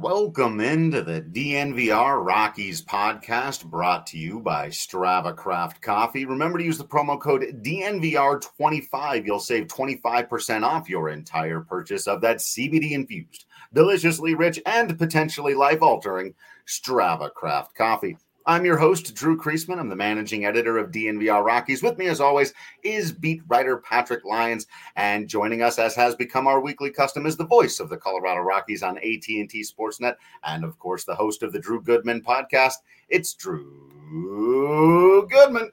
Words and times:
Welcome 0.00 0.60
into 0.60 1.02
the 1.02 1.22
DNVR 1.22 2.24
Rockies 2.24 2.82
podcast 2.82 3.64
brought 3.64 4.06
to 4.06 4.16
you 4.16 4.38
by 4.38 4.68
Strava 4.68 5.34
Craft 5.34 5.82
Coffee. 5.82 6.24
Remember 6.24 6.56
to 6.56 6.64
use 6.64 6.78
the 6.78 6.84
promo 6.84 7.20
code 7.20 7.42
DNVR25. 7.64 9.26
You'll 9.26 9.40
save 9.40 9.66
25% 9.66 10.62
off 10.62 10.88
your 10.88 11.08
entire 11.08 11.62
purchase 11.62 12.06
of 12.06 12.20
that 12.20 12.36
CBD 12.36 12.92
infused, 12.92 13.46
deliciously 13.72 14.36
rich, 14.36 14.60
and 14.66 14.96
potentially 14.96 15.54
life 15.54 15.82
altering 15.82 16.32
Strava 16.68 17.34
Craft 17.34 17.74
Coffee. 17.74 18.16
I'm 18.48 18.64
your 18.64 18.78
host, 18.78 19.14
Drew 19.14 19.36
Creasman. 19.36 19.78
I'm 19.78 19.90
the 19.90 19.94
managing 19.94 20.46
editor 20.46 20.78
of 20.78 20.90
DNVR 20.90 21.44
Rockies. 21.44 21.82
With 21.82 21.98
me, 21.98 22.06
as 22.06 22.18
always, 22.18 22.54
is 22.82 23.12
beat 23.12 23.42
writer 23.46 23.76
Patrick 23.76 24.24
Lyons, 24.24 24.66
and 24.96 25.28
joining 25.28 25.60
us, 25.60 25.78
as 25.78 25.94
has 25.94 26.14
become 26.14 26.46
our 26.46 26.58
weekly 26.58 26.90
custom, 26.90 27.26
is 27.26 27.36
the 27.36 27.44
voice 27.44 27.78
of 27.78 27.90
the 27.90 27.98
Colorado 27.98 28.40
Rockies 28.40 28.82
on 28.82 28.96
AT&T 28.96 29.50
Sportsnet, 29.52 30.14
and 30.44 30.64
of 30.64 30.78
course, 30.78 31.04
the 31.04 31.14
host 31.14 31.42
of 31.42 31.52
the 31.52 31.58
Drew 31.58 31.82
Goodman 31.82 32.22
podcast. 32.22 32.76
It's 33.10 33.34
Drew 33.34 35.28
Goodman. 35.30 35.70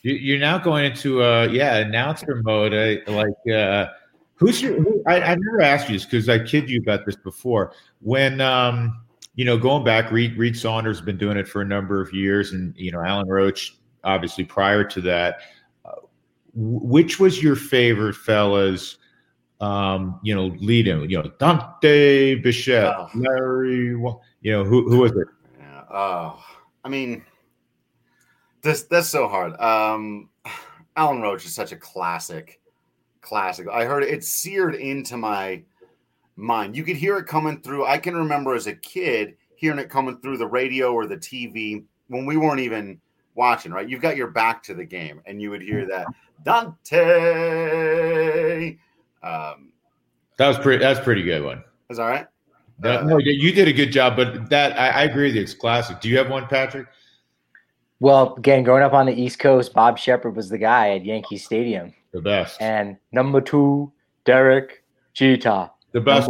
You're 0.00 0.38
now 0.38 0.56
going 0.56 0.86
into 0.86 1.22
uh 1.22 1.48
yeah 1.50 1.76
announcer 1.76 2.40
mode. 2.42 2.72
I, 2.72 3.10
like 3.10 3.54
uh 3.54 3.88
who's 4.36 4.62
your? 4.62 4.80
Who, 4.80 5.02
I, 5.06 5.20
I 5.20 5.34
never 5.34 5.60
asked 5.60 5.90
you 5.90 5.96
this 5.96 6.06
because 6.06 6.30
I 6.30 6.38
kid 6.38 6.70
you 6.70 6.80
about 6.80 7.04
this 7.04 7.16
before. 7.16 7.74
When 8.00 8.40
um 8.40 8.98
you 9.38 9.44
know, 9.44 9.56
going 9.56 9.84
back, 9.84 10.10
Reed, 10.10 10.36
Reed 10.36 10.58
Saunders 10.58 10.98
has 10.98 11.06
been 11.06 11.16
doing 11.16 11.36
it 11.36 11.46
for 11.46 11.62
a 11.62 11.64
number 11.64 12.00
of 12.00 12.12
years, 12.12 12.50
and 12.50 12.74
you 12.76 12.90
know, 12.90 13.00
Alan 13.00 13.28
Roach, 13.28 13.76
obviously 14.02 14.42
prior 14.42 14.82
to 14.82 15.00
that. 15.02 15.42
Uh, 15.84 15.92
which 16.54 17.20
was 17.20 17.40
your 17.40 17.54
favorite, 17.54 18.16
fellas? 18.16 18.96
Um, 19.60 20.18
you 20.24 20.34
know, 20.34 20.46
leading, 20.58 21.08
you 21.08 21.22
know, 21.22 21.30
Dante 21.38 22.34
Bichette, 22.34 22.92
oh. 22.96 23.08
Larry, 23.14 23.90
you 23.90 24.20
know, 24.42 24.64
who 24.64 24.90
who 24.90 24.98
was 24.98 25.12
it? 25.12 25.28
Yeah. 25.56 25.84
Oh, 25.88 26.44
I 26.84 26.88
mean, 26.88 27.24
this 28.62 28.82
that's 28.90 29.08
so 29.08 29.28
hard. 29.28 29.56
Um, 29.60 30.30
Alan 30.96 31.22
Roach 31.22 31.44
is 31.44 31.54
such 31.54 31.70
a 31.70 31.76
classic, 31.76 32.60
classic. 33.20 33.68
I 33.72 33.84
heard 33.84 34.02
it, 34.02 34.08
it 34.08 34.24
seared 34.24 34.74
into 34.74 35.16
my 35.16 35.62
mind. 36.38 36.76
You 36.76 36.84
could 36.84 36.96
hear 36.96 37.18
it 37.18 37.26
coming 37.26 37.60
through. 37.60 37.84
I 37.84 37.98
can 37.98 38.16
remember 38.16 38.54
as 38.54 38.66
a 38.66 38.74
kid 38.74 39.36
hearing 39.56 39.78
it 39.78 39.90
coming 39.90 40.18
through 40.20 40.38
the 40.38 40.46
radio 40.46 40.92
or 40.92 41.06
the 41.06 41.16
TV 41.16 41.84
when 42.06 42.24
we 42.24 42.36
weren't 42.36 42.60
even 42.60 43.00
watching, 43.34 43.72
right? 43.72 43.88
You've 43.88 44.02
got 44.02 44.16
your 44.16 44.28
back 44.28 44.62
to 44.64 44.74
the 44.74 44.84
game 44.84 45.20
and 45.26 45.42
you 45.42 45.50
would 45.50 45.62
hear 45.62 45.84
that 45.86 46.06
Dante. 46.44 47.08
Um, 49.22 49.72
that 50.36 50.48
was 50.48 50.58
pretty, 50.58 50.82
that's 50.82 51.00
pretty 51.00 51.22
good 51.22 51.42
one. 51.44 51.64
That's 51.88 51.98
all 51.98 52.08
right. 52.08 52.26
uh, 52.84 53.02
no, 53.02 53.18
you 53.18 53.52
did 53.52 53.66
a 53.66 53.72
good 53.72 53.90
job, 53.90 54.14
but 54.16 54.48
that 54.50 54.78
I, 54.78 54.88
I 55.00 55.02
agree 55.04 55.26
with 55.26 55.34
you. 55.34 55.42
It's 55.42 55.54
classic. 55.54 56.00
Do 56.00 56.08
you 56.08 56.16
have 56.18 56.30
one, 56.30 56.46
Patrick? 56.46 56.86
Well, 58.00 58.34
again, 58.36 58.62
growing 58.62 58.84
up 58.84 58.92
on 58.92 59.06
the 59.06 59.12
East 59.12 59.40
Coast, 59.40 59.74
Bob 59.74 59.98
Sheppard 59.98 60.36
was 60.36 60.48
the 60.48 60.58
guy 60.58 60.90
at 60.90 61.04
Yankee 61.04 61.36
Stadium. 61.36 61.92
The 62.12 62.20
best. 62.20 62.62
And 62.62 62.96
number 63.10 63.40
two, 63.40 63.92
Derek 64.24 64.84
Jeter. 65.14 65.68
The 65.92 66.00
best. 66.00 66.28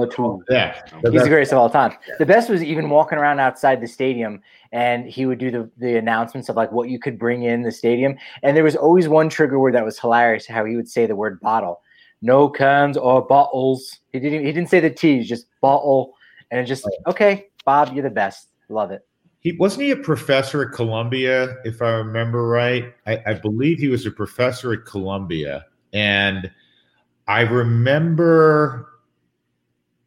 Yeah. 0.48 0.80
The 1.02 1.10
He's 1.10 1.12
best. 1.12 1.24
the 1.24 1.30
greatest 1.30 1.52
of 1.52 1.58
all 1.58 1.68
time. 1.68 1.96
The 2.18 2.26
best 2.26 2.48
was 2.48 2.62
even 2.62 2.90
walking 2.90 3.18
around 3.18 3.40
outside 3.40 3.80
the 3.80 3.88
stadium 3.88 4.40
and 4.70 5.06
he 5.06 5.26
would 5.26 5.38
do 5.38 5.50
the, 5.50 5.70
the 5.78 5.96
announcements 5.96 6.48
of 6.48 6.54
like 6.56 6.70
what 6.70 6.88
you 6.88 7.00
could 7.00 7.18
bring 7.18 7.42
in 7.42 7.62
the 7.62 7.72
stadium. 7.72 8.16
And 8.42 8.56
there 8.56 8.62
was 8.62 8.76
always 8.76 9.08
one 9.08 9.28
trigger 9.28 9.58
word 9.58 9.74
that 9.74 9.84
was 9.84 9.98
hilarious 9.98 10.46
how 10.46 10.64
he 10.64 10.76
would 10.76 10.88
say 10.88 11.06
the 11.06 11.16
word 11.16 11.40
bottle. 11.40 11.80
No 12.22 12.48
cans 12.48 12.96
or 12.96 13.22
bottles. 13.26 13.98
He 14.12 14.20
didn't 14.20 14.44
he 14.44 14.52
didn't 14.52 14.70
say 14.70 14.80
the 14.80 14.90
T's, 14.90 15.28
just 15.28 15.46
bottle. 15.60 16.14
And 16.50 16.60
it 16.60 16.64
just 16.64 16.88
okay, 17.06 17.48
Bob, 17.64 17.92
you're 17.92 18.02
the 18.02 18.10
best. 18.10 18.48
Love 18.68 18.90
it. 18.90 19.06
He 19.40 19.52
wasn't 19.52 19.84
he 19.84 19.90
a 19.92 19.96
professor 19.96 20.62
at 20.62 20.72
Columbia, 20.72 21.56
if 21.64 21.80
I 21.80 21.90
remember 21.90 22.48
right. 22.48 22.92
I, 23.06 23.22
I 23.26 23.34
believe 23.34 23.78
he 23.78 23.88
was 23.88 24.04
a 24.06 24.10
professor 24.10 24.72
at 24.72 24.84
Columbia. 24.84 25.64
And 25.92 26.50
I 27.28 27.42
remember 27.42 28.87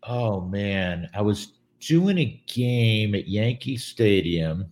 oh 0.03 0.41
man, 0.41 1.09
I 1.13 1.21
was 1.21 1.53
doing 1.79 2.17
a 2.17 2.41
game 2.47 3.15
at 3.15 3.27
Yankee 3.27 3.77
Stadium, 3.77 4.71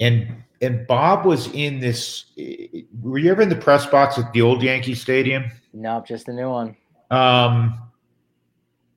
and 0.00 0.44
and 0.60 0.86
Bob 0.86 1.24
was 1.24 1.48
in 1.52 1.80
this. 1.80 2.26
Eh, 2.38 2.82
were 3.00 3.18
you 3.18 3.30
ever 3.30 3.42
in 3.42 3.48
the 3.48 3.56
press 3.56 3.86
box 3.86 4.18
at 4.18 4.32
the 4.32 4.42
old 4.42 4.62
Yankee 4.62 4.94
Stadium? 4.94 5.50
Nope, 5.72 6.06
just 6.06 6.26
the 6.26 6.32
new 6.32 6.50
one. 6.50 6.76
Um, 7.10 7.78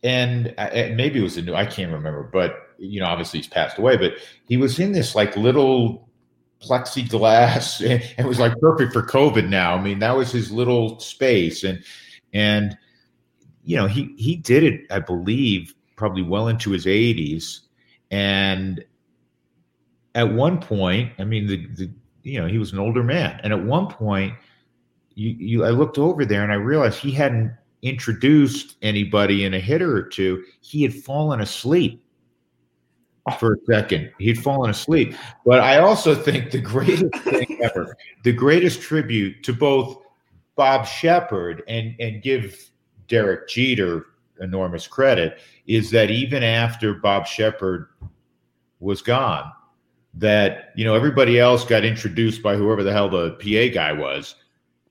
and, 0.04 0.48
and 0.58 0.98
maybe 0.98 1.20
it 1.20 1.24
was 1.24 1.38
a 1.38 1.42
new. 1.42 1.54
I 1.54 1.66
can't 1.66 1.92
remember, 1.92 2.24
but 2.24 2.56
you 2.78 3.00
know, 3.00 3.06
obviously 3.06 3.40
he's 3.40 3.48
passed 3.48 3.78
away. 3.78 3.98
But 3.98 4.14
he 4.46 4.58
was 4.58 4.80
in 4.80 4.92
this 4.92 5.16
like 5.16 5.38
little 5.38 6.10
plexiglass, 6.62 7.82
and 7.90 8.02
it 8.18 8.26
was 8.26 8.40
like 8.40 8.60
perfect 8.60 8.94
for 8.94 9.04
COVID. 9.04 9.48
Now, 9.50 9.76
I 9.76 9.82
mean, 9.82 10.00
that 10.00 10.16
was 10.16 10.32
his 10.32 10.52
little 10.52 11.00
space, 11.00 11.64
and 11.64 11.84
and 12.34 12.78
you 13.64 13.76
know, 13.76 13.88
he 13.88 14.14
he 14.18 14.36
did 14.36 14.64
it, 14.64 14.82
I 14.92 15.00
believe, 15.00 15.74
probably 15.96 16.24
well 16.24 16.48
into 16.48 16.72
his 16.72 16.86
80s, 16.86 17.62
and 18.10 18.84
at 20.16 20.34
one 20.34 20.60
point, 20.60 21.14
I 21.20 21.24
mean, 21.24 21.48
the, 21.48 21.68
the 21.76 21.92
you 22.24 22.40
know 22.40 22.48
he 22.48 22.58
was 22.58 22.74
an 22.74 22.80
older 22.80 23.04
man, 23.04 23.40
and 23.44 23.54
at 23.54 23.64
one 23.64 23.88
point, 23.88 24.34
you, 25.16 25.30
you 25.30 25.66
I 25.66 25.70
looked 25.70 25.98
over 25.98 26.26
there 26.26 26.44
and 26.44 26.52
I 26.52 26.56
realized 26.56 27.00
he 27.00 27.12
hadn't 27.12 27.56
introduced 27.82 28.78
anybody 28.82 29.46
in 29.46 29.54
a 29.54 29.60
hitter 29.60 29.96
or 29.96 30.04
two. 30.04 30.44
He 30.62 30.84
had 30.84 30.94
fallen 30.94 31.42
asleep 31.42 32.04
for 33.40 33.54
a 33.54 33.58
second. 33.68 34.12
He'd 34.20 34.42
fallen 34.42 34.70
asleep. 34.70 35.16
But 35.46 35.60
I 35.60 35.80
also 35.80 36.16
think 36.16 36.52
the 36.52 36.62
greatest 36.62 37.16
thing 37.24 37.60
ever, 37.64 37.96
the 38.24 38.34
greatest 38.34 38.82
tribute 38.82 39.44
to 39.44 39.54
both 39.54 39.98
Bob 40.56 40.86
Sheppard 40.86 41.64
and 41.68 41.96
and 42.00 42.22
give 42.22 42.71
Derek 43.12 43.50
Jeter 43.50 44.06
enormous 44.40 44.88
credit 44.88 45.38
is 45.68 45.92
that 45.92 46.10
even 46.10 46.44
after 46.44 46.94
Bob 46.94 47.28
Sheppard 47.28 47.90
was 48.80 49.02
gone, 49.02 49.52
that 50.14 50.72
you 50.76 50.86
know 50.86 50.96
everybody 50.96 51.38
else 51.38 51.66
got 51.66 51.84
introduced 51.84 52.42
by 52.42 52.56
whoever 52.56 52.84
the 52.84 52.94
hell 52.94 53.10
the 53.10 53.32
PA 53.32 53.74
guy 53.74 53.92
was, 53.92 54.36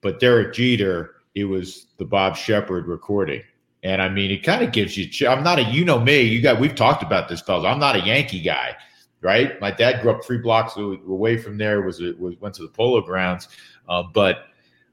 but 0.02 0.20
Derek 0.20 0.52
Jeter, 0.52 1.14
it 1.34 1.44
was 1.44 1.86
the 1.96 2.04
Bob 2.04 2.36
Sheppard 2.36 2.86
recording. 2.86 3.42
And 3.82 4.02
I 4.02 4.10
mean, 4.10 4.30
it 4.30 4.42
kind 4.42 4.62
of 4.62 4.70
gives 4.72 4.98
you. 4.98 5.26
I'm 5.26 5.42
not 5.42 5.58
a, 5.58 5.62
you 5.62 5.86
know 5.86 5.98
me. 5.98 6.20
You 6.20 6.42
got. 6.42 6.60
We've 6.60 6.74
talked 6.74 7.02
about 7.02 7.30
this, 7.30 7.40
fellas. 7.40 7.64
I'm 7.64 7.80
not 7.80 7.96
a 7.96 8.00
Yankee 8.00 8.42
guy, 8.42 8.76
right? 9.22 9.58
My 9.62 9.70
dad 9.70 10.02
grew 10.02 10.10
up 10.10 10.22
three 10.22 10.38
blocks 10.38 10.76
away 10.76 11.38
from 11.38 11.56
there. 11.56 11.80
Was 11.80 12.00
was 12.18 12.38
went 12.38 12.54
to 12.56 12.62
the 12.62 12.68
Polo 12.68 13.00
Grounds, 13.00 13.48
uh, 13.88 14.02
but 14.12 14.48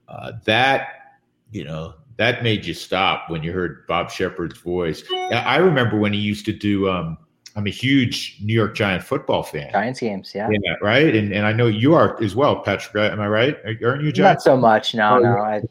uh, 0.08 0.32
that 0.46 1.18
you 1.52 1.66
know 1.66 1.96
that 2.18 2.44
made 2.44 2.66
you 2.66 2.74
stop 2.74 3.30
when 3.30 3.44
you 3.44 3.52
heard 3.52 3.86
Bob 3.88 4.10
Sheppard's 4.10 4.60
voice. 4.60 5.04
I 5.32 5.58
remember 5.58 5.98
when 5.98 6.14
he 6.14 6.20
used 6.20 6.46
to 6.46 6.54
do. 6.54 6.90
Um, 6.90 7.18
I'm 7.56 7.66
a 7.66 7.72
huge 7.72 8.38
New 8.42 8.54
York 8.54 8.76
Giant 8.76 9.04
football 9.04 9.42
fan. 9.42 9.72
Giants 9.72 10.00
games, 10.00 10.32
yeah. 10.36 10.48
Yeah, 10.52 10.76
right. 10.82 11.16
And 11.16 11.34
and 11.34 11.46
I 11.46 11.54
know 11.54 11.68
you 11.68 11.96
are 11.96 12.22
as 12.22 12.36
well, 12.36 12.62
Patrick. 12.62 13.12
Am 13.12 13.20
I 13.20 13.28
right? 13.28 13.58
Aren't 13.84 14.04
you 14.04 14.12
Giants? 14.12 14.20
Not 14.20 14.42
so 14.42 14.58
much. 14.58 14.94
No, 14.94 15.16
oh, 15.16 15.20
no. 15.20 15.38
I, 15.38 15.62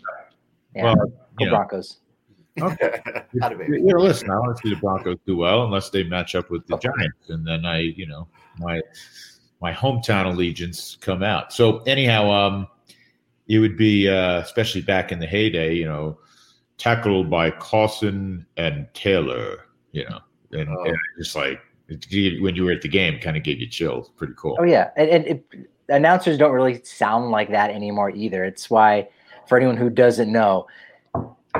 yeah. 0.74 0.84
Well, 0.84 0.96
Go 1.38 1.50
Broncos. 1.50 1.98
Okay. 2.60 3.00
you 3.32 3.80
know, 3.82 3.98
listen, 3.98 4.30
I 4.30 4.38
want 4.38 4.56
to 4.56 4.62
see 4.62 4.74
the 4.74 4.80
Broncos 4.80 5.18
do 5.26 5.36
well 5.36 5.64
unless 5.64 5.90
they 5.90 6.02
match 6.04 6.34
up 6.34 6.50
with 6.50 6.66
the 6.66 6.76
Giants, 6.78 7.28
and 7.28 7.46
then 7.46 7.64
I, 7.66 7.80
you 7.80 8.06
know, 8.06 8.28
my 8.58 8.80
my 9.60 9.72
hometown 9.72 10.26
allegiance 10.26 10.96
come 11.00 11.22
out. 11.22 11.52
So 11.52 11.80
anyhow, 11.80 12.30
um, 12.30 12.68
it 13.48 13.58
would 13.58 13.76
be 13.76 14.08
uh, 14.08 14.40
especially 14.40 14.82
back 14.82 15.12
in 15.12 15.18
the 15.18 15.26
heyday, 15.26 15.74
you 15.74 15.84
know, 15.84 16.18
tackled 16.78 17.30
by 17.30 17.50
Carson 17.50 18.46
and 18.56 18.86
Taylor, 18.94 19.66
you 19.92 20.04
know, 20.08 20.20
and, 20.52 20.68
oh. 20.68 20.84
and 20.84 20.96
just 21.18 21.34
like 21.34 21.60
when 21.88 22.54
you 22.56 22.64
were 22.64 22.72
at 22.72 22.82
the 22.82 22.88
game, 22.88 23.18
kind 23.20 23.36
of 23.36 23.42
gave 23.42 23.60
you 23.60 23.68
chills. 23.68 24.10
Pretty 24.16 24.34
cool. 24.36 24.56
Oh 24.60 24.64
yeah, 24.64 24.90
and, 24.96 25.10
and 25.10 25.26
it, 25.26 25.68
announcers 25.88 26.38
don't 26.38 26.52
really 26.52 26.82
sound 26.82 27.30
like 27.30 27.50
that 27.50 27.70
anymore 27.70 28.10
either. 28.10 28.44
It's 28.44 28.68
why, 28.70 29.08
for 29.48 29.56
anyone 29.56 29.76
who 29.76 29.90
doesn't 29.90 30.30
know, 30.30 30.66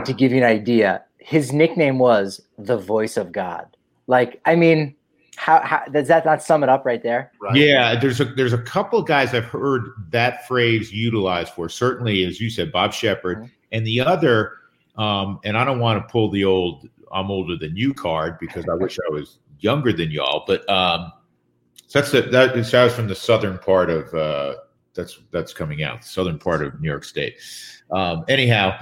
to 0.05 0.13
give 0.13 0.33
you 0.33 0.39
an 0.39 0.45
idea, 0.45 1.05
his 1.19 1.53
nickname 1.53 1.99
was 1.99 2.41
the 2.59 2.77
voice 2.77 3.17
of 3.17 3.33
God. 3.33 3.77
Like, 4.07 4.41
I 4.45 4.55
mean, 4.55 4.95
how, 5.37 5.61
how 5.63 5.85
does 5.91 6.09
that 6.09 6.25
not 6.25 6.43
sum 6.43 6.63
it 6.63 6.69
up 6.69 6.85
right 6.85 7.03
there? 7.03 7.33
Right. 7.41 7.57
Yeah, 7.57 7.99
there's 7.99 8.21
a 8.21 8.25
there's 8.25 8.53
a 8.53 8.63
couple 8.63 9.03
guys 9.03 9.35
I've 9.35 9.45
heard 9.45 9.91
that 10.11 10.47
phrase 10.47 10.93
utilized 10.93 11.53
for. 11.53 11.69
Certainly, 11.69 12.25
as 12.25 12.41
you 12.41 12.51
said, 12.51 12.73
Bob 12.73 12.93
Sheppard, 12.93 13.39
mm-hmm. 13.39 13.47
and 13.73 13.87
the 13.87 14.01
other 14.01 14.53
um, 14.97 15.41
and 15.45 15.57
I 15.57 15.65
don't 15.65 15.81
want 15.81 16.03
to 16.03 16.13
pull 16.13 16.31
the 16.31 16.45
old 16.45 16.89
I'm 17.13 17.31
older 17.31 17.57
than 17.57 17.77
you 17.77 17.95
card 17.95 18.39
because 18.39 18.65
I 18.69 18.75
wish 18.75 18.99
I 18.99 19.13
was 19.13 19.39
younger 19.61 19.93
than 19.93 20.11
y'all. 20.11 20.45
But 20.47 20.69
um, 20.69 21.13
so 21.87 22.01
that's 22.01 22.11
the, 22.11 22.23
that 22.23 22.57
is 22.57 22.71
that 22.71 22.93
from 22.93 23.09
the 23.09 23.15
southern 23.15 23.59
part 23.59 23.91
of 23.91 24.13
uh, 24.15 24.57
that's 24.95 25.21
that's 25.31 25.53
coming 25.53 25.83
out, 25.83 26.03
the 26.03 26.09
southern 26.09 26.39
part 26.39 26.63
of 26.63 26.81
New 26.81 26.89
York 26.89 27.05
State. 27.05 27.37
Um, 27.91 28.25
anyhow, 28.29 28.79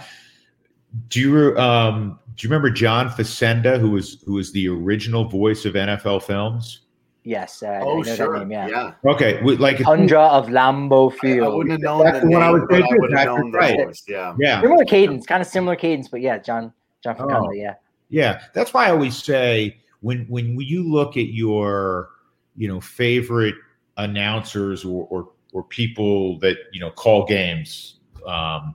Do 1.08 1.20
you 1.20 1.58
um, 1.58 2.18
do 2.36 2.46
you 2.46 2.50
remember 2.50 2.70
John 2.70 3.08
Facenda, 3.08 3.78
who 3.78 3.90
was 3.90 4.22
who 4.24 4.34
was 4.34 4.52
the 4.52 4.68
original 4.68 5.24
voice 5.24 5.64
of 5.64 5.74
NFL 5.74 6.22
films? 6.22 6.83
Yes, 7.26 7.62
uh, 7.62 7.80
oh, 7.82 8.02
sure. 8.02 8.38
Name, 8.38 8.52
yeah. 8.52 8.68
yeah. 8.68 9.10
Okay, 9.10 9.40
like 9.56 9.78
Tundra 9.78 10.24
of 10.24 10.48
Lambeau 10.48 11.10
Field. 11.10 11.40
I, 11.40 11.46
I 11.46 11.54
wouldn't 11.54 11.72
have 11.72 11.80
known 11.80 12.04
That's 12.04 12.20
the 12.20 12.26
name, 12.26 12.38
I 12.38 12.50
would 12.50 12.68
but 12.68 12.82
I 12.82 12.86
would 12.90 13.12
have 13.14 13.26
known 13.26 13.50
right. 13.50 13.78
the 13.78 13.84
voice. 13.86 14.04
Yeah, 14.06 14.34
yeah. 14.38 14.60
Similar 14.60 14.84
cadence, 14.84 15.24
kind 15.24 15.40
of 15.40 15.48
similar 15.48 15.74
cadence, 15.74 16.08
but 16.08 16.20
yeah, 16.20 16.36
John 16.36 16.70
John 17.02 17.16
Facenda, 17.16 17.48
oh. 17.48 17.52
yeah. 17.52 17.74
Yeah, 18.10 18.42
that's 18.52 18.74
why 18.74 18.88
I 18.88 18.90
always 18.90 19.16
say 19.16 19.78
when 20.00 20.26
when 20.28 20.60
you 20.60 20.86
look 20.86 21.16
at 21.16 21.28
your 21.28 22.10
you 22.56 22.68
know 22.68 22.78
favorite 22.78 23.54
announcers 23.96 24.84
or 24.84 25.06
or, 25.10 25.30
or 25.54 25.64
people 25.64 26.38
that 26.40 26.58
you 26.72 26.80
know 26.80 26.90
call 26.90 27.24
games, 27.24 28.00
um, 28.26 28.74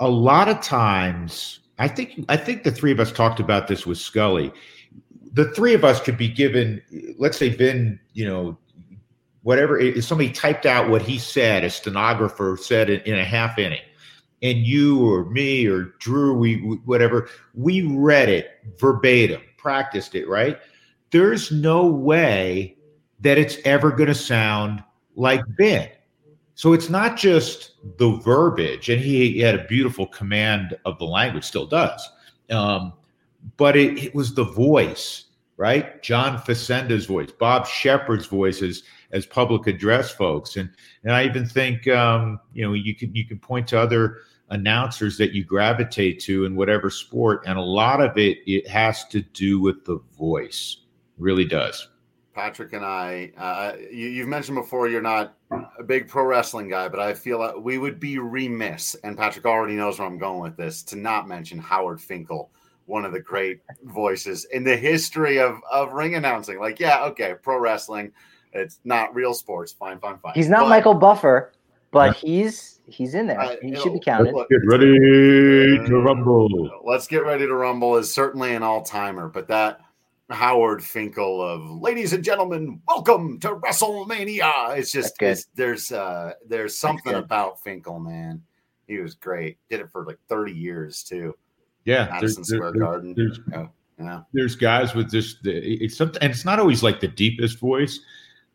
a 0.00 0.08
lot 0.08 0.48
of 0.48 0.62
times 0.62 1.60
I 1.78 1.86
think 1.86 2.24
I 2.30 2.38
think 2.38 2.62
the 2.62 2.70
three 2.70 2.92
of 2.92 2.98
us 2.98 3.12
talked 3.12 3.40
about 3.40 3.68
this 3.68 3.86
with 3.86 3.98
Scully. 3.98 4.52
The 5.32 5.52
three 5.52 5.74
of 5.74 5.84
us 5.84 6.00
could 6.00 6.16
be 6.16 6.28
given, 6.28 6.82
let's 7.18 7.38
say, 7.38 7.50
Vin, 7.50 8.00
you 8.12 8.26
know, 8.26 8.58
whatever. 9.42 9.78
If 9.78 10.04
somebody 10.04 10.30
typed 10.30 10.66
out 10.66 10.90
what 10.90 11.02
he 11.02 11.18
said, 11.18 11.64
a 11.64 11.70
stenographer 11.70 12.58
said 12.60 12.90
in, 12.90 13.00
in 13.02 13.18
a 13.18 13.24
half 13.24 13.58
inning 13.58 13.82
and 14.42 14.58
you 14.58 15.06
or 15.08 15.26
me 15.26 15.66
or 15.66 15.94
Drew, 15.98 16.34
we 16.34 16.56
whatever, 16.84 17.28
we 17.54 17.82
read 17.82 18.28
it 18.28 18.50
verbatim, 18.78 19.42
practiced 19.56 20.14
it, 20.14 20.28
right? 20.28 20.58
There's 21.10 21.50
no 21.50 21.86
way 21.86 22.76
that 23.20 23.38
it's 23.38 23.58
ever 23.64 23.90
going 23.90 24.08
to 24.08 24.14
sound 24.14 24.82
like 25.16 25.44
Vin. 25.56 25.88
So 26.54 26.72
it's 26.72 26.90
not 26.90 27.16
just 27.16 27.72
the 27.98 28.12
verbiage, 28.18 28.90
and 28.90 29.00
he, 29.00 29.32
he, 29.32 29.38
had 29.40 29.54
a 29.54 29.64
beautiful 29.64 30.06
command 30.06 30.76
of 30.84 30.98
the 30.98 31.06
language, 31.06 31.44
still 31.44 31.66
does. 31.66 32.06
Um, 32.50 32.92
but 33.56 33.76
it, 33.76 34.04
it, 34.04 34.14
was 34.14 34.34
the 34.34 34.44
voice, 34.44 35.24
right? 35.56 36.02
John 36.02 36.38
Facenda's 36.38 37.06
voice, 37.06 37.30
Bob 37.30 37.66
Sheppard's 37.66 38.26
voices 38.26 38.82
as 39.12 39.26
public 39.26 39.66
address 39.66 40.10
folks, 40.10 40.56
and 40.56 40.70
and 41.04 41.12
I 41.12 41.24
even 41.24 41.46
think 41.46 41.88
um, 41.88 42.40
you 42.52 42.64
know 42.64 42.72
you 42.72 42.94
can 42.94 43.14
you 43.14 43.26
can 43.26 43.38
point 43.38 43.68
to 43.68 43.78
other 43.78 44.18
announcers 44.50 45.16
that 45.16 45.32
you 45.32 45.44
gravitate 45.44 46.20
to 46.20 46.44
in 46.44 46.56
whatever 46.56 46.90
sport 46.90 47.44
and 47.46 47.56
a 47.56 47.62
lot 47.62 48.00
of 48.00 48.18
it 48.18 48.38
it 48.46 48.66
has 48.68 49.06
to 49.06 49.20
do 49.20 49.60
with 49.60 49.84
the 49.84 50.00
voice. 50.18 50.78
Really 51.18 51.44
does. 51.44 51.88
Patrick 52.34 52.72
and 52.72 52.84
i 52.84 53.32
uh, 53.36 53.76
you, 53.92 54.20
have 54.20 54.28
mentioned 54.28 54.56
before 54.56 54.88
you're 54.88 55.02
not 55.02 55.36
a 55.78 55.82
big 55.82 56.08
pro 56.08 56.24
wrestling 56.24 56.68
guy 56.68 56.88
but 56.88 57.00
i 57.00 57.12
feel 57.12 57.38
like 57.38 57.54
we 57.56 57.76
would 57.76 57.98
be 57.98 58.18
remiss 58.18 58.94
and 59.02 59.18
patrick 59.18 59.44
already 59.44 59.74
knows 59.74 59.98
where 59.98 60.06
i'm 60.06 60.16
going 60.16 60.40
with 60.40 60.56
this 60.56 60.82
to 60.82 60.96
not 60.96 61.28
mention 61.28 61.58
howard 61.58 62.00
finkel 62.00 62.50
one 62.90 63.04
of 63.04 63.12
the 63.12 63.20
great 63.20 63.60
voices 63.84 64.44
in 64.46 64.64
the 64.64 64.76
history 64.76 65.38
of, 65.38 65.60
of 65.70 65.92
ring 65.92 66.14
announcing 66.16 66.58
like 66.58 66.78
yeah 66.80 67.04
okay 67.04 67.34
pro 67.42 67.58
wrestling 67.58 68.12
it's 68.52 68.80
not 68.84 69.14
real 69.14 69.32
sports 69.32 69.72
fine 69.72 69.98
fine 69.98 70.18
fine 70.18 70.32
he's 70.34 70.48
not 70.48 70.62
but, 70.62 70.68
michael 70.68 70.94
buffer 70.94 71.52
but 71.90 72.16
he's 72.16 72.80
he's 72.86 73.14
in 73.14 73.26
there. 73.26 73.40
Uh, 73.40 73.56
he 73.62 73.74
should 73.74 73.92
be 73.92 74.00
counted. 74.00 74.34
Let's 74.34 74.48
get 74.48 74.64
ready 74.64 74.96
to 74.96 76.00
rumble. 76.00 76.70
Let's 76.84 77.06
get 77.06 77.24
ready 77.24 77.46
to 77.46 77.54
rumble 77.54 77.96
is 77.96 78.12
certainly 78.12 78.54
an 78.54 78.62
all 78.62 78.82
timer, 78.82 79.28
but 79.28 79.48
that 79.48 79.80
Howard 80.30 80.82
Finkel 80.84 81.42
of 81.42 81.68
ladies 81.80 82.12
and 82.12 82.22
gentlemen, 82.22 82.80
welcome 82.86 83.40
to 83.40 83.56
WrestleMania. 83.56 84.76
It's 84.76 84.92
just 84.92 85.20
it's, 85.20 85.46
there's 85.54 85.90
uh 85.90 86.34
there's 86.46 86.78
something 86.78 87.14
about 87.14 87.60
Finkel, 87.62 87.98
man. 87.98 88.42
He 88.86 88.98
was 88.98 89.14
great. 89.14 89.58
Did 89.68 89.80
it 89.80 89.90
for 89.90 90.04
like 90.04 90.18
30 90.28 90.52
years 90.52 91.02
too. 91.02 91.36
Yeah, 91.84 92.08
Madison 92.10 92.42
there's, 92.42 92.48
Square 92.48 92.72
there's, 92.72 92.82
Garden. 92.82 93.14
There's, 93.16 93.40
oh, 93.54 93.68
yeah. 93.98 94.22
there's 94.32 94.56
guys 94.56 94.94
with 94.94 95.10
this. 95.10 95.36
It's 95.44 95.96
something, 95.96 96.22
and 96.22 96.30
it's 96.30 96.44
not 96.44 96.58
always 96.58 96.82
like 96.82 97.00
the 97.00 97.08
deepest 97.08 97.58
voice 97.58 98.00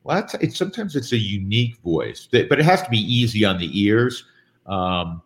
well, 0.06 0.18
that's, 0.18 0.36
it's, 0.36 0.56
sometimes 0.56 0.96
it's 0.96 1.14
a 1.14 1.18
unique 1.18 1.78
voice, 1.78 2.28
but 2.32 2.52
it 2.52 2.64
has 2.64 2.84
to 2.84 2.90
be 2.92 3.00
easy 3.00 3.44
on 3.44 3.58
the 3.58 3.70
ears. 3.74 4.24
Um, 4.68 5.24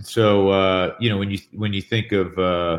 so 0.00 0.48
uh, 0.48 0.94
you 0.98 1.10
know 1.10 1.18
when 1.18 1.30
you 1.30 1.38
when 1.52 1.74
you 1.74 1.82
think 1.82 2.12
of 2.12 2.38
uh, 2.38 2.78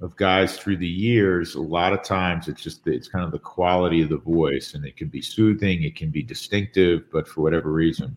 of 0.00 0.16
guys 0.16 0.58
through 0.58 0.78
the 0.78 0.88
years, 0.88 1.54
a 1.54 1.60
lot 1.60 1.92
of 1.92 2.02
times 2.02 2.48
it's 2.48 2.60
just 2.60 2.84
it's 2.88 3.06
kind 3.06 3.24
of 3.24 3.30
the 3.30 3.38
quality 3.38 4.02
of 4.02 4.08
the 4.08 4.18
voice, 4.18 4.74
and 4.74 4.84
it 4.84 4.96
can 4.96 5.06
be 5.06 5.22
soothing, 5.22 5.84
it 5.84 5.94
can 5.94 6.10
be 6.10 6.24
distinctive, 6.24 7.04
but 7.12 7.28
for 7.28 7.42
whatever 7.42 7.70
reason. 7.70 8.16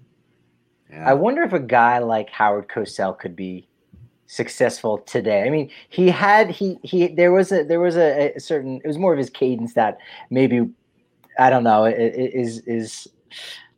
Yeah. 0.89 1.07
I 1.07 1.13
wonder 1.13 1.43
if 1.43 1.53
a 1.53 1.59
guy 1.59 1.99
like 1.99 2.31
Howard 2.31 2.69
Cosell 2.69 3.19
could 3.19 3.35
be 3.35 3.66
successful 4.27 4.99
today. 4.99 5.43
I 5.43 5.49
mean, 5.49 5.69
he 5.89 6.09
had 6.09 6.51
he 6.51 6.77
he 6.83 7.07
there 7.07 7.31
was 7.31 7.51
a 7.51 7.63
there 7.63 7.79
was 7.79 7.97
a, 7.97 8.33
a 8.35 8.39
certain 8.39 8.81
it 8.83 8.87
was 8.87 8.97
more 8.97 9.13
of 9.13 9.17
his 9.17 9.29
cadence 9.29 9.73
that 9.73 9.97
maybe 10.29 10.69
I 11.39 11.49
don't 11.49 11.63
know, 11.63 11.85
is 11.85 12.59
is 12.67 13.07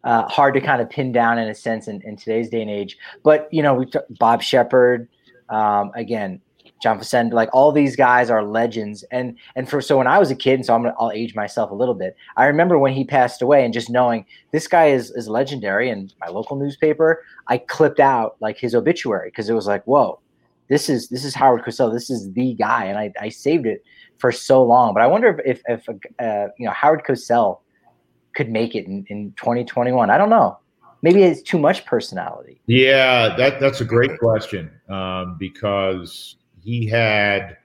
uh, 0.04 0.28
hard 0.28 0.54
to 0.54 0.62
kind 0.62 0.82
of 0.82 0.90
pin 0.90 1.12
down 1.12 1.38
in 1.38 1.48
a 1.50 1.56
sense 1.56 1.88
in, 1.88 2.02
in 2.02 2.16
today's 2.16 2.50
day 2.50 2.62
and 2.62 2.72
age. 2.72 2.98
But 3.24 3.48
you 3.52 3.62
know, 3.62 3.74
we 3.74 3.86
Bob 4.20 4.42
Sheppard, 4.42 5.10
um, 5.50 5.92
again, 5.96 6.42
John 6.82 7.00
Facenda, 7.00 7.34
like 7.34 7.50
all 7.52 7.72
these 7.72 7.96
guys 7.96 8.30
are 8.30 8.44
legends. 8.44 9.04
And 9.12 9.38
and 9.56 9.70
for 9.70 9.82
so 9.82 9.98
when 9.98 10.08
I 10.08 10.20
was 10.20 10.32
a 10.32 10.36
kid, 10.36 10.56
and 10.56 10.66
so 10.66 10.74
I'm 10.74 10.84
gonna 10.84 10.96
I'll 11.00 11.12
age 11.12 11.36
myself 11.36 11.72
a 11.72 11.76
little 11.76 11.96
bit. 11.96 12.16
I 12.38 12.46
remember 12.46 12.78
when 12.78 12.94
he 12.94 13.04
passed 13.04 13.42
away, 13.42 13.66
and 13.66 13.74
just 13.74 13.90
knowing 13.90 14.26
this 14.52 14.68
guy 14.68 14.88
is 14.88 15.12
is 15.12 15.28
legendary. 15.28 15.90
And 15.90 16.14
my 16.22 16.28
local 16.28 16.56
newspaper, 16.56 17.24
I 17.48 17.58
clipped 17.58 18.00
out 18.00 18.38
like 18.40 18.58
his 18.58 18.74
obituary 18.74 19.30
because 19.30 19.50
it 19.50 19.54
was 19.54 19.68
like, 19.68 19.84
whoa, 19.86 20.20
this 20.70 20.90
is 20.90 21.10
this 21.10 21.26
is 21.26 21.36
Howard 21.36 21.64
Cosell, 21.64 21.92
this 21.92 22.10
is 22.10 22.32
the 22.34 22.54
guy, 22.54 22.86
and 22.86 22.98
I 22.98 23.12
I 23.20 23.30
saved 23.30 23.66
it 23.66 23.84
for 24.18 24.32
so 24.32 24.64
long. 24.64 24.94
But 24.94 25.04
I 25.04 25.08
wonder 25.08 25.42
if 25.46 25.62
if, 25.68 25.84
if 25.88 25.90
uh, 26.20 26.52
you 26.58 26.66
know 26.66 26.72
Howard 26.72 27.04
Cosell 27.04 27.62
could 28.36 28.50
make 28.50 28.76
it 28.76 28.86
in, 28.86 29.06
in 29.10 29.34
2021. 29.38 30.10
I 30.10 30.18
don't 30.18 30.30
know. 30.30 30.60
Maybe 31.02 31.24
it's 31.24 31.42
too 31.42 31.58
much 31.58 31.86
personality. 31.86 32.62
Yeah, 32.68 33.36
that 33.36 33.60
that's 33.60 33.82
a 33.82 33.86
great 33.86 34.18
question 34.20 34.72
um, 34.90 35.38
because 35.40 36.38
he 36.62 36.86
had 36.88 37.58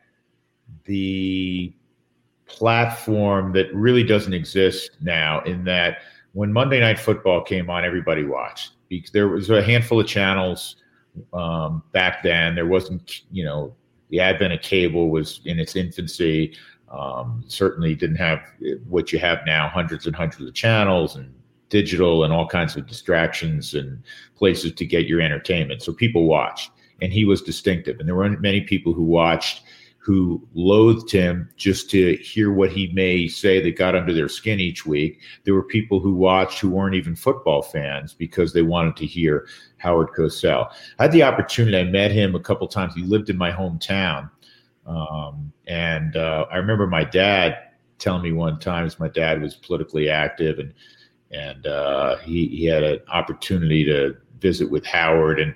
the 0.84 1.72
platform 2.46 3.52
that 3.52 3.74
really 3.74 4.04
doesn't 4.04 4.32
exist 4.32 4.92
now. 5.00 5.40
In 5.42 5.64
that, 5.64 5.98
when 6.32 6.52
Monday 6.52 6.80
Night 6.80 6.98
Football 6.98 7.42
came 7.42 7.68
on, 7.68 7.84
everybody 7.84 8.24
watched 8.24 8.72
there 9.12 9.28
was 9.28 9.50
a 9.50 9.62
handful 9.62 10.00
of 10.00 10.06
channels 10.06 10.76
um, 11.32 11.82
back 11.92 12.22
then. 12.22 12.54
There 12.54 12.66
wasn't, 12.66 13.22
you 13.30 13.44
know, 13.44 13.74
the 14.10 14.20
advent 14.20 14.52
of 14.52 14.60
cable 14.60 15.10
was 15.10 15.40
in 15.44 15.58
its 15.58 15.76
infancy. 15.76 16.56
Um, 16.90 17.42
certainly 17.48 17.94
didn't 17.94 18.16
have 18.16 18.40
what 18.88 19.12
you 19.12 19.18
have 19.18 19.40
now 19.46 19.68
hundreds 19.68 20.06
and 20.06 20.14
hundreds 20.14 20.46
of 20.46 20.54
channels 20.54 21.16
and 21.16 21.34
digital 21.68 22.22
and 22.22 22.32
all 22.32 22.46
kinds 22.46 22.76
of 22.76 22.86
distractions 22.86 23.74
and 23.74 24.02
places 24.36 24.72
to 24.74 24.86
get 24.86 25.06
your 25.06 25.20
entertainment. 25.20 25.82
So 25.82 25.92
people 25.92 26.24
watched, 26.24 26.70
and 27.02 27.12
he 27.12 27.24
was 27.24 27.42
distinctive. 27.42 27.98
And 27.98 28.06
there 28.06 28.14
weren't 28.14 28.40
many 28.40 28.60
people 28.60 28.92
who 28.92 29.02
watched 29.02 29.62
who 30.04 30.46
loathed 30.52 31.10
him 31.10 31.48
just 31.56 31.88
to 31.88 32.14
hear 32.16 32.52
what 32.52 32.70
he 32.70 32.88
may 32.88 33.26
say 33.26 33.58
that 33.62 33.78
got 33.78 33.94
under 33.94 34.12
their 34.12 34.28
skin 34.28 34.60
each 34.60 34.84
week. 34.84 35.18
There 35.44 35.54
were 35.54 35.62
people 35.62 35.98
who 35.98 36.14
watched 36.14 36.58
who 36.58 36.68
weren't 36.68 36.94
even 36.94 37.16
football 37.16 37.62
fans 37.62 38.12
because 38.12 38.52
they 38.52 38.60
wanted 38.60 38.96
to 38.96 39.06
hear 39.06 39.46
Howard 39.78 40.08
Cosell. 40.14 40.70
I 40.98 41.04
had 41.04 41.12
the 41.12 41.22
opportunity, 41.22 41.78
I 41.78 41.84
met 41.84 42.12
him 42.12 42.34
a 42.34 42.40
couple 42.40 42.68
times. 42.68 42.94
He 42.94 43.02
lived 43.02 43.30
in 43.30 43.38
my 43.38 43.50
hometown. 43.50 44.30
Um, 44.84 45.50
and 45.66 46.16
uh, 46.16 46.44
I 46.52 46.58
remember 46.58 46.86
my 46.86 47.04
dad 47.04 47.56
telling 47.98 48.22
me 48.22 48.32
one 48.32 48.58
time, 48.58 48.90
my 48.98 49.08
dad 49.08 49.40
was 49.40 49.54
politically 49.54 50.10
active 50.10 50.58
and 50.58 50.74
and 51.30 51.66
uh, 51.66 52.18
he, 52.18 52.46
he 52.48 52.66
had 52.66 52.82
an 52.82 53.00
opportunity 53.08 53.84
to 53.86 54.16
visit 54.38 54.70
with 54.70 54.84
Howard. 54.84 55.40
And, 55.40 55.54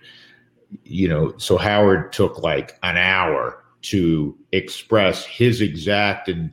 you 0.85 1.07
know, 1.07 1.37
so 1.37 1.57
Howard 1.57 2.13
took 2.13 2.39
like 2.39 2.79
an 2.83 2.97
hour 2.97 3.63
to 3.91 4.37
express 4.53 5.25
his 5.25 5.61
exact 5.61 6.29
and 6.29 6.51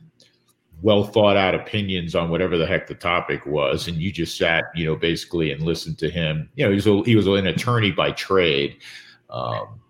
well 0.82 1.04
thought 1.04 1.36
out 1.36 1.54
opinions 1.54 2.14
on 2.14 2.28
whatever 2.30 2.58
the 2.58 2.66
heck 2.66 2.86
the 2.86 2.94
topic 2.94 3.46
was. 3.46 3.88
And 3.88 3.96
you 3.96 4.12
just 4.12 4.36
sat 4.36 4.64
you 4.74 4.86
know 4.86 4.96
basically 4.96 5.50
and 5.50 5.62
listened 5.62 5.98
to 5.98 6.10
him. 6.10 6.48
You 6.54 6.64
know 6.64 6.70
he 6.70 6.76
was 6.76 6.86
a, 6.86 7.02
he 7.04 7.16
was 7.16 7.26
an 7.26 7.46
attorney 7.46 7.90
by 7.90 8.12
trade. 8.12 8.76
Um, 9.30 9.80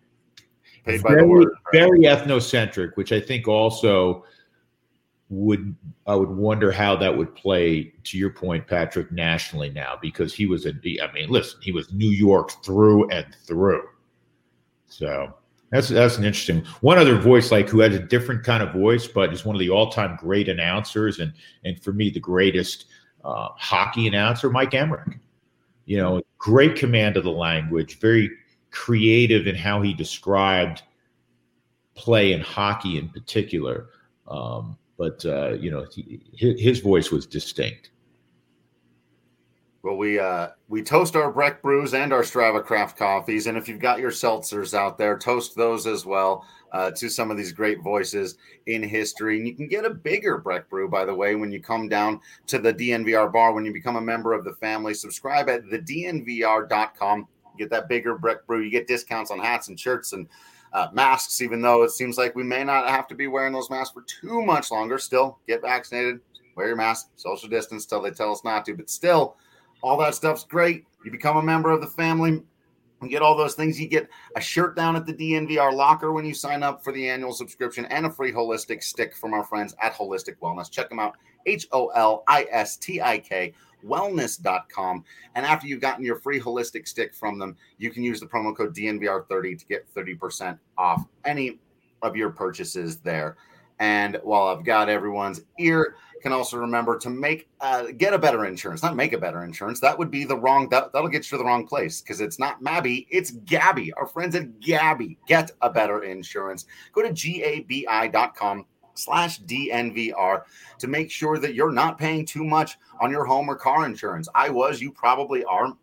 very, 0.87 1.27
word, 1.27 1.49
right? 1.49 1.73
very 1.73 2.01
ethnocentric 2.01 2.97
which 2.97 3.13
i 3.13 3.21
think 3.21 3.49
also 3.49 4.25
would 5.29 5.75
i 6.07 6.15
would 6.15 6.31
wonder 6.31 6.71
how 6.71 6.95
that 6.95 7.17
would 7.17 7.35
play 7.35 7.93
to 8.05 8.17
your 8.17 8.31
point 8.31 8.67
patrick 8.67 9.11
nationally 9.11 9.71
now 9.71 9.99
because 10.01 10.33
he 10.33 10.47
was 10.47 10.65
a 10.67 10.71
i 11.03 11.13
mean 11.13 11.29
listen 11.29 11.59
he 11.61 11.73
was 11.73 11.93
new 11.93 12.11
york 12.11 12.53
through 12.65 13.09
and 13.11 13.27
through. 13.47 13.83
So 14.89 15.35
that's 15.71 15.89
that's 15.89 16.17
an 16.17 16.25
interesting 16.25 16.65
one 16.81 16.99
other 16.99 17.19
voice 17.19 17.51
like 17.51 17.69
who 17.69 17.81
had 17.81 17.93
a 17.93 17.99
different 17.99 18.45
kind 18.45 18.63
of 18.63 18.73
voice, 18.73 19.07
but 19.07 19.33
is 19.33 19.45
one 19.45 19.57
of 19.57 19.61
the 19.61 19.71
all 19.71 19.91
time 19.91 20.17
great 20.17 20.49
announcers 20.49 21.19
and 21.19 21.33
and 21.65 21.83
for 21.83 21.93
me 21.93 22.11
the 22.11 22.21
greatest 22.21 22.87
uh, 23.25 23.49
hockey 23.57 24.07
announcer, 24.07 24.49
Mike 24.49 24.71
Emrick. 24.71 25.19
You 25.85 25.99
know, 25.99 26.23
great 26.39 26.77
command 26.77 27.17
of 27.17 27.25
the 27.25 27.31
language, 27.31 27.99
very 27.99 28.31
creative 28.71 29.47
in 29.47 29.55
how 29.55 29.83
he 29.83 29.93
described 29.93 30.83
play 31.95 32.33
in 32.33 32.41
hockey 32.41 32.99
in 32.99 33.09
particular. 33.09 33.89
Um, 34.29 34.77
but 34.99 35.25
uh, 35.25 35.55
you 35.55 35.71
know, 35.71 35.87
he, 35.93 36.21
his 36.33 36.81
voice 36.81 37.11
was 37.11 37.27
distinct. 37.27 37.91
Well, 39.87 39.99
we 39.99 40.19
uh, 40.19 40.49
we 40.67 40.83
toast 40.83 41.15
our 41.15 41.31
Breck 41.31 41.63
brews 41.63 41.95
and 41.95 42.13
our 42.13 42.23
Strava 42.23 42.65
craft 42.65 42.99
coffees, 42.99 43.47
and 43.47 43.57
if 43.57 43.69
you've 43.69 43.79
got 43.79 44.01
your 44.01 44.11
seltzers 44.11 44.75
out 44.75 44.99
there, 44.99 45.17
toast 45.17 45.55
those 45.55 45.87
as 45.87 46.05
well 46.05 46.45
uh, 46.73 46.91
to 46.97 47.09
some 47.09 47.31
of 47.31 47.37
these 47.37 47.53
great 47.53 47.81
voices 47.85 48.37
in 48.67 48.83
history. 48.83 49.39
And 49.39 49.47
you 49.47 49.55
can 49.55 49.69
get 49.69 49.85
a 49.85 49.91
bigger 49.91 50.39
Breck 50.39 50.69
brew, 50.69 50.89
by 50.89 51.05
the 51.05 51.15
way, 51.15 51.37
when 51.37 51.53
you 51.53 51.63
come 51.63 51.89
down 51.89 52.21
to 52.49 52.59
the 52.59 52.75
DNVR 52.75 53.33
bar 53.33 53.53
when 53.53 53.65
you 53.65 53.73
become 53.73 53.95
a 53.95 54.01
member 54.01 54.33
of 54.33 54.43
the 54.43 54.55
family. 54.55 54.93
Subscribe 54.93 55.49
at 55.49 55.63
thednvr.com. 55.67 57.29
Get 57.57 57.71
that 57.71 57.89
bigger 57.89 58.19
Breck 58.19 58.45
brew. 58.45 58.63
You 58.63 58.73
get 58.73 58.89
discounts 58.89 59.31
on 59.31 59.39
hats 59.39 59.69
and 59.69 59.79
shirts 59.79 60.15
and 60.15 60.27
uh, 60.73 60.89
masks, 60.95 61.41
even 61.41 61.63
though 61.63 61.85
it 61.85 61.93
seems 61.93 62.19
like 62.19 62.35
we 62.35 62.43
may 62.43 62.65
not 62.65 62.89
have 62.89 63.07
to 63.07 63.15
be 63.15 63.29
wearing 63.29 63.53
those 63.53 63.71
masks 63.71 63.95
for 63.95 64.03
too 64.03 64.43
much 64.43 64.73
longer. 64.73 64.99
Still, 64.99 65.39
get 65.47 65.63
vaccinated, 65.63 66.19
wear 66.57 66.67
your 66.67 66.75
mask, 66.75 67.11
social 67.15 67.49
distance 67.49 67.87
till 67.87 68.03
they 68.03 68.11
tell 68.11 68.33
us 68.33 68.43
not 68.43 68.65
to. 68.65 68.75
But 68.75 68.91
still, 68.91 69.37
all 69.87 69.97
that 69.99 70.15
stuff's 70.15 70.45
great. 70.45 70.85
You 71.05 71.11
become 71.11 71.37
a 71.37 71.43
member 71.43 71.71
of 71.71 71.81
the 71.81 71.87
family. 71.87 72.43
You 73.03 73.09
get 73.09 73.23
all 73.23 73.37
those 73.37 73.55
things. 73.55 73.81
You 73.81 73.89
get 73.89 74.09
a 74.35 74.41
shirt 74.41 74.75
down 74.75 74.97
at 74.97 75.07
the 75.07 75.13
DNVR 75.13 75.73
locker 75.73 76.13
when 76.13 76.25
you 76.25 76.35
sign 76.35 76.63
up 76.63 76.83
for 76.83 76.93
the 76.93 77.09
annual 77.09 77.33
subscription 77.33 77.85
and 77.87 78.07
a 78.07 78.11
free 78.11 78.33
holistic 78.33 78.83
stick 78.83 79.15
from 79.15 79.35
our 79.35 79.45
friends 79.45 79.77
at 79.83 79.95
Holistik 79.95 80.37
Wellness. 80.43 80.71
Check 80.71 80.89
them 80.89 80.99
out. 80.99 81.17
H 81.45 81.69
O 81.71 81.89
L 81.89 82.25
I 82.27 82.47
S 82.51 82.77
T 82.77 83.01
I 83.01 83.19
K 83.19 83.53
wellness.com. 83.85 85.05
And 85.35 85.47
after 85.47 85.69
you've 85.69 85.81
gotten 85.81 86.05
your 86.05 86.17
free 86.17 86.41
holistic 86.41 86.89
stick 86.89 87.15
from 87.15 87.39
them, 87.39 87.57
you 87.79 87.91
can 87.91 88.03
use 88.03 88.19
the 88.19 88.27
promo 88.27 88.57
code 88.57 88.75
DNVR30 88.75 89.59
to 89.59 89.67
get 89.67 89.87
30% 89.95 90.59
off 90.77 91.05
any 91.25 91.61
of 92.03 92.17
your 92.17 92.31
purchases 92.31 92.99
there. 92.99 93.37
And 93.79 94.19
while 94.23 94.49
I've 94.49 94.65
got 94.65 94.89
everyone's 94.89 95.43
ear, 95.59 95.97
can 96.27 96.33
also 96.33 96.57
remember 96.57 96.99
to 96.99 97.09
make 97.09 97.49
uh, 97.61 97.85
get 97.97 98.13
a 98.13 98.19
better 98.19 98.47
insurance, 98.47 98.83
not 98.83 98.97
make 98.97 99.13
a 99.13 99.19
better 99.19 99.45
insurance. 99.45 99.79
That 99.79 99.97
would 99.97 100.11
be 100.11 100.25
the 100.25 100.37
wrong. 100.37 100.69
That, 100.71 100.93
that'll 100.93 101.09
get 101.09 101.31
you 101.31 101.37
to 101.37 101.39
the 101.39 101.45
wrong 101.45 101.69
place 101.69 102.01
because 102.01 102.21
it's 102.21 102.37
not 102.37 102.61
Mabby, 102.61 103.07
it's 103.11 103.31
Gabi. 103.31 103.91
Our 103.97 104.09
friends 104.09 104.35
at 104.35 104.59
Gabi 104.59 105.19
Get 105.29 105.53
a 105.63 105.71
better 105.71 106.03
insurance. 106.03 106.67
Go 106.93 107.03
to 107.03 107.11
gabi.com 107.11 108.67
slash 108.95 109.41
DNVR 109.43 110.43
to 110.81 110.89
make 110.89 111.13
sure 111.13 111.39
that 111.39 111.55
you're 111.55 111.71
not 111.71 111.97
paying 111.97 112.27
too 112.27 112.43
much 112.43 112.77
on 113.01 113.13
your 113.13 113.25
home 113.25 113.49
or 113.49 113.55
car 113.55 113.87
insurance. 113.87 114.29
I 114.35 114.49
was, 114.51 114.81
you 114.81 114.91
probably 114.91 115.45
are. 115.45 115.77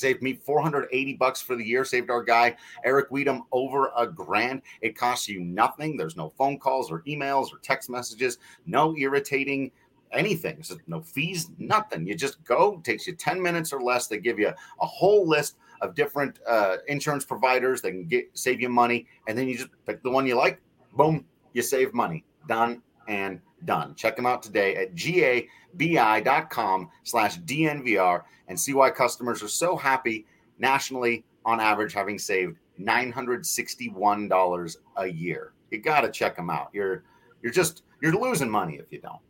Saved 0.00 0.22
me 0.22 0.32
480 0.32 1.14
bucks 1.14 1.42
for 1.42 1.56
the 1.56 1.64
year. 1.64 1.84
Saved 1.84 2.10
our 2.10 2.22
guy 2.22 2.56
Eric 2.84 3.10
Weedham 3.10 3.42
over 3.52 3.92
a 3.96 4.06
grand. 4.06 4.62
It 4.80 4.96
costs 4.96 5.28
you 5.28 5.40
nothing. 5.40 5.96
There's 5.96 6.16
no 6.16 6.30
phone 6.30 6.58
calls 6.58 6.90
or 6.90 7.02
emails 7.02 7.52
or 7.52 7.58
text 7.62 7.90
messages. 7.90 8.38
No 8.66 8.96
irritating 8.96 9.70
anything. 10.12 10.62
So 10.62 10.76
no 10.86 11.00
fees, 11.00 11.50
nothing. 11.58 12.06
You 12.06 12.14
just 12.14 12.42
go. 12.44 12.80
Takes 12.82 13.06
you 13.06 13.14
10 13.14 13.40
minutes 13.40 13.72
or 13.72 13.82
less. 13.82 14.06
They 14.06 14.18
give 14.18 14.38
you 14.38 14.48
a 14.48 14.86
whole 14.86 15.28
list 15.28 15.56
of 15.82 15.94
different 15.94 16.38
uh, 16.48 16.76
insurance 16.88 17.24
providers 17.24 17.82
that 17.82 17.90
can 17.90 18.06
get 18.06 18.26
save 18.34 18.60
you 18.60 18.68
money, 18.68 19.06
and 19.28 19.36
then 19.36 19.48
you 19.48 19.56
just 19.56 19.70
pick 19.86 20.02
the 20.02 20.10
one 20.10 20.26
you 20.26 20.34
like. 20.34 20.60
Boom, 20.94 21.24
you 21.52 21.62
save 21.62 21.94
money. 21.94 22.24
Done 22.48 22.82
and 23.10 23.40
done. 23.64 23.94
Check 23.94 24.16
them 24.16 24.26
out 24.26 24.42
today 24.42 24.76
at 24.76 24.94
gabi.com 24.94 26.90
slash 27.04 27.38
DNVR 27.40 28.22
and 28.48 28.58
see 28.58 28.74
why 28.74 28.90
customers 28.90 29.42
are 29.42 29.48
so 29.48 29.76
happy 29.76 30.26
nationally 30.58 31.24
on 31.44 31.60
average 31.60 31.92
having 31.92 32.18
saved 32.18 32.56
$961 32.80 34.76
a 34.96 35.06
year. 35.06 35.52
You 35.70 35.78
got 35.78 36.00
to 36.02 36.10
check 36.10 36.36
them 36.36 36.50
out. 36.50 36.70
You're 36.72 37.04
you're 37.42 37.52
just 37.52 37.84
you're 38.02 38.12
losing 38.12 38.50
money 38.50 38.76
if 38.76 38.86
you 38.90 39.00
don't. 39.00 39.20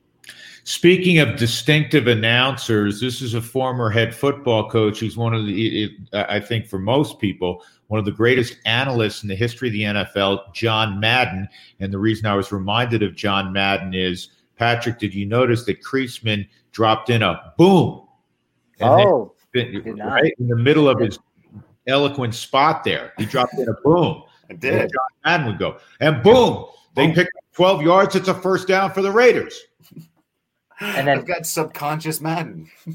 Speaking 0.64 1.18
of 1.18 1.36
distinctive 1.36 2.06
announcers, 2.06 3.00
this 3.00 3.22
is 3.22 3.34
a 3.34 3.40
former 3.40 3.90
head 3.90 4.14
football 4.14 4.68
coach. 4.68 5.00
He's 5.00 5.16
one 5.16 5.34
of 5.34 5.46
the, 5.46 5.96
I 6.12 6.38
think, 6.38 6.66
for 6.66 6.78
most 6.78 7.18
people, 7.18 7.64
one 7.88 7.98
of 7.98 8.04
the 8.04 8.12
greatest 8.12 8.56
analysts 8.66 9.22
in 9.22 9.28
the 9.28 9.34
history 9.34 9.68
of 9.68 9.72
the 9.72 9.82
NFL, 9.82 10.52
John 10.54 11.00
Madden. 11.00 11.48
And 11.80 11.92
the 11.92 11.98
reason 11.98 12.26
I 12.26 12.34
was 12.34 12.52
reminded 12.52 13.02
of 13.02 13.16
John 13.16 13.52
Madden 13.52 13.94
is, 13.94 14.28
Patrick, 14.56 14.98
did 14.98 15.14
you 15.14 15.26
notice 15.26 15.64
that 15.64 15.82
Creasman 15.82 16.46
dropped 16.72 17.10
in 17.10 17.22
a 17.22 17.52
boom? 17.56 18.06
oh, 18.80 19.34
then, 19.52 19.82
right 19.98 20.34
in 20.38 20.48
the 20.48 20.56
middle 20.56 20.88
of 20.88 21.00
his 21.00 21.18
eloquent 21.86 22.34
spot 22.34 22.84
there. 22.84 23.12
He 23.18 23.26
dropped 23.26 23.54
in 23.54 23.68
a 23.68 23.74
boom. 23.82 24.22
I 24.48 24.54
did. 24.54 24.90
John 24.92 25.08
Madden 25.24 25.46
would 25.46 25.58
go, 25.58 25.78
and 26.00 26.22
boom, 26.22 26.66
they 26.94 27.12
pick 27.12 27.26
up 27.26 27.44
12 27.54 27.82
yards. 27.82 28.16
It's 28.16 28.28
a 28.28 28.34
first 28.34 28.68
down 28.68 28.92
for 28.92 29.02
the 29.02 29.10
Raiders. 29.10 29.60
And 30.80 31.06
then 31.06 31.18
I've 31.18 31.26
got 31.26 31.46
subconscious 31.46 32.20
Madden. 32.20 32.70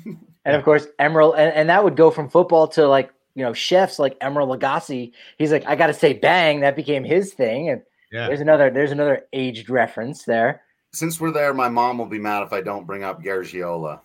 and 0.45 0.55
of 0.55 0.63
course, 0.63 0.87
Emeril, 0.99 1.33
and, 1.37 1.53
and 1.53 1.69
that 1.69 1.83
would 1.83 1.95
go 1.95 2.09
from 2.09 2.29
football 2.29 2.67
to 2.69 2.87
like 2.87 3.11
you 3.35 3.43
know 3.43 3.53
chefs 3.53 3.99
like 3.99 4.19
Emeril 4.19 4.57
Lagasse. 4.57 5.11
He's 5.37 5.51
like, 5.51 5.65
I 5.67 5.75
got 5.75 5.87
to 5.87 5.93
say, 5.93 6.13
bang! 6.13 6.61
That 6.61 6.75
became 6.75 7.03
his 7.03 7.33
thing. 7.33 7.69
And 7.69 7.81
yeah. 8.11 8.27
there's 8.27 8.41
another 8.41 8.69
there's 8.69 8.91
another 8.91 9.25
aged 9.33 9.69
reference 9.69 10.23
there. 10.23 10.61
Since 10.91 11.19
we're 11.19 11.31
there, 11.31 11.53
my 11.53 11.69
mom 11.69 11.97
will 11.97 12.05
be 12.05 12.19
mad 12.19 12.43
if 12.43 12.53
I 12.53 12.61
don't 12.61 12.87
bring 12.87 13.03
up 13.03 13.21
Garagiola. 13.21 13.99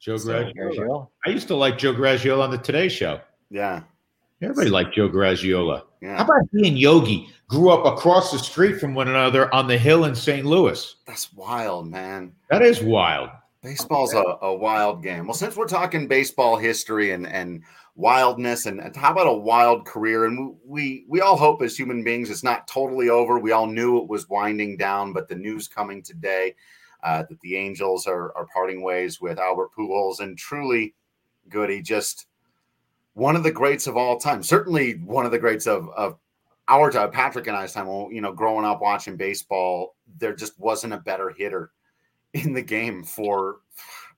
Joe 0.00 0.16
so, 0.16 0.32
Garagiola. 0.32 1.08
I 1.26 1.30
used 1.30 1.48
to 1.48 1.56
like 1.56 1.78
Joe 1.78 1.94
Garagiola 1.94 2.42
on 2.42 2.50
the 2.50 2.58
Today 2.58 2.88
Show. 2.88 3.20
Yeah. 3.50 3.82
Everybody 4.44 4.70
liked 4.70 4.94
Joe 4.94 5.08
Garagiola. 5.08 5.82
Yeah. 6.00 6.16
How 6.18 6.24
about 6.24 6.42
he 6.52 6.68
and 6.68 6.78
Yogi 6.78 7.28
grew 7.48 7.70
up 7.70 7.86
across 7.86 8.30
the 8.30 8.38
street 8.38 8.78
from 8.78 8.94
one 8.94 9.08
another 9.08 9.52
on 9.54 9.66
the 9.66 9.78
hill 9.78 10.04
in 10.04 10.14
St. 10.14 10.44
Louis? 10.46 10.96
That's 11.06 11.32
wild, 11.32 11.88
man. 11.88 12.32
That 12.50 12.62
is 12.62 12.82
wild. 12.82 13.30
Baseball's 13.62 14.12
a, 14.12 14.22
a 14.42 14.54
wild 14.54 15.02
game. 15.02 15.26
Well, 15.26 15.34
since 15.34 15.56
we're 15.56 15.66
talking 15.66 16.06
baseball 16.06 16.56
history 16.56 17.12
and 17.12 17.26
and 17.26 17.62
wildness 17.96 18.66
and, 18.66 18.80
and 18.80 18.94
how 18.96 19.12
about 19.12 19.28
a 19.28 19.32
wild 19.32 19.86
career 19.86 20.24
and 20.24 20.56
we 20.66 21.04
we 21.08 21.20
all 21.20 21.36
hope 21.36 21.62
as 21.62 21.76
human 21.76 22.02
beings 22.02 22.28
it's 22.28 22.42
not 22.42 22.66
totally 22.66 23.08
over 23.08 23.38
we 23.38 23.52
all 23.52 23.68
knew 23.68 23.98
it 23.98 24.08
was 24.08 24.28
winding 24.28 24.76
down 24.76 25.12
but 25.12 25.28
the 25.28 25.34
news 25.34 25.68
coming 25.68 26.02
today 26.02 26.52
uh, 27.04 27.22
that 27.28 27.40
the 27.40 27.56
angels 27.56 28.08
are, 28.08 28.36
are 28.36 28.48
parting 28.52 28.82
ways 28.82 29.20
with 29.20 29.38
albert 29.38 29.70
pujols 29.78 30.18
and 30.18 30.36
truly 30.36 30.92
goody 31.48 31.80
just 31.80 32.26
one 33.14 33.36
of 33.36 33.42
the 33.42 33.52
greats 33.52 33.86
of 33.86 33.96
all 33.96 34.18
time 34.18 34.42
certainly 34.42 34.92
one 35.04 35.24
of 35.24 35.32
the 35.32 35.38
greats 35.38 35.66
of, 35.66 35.88
of 35.96 36.18
our 36.68 36.90
time 36.90 37.10
patrick 37.10 37.46
and 37.46 37.56
i's 37.56 37.72
time 37.72 37.86
you 38.12 38.20
know 38.20 38.32
growing 38.32 38.64
up 38.64 38.80
watching 38.80 39.16
baseball 39.16 39.96
there 40.18 40.34
just 40.34 40.58
wasn't 40.58 40.92
a 40.92 40.98
better 40.98 41.30
hitter 41.30 41.70
in 42.32 42.52
the 42.52 42.62
game 42.62 43.02
for 43.02 43.60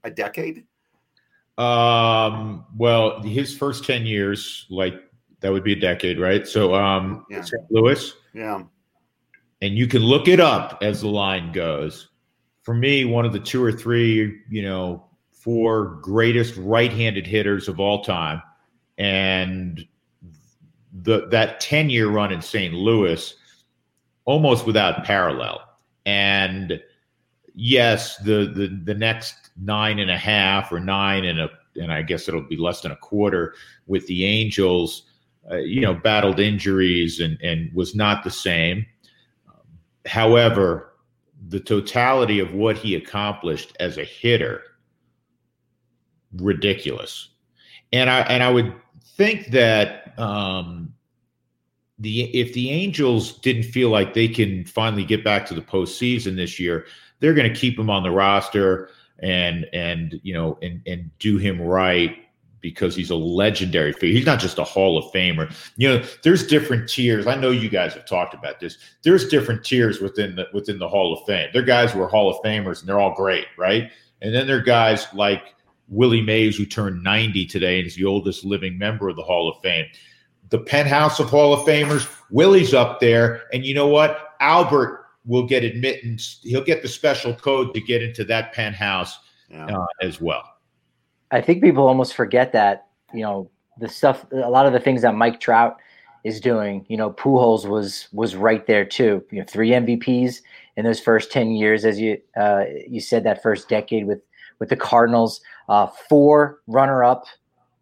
a 0.04 0.10
decade 0.10 0.64
um, 1.58 2.66
well, 2.76 3.22
his 3.22 3.56
first 3.56 3.84
10 3.84 4.06
years, 4.06 4.66
like 4.68 4.94
that 5.40 5.52
would 5.52 5.64
be 5.64 5.72
a 5.72 5.80
decade, 5.80 6.20
right? 6.20 6.46
So, 6.46 6.74
um, 6.74 7.24
yeah. 7.30 7.42
St. 7.42 7.62
Louis. 7.70 8.14
Yeah. 8.34 8.62
And 9.62 9.74
you 9.74 9.86
can 9.86 10.02
look 10.02 10.28
it 10.28 10.40
up 10.40 10.78
as 10.82 11.00
the 11.00 11.08
line 11.08 11.52
goes. 11.52 12.08
For 12.62 12.74
me, 12.74 13.04
one 13.04 13.24
of 13.24 13.32
the 13.32 13.40
two 13.40 13.62
or 13.62 13.72
three, 13.72 14.40
you 14.50 14.62
know, 14.62 15.06
four 15.30 15.98
greatest 16.02 16.56
right-handed 16.56 17.26
hitters 17.26 17.68
of 17.68 17.80
all 17.80 18.02
time, 18.02 18.42
and 18.98 19.86
the 21.02 21.26
that 21.28 21.60
10 21.60 21.90
year 21.90 22.08
run 22.08 22.32
in 22.32 22.40
St. 22.40 22.74
Louis, 22.74 23.34
almost 24.24 24.66
without 24.66 25.04
parallel. 25.04 25.60
And 26.04 26.80
yes, 27.54 28.16
the 28.18 28.52
the 28.54 28.80
the 28.84 28.94
next 28.94 29.50
nine 29.60 29.98
and 29.98 30.10
a 30.10 30.18
half 30.18 30.72
or 30.72 30.80
nine 30.80 31.24
and 31.24 31.40
a 31.40 31.50
and 31.76 31.92
I 31.92 32.02
guess 32.02 32.28
it'll 32.28 32.42
be 32.42 32.56
less 32.56 32.80
than 32.80 32.92
a 32.92 32.96
quarter 32.96 33.54
with 33.86 34.06
the 34.06 34.24
Angels. 34.24 35.02
Uh, 35.50 35.56
you 35.56 35.80
know, 35.80 35.94
battled 35.94 36.40
injuries 36.40 37.20
and 37.20 37.38
and 37.42 37.72
was 37.72 37.94
not 37.94 38.24
the 38.24 38.30
same. 38.30 38.86
however, 40.06 40.92
the 41.48 41.60
totality 41.60 42.40
of 42.40 42.52
what 42.52 42.76
he 42.76 42.94
accomplished 42.94 43.76
as 43.80 43.98
a 43.98 44.04
hitter, 44.04 44.62
ridiculous. 46.36 47.28
And 47.92 48.10
I 48.10 48.20
and 48.22 48.42
I 48.42 48.50
would 48.50 48.74
think 49.16 49.48
that 49.48 50.18
um, 50.18 50.92
the 51.98 52.24
if 52.38 52.52
the 52.52 52.70
Angels 52.70 53.38
didn't 53.38 53.64
feel 53.64 53.90
like 53.90 54.14
they 54.14 54.28
can 54.28 54.64
finally 54.64 55.04
get 55.04 55.24
back 55.24 55.46
to 55.46 55.54
the 55.54 55.62
postseason 55.62 56.36
this 56.36 56.60
year, 56.60 56.86
they're 57.20 57.34
going 57.34 57.52
to 57.52 57.58
keep 57.58 57.78
him 57.78 57.90
on 57.90 58.02
the 58.02 58.10
roster 58.10 58.90
and 59.20 59.66
and 59.72 60.20
you 60.22 60.34
know 60.34 60.58
and 60.62 60.82
and 60.86 61.10
do 61.18 61.38
him 61.38 61.60
right 61.60 62.16
because 62.60 62.96
he's 62.96 63.10
a 63.10 63.16
legendary 63.16 63.92
figure. 63.92 64.16
He's 64.16 64.26
not 64.26 64.40
just 64.40 64.58
a 64.58 64.64
Hall 64.64 64.98
of 64.98 65.04
Famer. 65.12 65.54
You 65.76 65.88
know, 65.88 66.04
there's 66.24 66.46
different 66.46 66.88
tiers. 66.88 67.26
I 67.26 67.36
know 67.36 67.50
you 67.50 67.68
guys 67.68 67.94
have 67.94 68.06
talked 68.06 68.34
about 68.34 68.58
this. 68.58 68.78
There's 69.02 69.28
different 69.28 69.64
tiers 69.64 70.00
within 70.00 70.36
the 70.36 70.46
within 70.52 70.78
the 70.78 70.88
Hall 70.88 71.12
of 71.12 71.24
Fame. 71.26 71.48
There 71.52 71.62
are 71.62 71.66
guys 71.66 71.92
who 71.92 72.02
are 72.02 72.08
Hall 72.08 72.28
of 72.28 72.42
Famers 72.44 72.80
and 72.80 72.88
they're 72.88 73.00
all 73.00 73.14
great, 73.14 73.46
right? 73.56 73.90
And 74.20 74.34
then 74.34 74.46
there 74.46 74.56
are 74.58 74.62
guys 74.62 75.06
like 75.14 75.54
Willie 75.88 76.22
Mays 76.22 76.56
who 76.56 76.66
turned 76.66 77.02
90 77.02 77.46
today 77.46 77.78
and 77.78 77.86
is 77.86 77.96
the 77.96 78.04
oldest 78.04 78.44
living 78.44 78.78
member 78.78 79.08
of 79.08 79.16
the 79.16 79.22
Hall 79.22 79.48
of 79.48 79.60
Fame. 79.62 79.86
the 80.50 80.58
penthouse 80.58 81.18
of 81.18 81.28
Hall 81.28 81.52
of 81.52 81.66
Famers. 81.66 82.08
Willie's 82.30 82.72
up 82.72 83.00
there, 83.00 83.42
and 83.52 83.64
you 83.64 83.74
know 83.74 83.88
what? 83.88 84.34
Albert 84.40 85.06
will 85.24 85.44
get 85.44 85.64
admittance. 85.64 86.38
He'll 86.42 86.62
get 86.62 86.82
the 86.82 86.88
special 86.88 87.34
code 87.34 87.74
to 87.74 87.80
get 87.80 88.02
into 88.02 88.24
that 88.24 88.52
penthouse 88.52 89.18
yeah. 89.50 89.66
uh, 89.66 89.86
as 90.02 90.20
well. 90.20 90.44
I 91.32 91.40
think 91.40 91.62
people 91.62 91.86
almost 91.86 92.14
forget 92.14 92.52
that 92.52 92.86
you 93.12 93.22
know 93.22 93.50
the 93.78 93.88
stuff. 93.88 94.24
A 94.32 94.48
lot 94.48 94.66
of 94.66 94.72
the 94.72 94.80
things 94.80 95.02
that 95.02 95.14
Mike 95.14 95.40
Trout 95.40 95.76
is 96.24 96.40
doing. 96.40 96.84
You 96.88 96.96
know, 96.96 97.10
Pujols 97.10 97.68
was 97.68 98.08
was 98.12 98.36
right 98.36 98.66
there 98.66 98.84
too. 98.84 99.24
You 99.30 99.40
know, 99.40 99.46
three 99.48 99.70
MVPs 99.70 100.42
in 100.76 100.84
those 100.84 101.00
first 101.00 101.32
ten 101.32 101.50
years, 101.50 101.84
as 101.84 102.00
you 102.00 102.20
uh, 102.36 102.64
you 102.86 103.00
said 103.00 103.24
that 103.24 103.42
first 103.42 103.68
decade 103.68 104.06
with 104.06 104.20
with 104.58 104.68
the 104.68 104.76
Cardinals. 104.76 105.40
Uh, 105.68 105.86
four 106.08 106.60
runner 106.66 107.02
up 107.02 107.26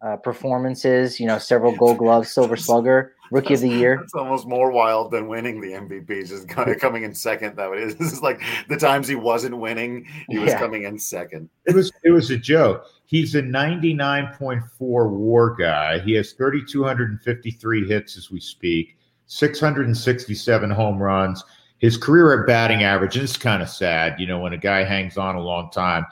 uh, 0.01 0.17
performances. 0.17 1.19
You 1.19 1.27
know, 1.27 1.37
several 1.37 1.75
Gold 1.75 1.97
Gloves, 1.97 2.31
Silver 2.31 2.55
Slugger, 2.55 3.13
Rookie 3.31 3.55
of 3.55 3.61
the 3.61 3.69
Year. 3.69 3.99
It's 4.03 4.13
almost 4.13 4.47
more 4.47 4.71
wild 4.71 5.11
than 5.11 5.27
winning 5.27 5.61
the 5.61 5.71
MVP. 5.71 6.27
Just 6.27 6.47
coming 6.79 7.03
in 7.03 7.13
second. 7.13 7.55
That 7.55 7.71
is. 7.73 7.95
This 7.95 8.13
is 8.13 8.21
like 8.21 8.41
the 8.69 8.77
times 8.77 9.07
he 9.07 9.15
wasn't 9.15 9.57
winning, 9.57 10.07
he 10.29 10.37
was 10.37 10.51
yeah. 10.51 10.59
coming 10.59 10.83
in 10.83 10.99
second. 10.99 11.49
It 11.65 11.75
was 11.75 11.91
it 12.03 12.11
was 12.11 12.29
a 12.29 12.37
joke. 12.37 12.85
He's 13.05 13.35
a 13.35 13.41
99.4 13.41 14.63
WAR 14.79 15.55
guy. 15.55 15.99
He 15.99 16.13
has 16.13 16.33
3,253 16.33 17.87
hits 17.87 18.17
as 18.17 18.31
we 18.31 18.39
speak, 18.39 18.97
667 19.27 20.71
home 20.71 21.01
runs. 21.01 21.43
His 21.77 21.97
career 21.97 22.41
at 22.41 22.47
batting 22.47 22.83
average, 22.83 23.17
is 23.17 23.37
kind 23.37 23.61
of 23.61 23.69
sad, 23.69 24.19
you 24.19 24.25
know, 24.25 24.39
when 24.39 24.53
a 24.53 24.57
guy 24.57 24.83
hangs 24.83 25.17
on 25.17 25.35
a 25.35 25.41
long 25.41 25.69
time. 25.71 26.05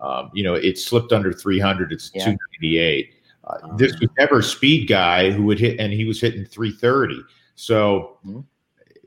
Um, 0.00 0.30
you 0.32 0.44
know, 0.44 0.54
it 0.54 0.78
slipped 0.78 1.12
under 1.12 1.32
300. 1.32 1.92
It's 1.92 2.10
yeah. 2.14 2.24
298. 2.24 3.14
Uh, 3.44 3.56
oh, 3.62 3.76
this 3.76 3.98
was 4.00 4.08
never 4.18 4.38
a 4.38 4.42
speed 4.42 4.88
guy 4.88 5.30
who 5.30 5.44
would 5.44 5.58
hit, 5.58 5.78
and 5.80 5.92
he 5.92 6.04
was 6.04 6.20
hitting 6.20 6.44
330. 6.44 7.22
So 7.54 8.18
mm-hmm. 8.26 8.40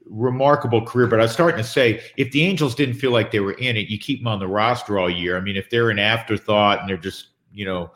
remarkable 0.07 0.85
career. 0.85 1.07
But 1.07 1.19
I 1.19 1.23
was 1.23 1.31
starting 1.31 1.57
to 1.57 1.63
say, 1.63 2.01
if 2.17 2.31
the 2.31 2.43
Angels 2.43 2.75
didn't 2.75 2.95
feel 2.95 3.11
like 3.11 3.31
they 3.31 3.39
were 3.39 3.53
in 3.53 3.77
it, 3.77 3.87
you 3.87 3.97
keep 3.97 4.19
them 4.19 4.27
on 4.27 4.39
the 4.39 4.47
roster 4.47 4.99
all 4.99 5.09
year. 5.09 5.37
I 5.37 5.41
mean, 5.41 5.55
if 5.55 5.69
they're 5.69 5.89
an 5.89 5.99
afterthought 5.99 6.79
and 6.79 6.89
they're 6.89 6.97
just, 6.97 7.27
you 7.53 7.65
know, 7.65 7.91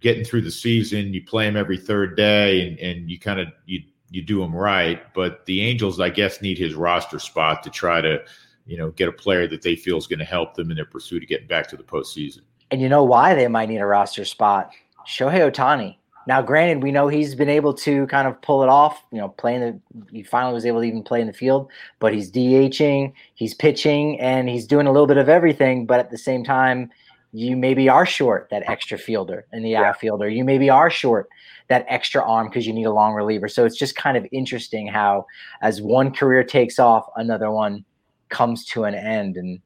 getting 0.00 0.24
through 0.24 0.42
the 0.42 0.50
season, 0.50 1.14
you 1.14 1.22
play 1.24 1.46
them 1.46 1.56
every 1.56 1.78
third 1.78 2.16
day, 2.16 2.66
and, 2.66 2.78
and 2.80 3.10
you 3.10 3.18
kind 3.18 3.38
of 3.38 3.48
you 3.66 3.82
you 4.10 4.22
do 4.22 4.40
them 4.40 4.54
right. 4.54 5.02
But 5.14 5.46
the 5.46 5.62
Angels, 5.62 5.98
I 5.98 6.10
guess, 6.10 6.42
need 6.42 6.58
his 6.58 6.74
roster 6.74 7.18
spot 7.18 7.62
to 7.62 7.70
try 7.70 8.00
to, 8.00 8.22
you 8.72 8.78
know, 8.78 8.90
get 8.92 9.06
a 9.06 9.12
player 9.12 9.46
that 9.46 9.60
they 9.60 9.76
feel 9.76 9.98
is 9.98 10.06
going 10.06 10.18
to 10.18 10.24
help 10.24 10.54
them 10.54 10.70
in 10.70 10.76
their 10.76 10.86
pursuit 10.86 11.22
of 11.22 11.28
getting 11.28 11.46
back 11.46 11.68
to 11.68 11.76
the 11.76 11.82
postseason. 11.82 12.40
And 12.70 12.80
you 12.80 12.88
know 12.88 13.04
why 13.04 13.34
they 13.34 13.46
might 13.46 13.68
need 13.68 13.82
a 13.82 13.86
roster 13.86 14.24
spot? 14.24 14.70
Shohei 15.06 15.52
Ohtani. 15.52 15.96
Now, 16.26 16.40
granted, 16.40 16.82
we 16.82 16.90
know 16.90 17.06
he's 17.06 17.34
been 17.34 17.50
able 17.50 17.74
to 17.74 18.06
kind 18.06 18.26
of 18.26 18.40
pull 18.40 18.62
it 18.62 18.70
off. 18.70 19.04
You 19.12 19.18
know, 19.18 19.28
playing 19.28 19.60
the 19.60 20.06
he 20.10 20.22
finally 20.22 20.54
was 20.54 20.64
able 20.64 20.80
to 20.80 20.86
even 20.86 21.02
play 21.02 21.20
in 21.20 21.26
the 21.26 21.34
field, 21.34 21.70
but 21.98 22.14
he's 22.14 22.32
DHing, 22.32 23.12
he's 23.34 23.52
pitching, 23.52 24.18
and 24.18 24.48
he's 24.48 24.66
doing 24.66 24.86
a 24.86 24.90
little 24.90 25.06
bit 25.06 25.18
of 25.18 25.28
everything. 25.28 25.84
But 25.84 26.00
at 26.00 26.10
the 26.10 26.16
same 26.16 26.42
time, 26.42 26.90
you 27.32 27.58
maybe 27.58 27.90
are 27.90 28.06
short 28.06 28.48
that 28.50 28.62
extra 28.70 28.96
fielder 28.96 29.44
in 29.52 29.64
the 29.64 29.70
yeah. 29.70 29.82
outfielder. 29.82 30.30
You 30.30 30.44
maybe 30.44 30.70
are 30.70 30.88
short 30.88 31.28
that 31.68 31.84
extra 31.88 32.22
arm 32.22 32.48
because 32.48 32.66
you 32.66 32.72
need 32.72 32.86
a 32.86 32.92
long 32.92 33.12
reliever. 33.12 33.48
So 33.48 33.66
it's 33.66 33.76
just 33.76 33.96
kind 33.96 34.16
of 34.16 34.26
interesting 34.32 34.86
how, 34.86 35.26
as 35.60 35.82
one 35.82 36.10
career 36.10 36.42
takes 36.42 36.78
off, 36.78 37.04
another 37.16 37.50
one 37.50 37.84
comes 38.32 38.64
to 38.66 38.84
an 38.84 38.94
end. 38.94 39.36
And 39.36 39.60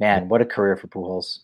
man, 0.00 0.28
what 0.28 0.40
a 0.40 0.44
career 0.44 0.76
for 0.76 0.88
Pujols. 0.88 1.40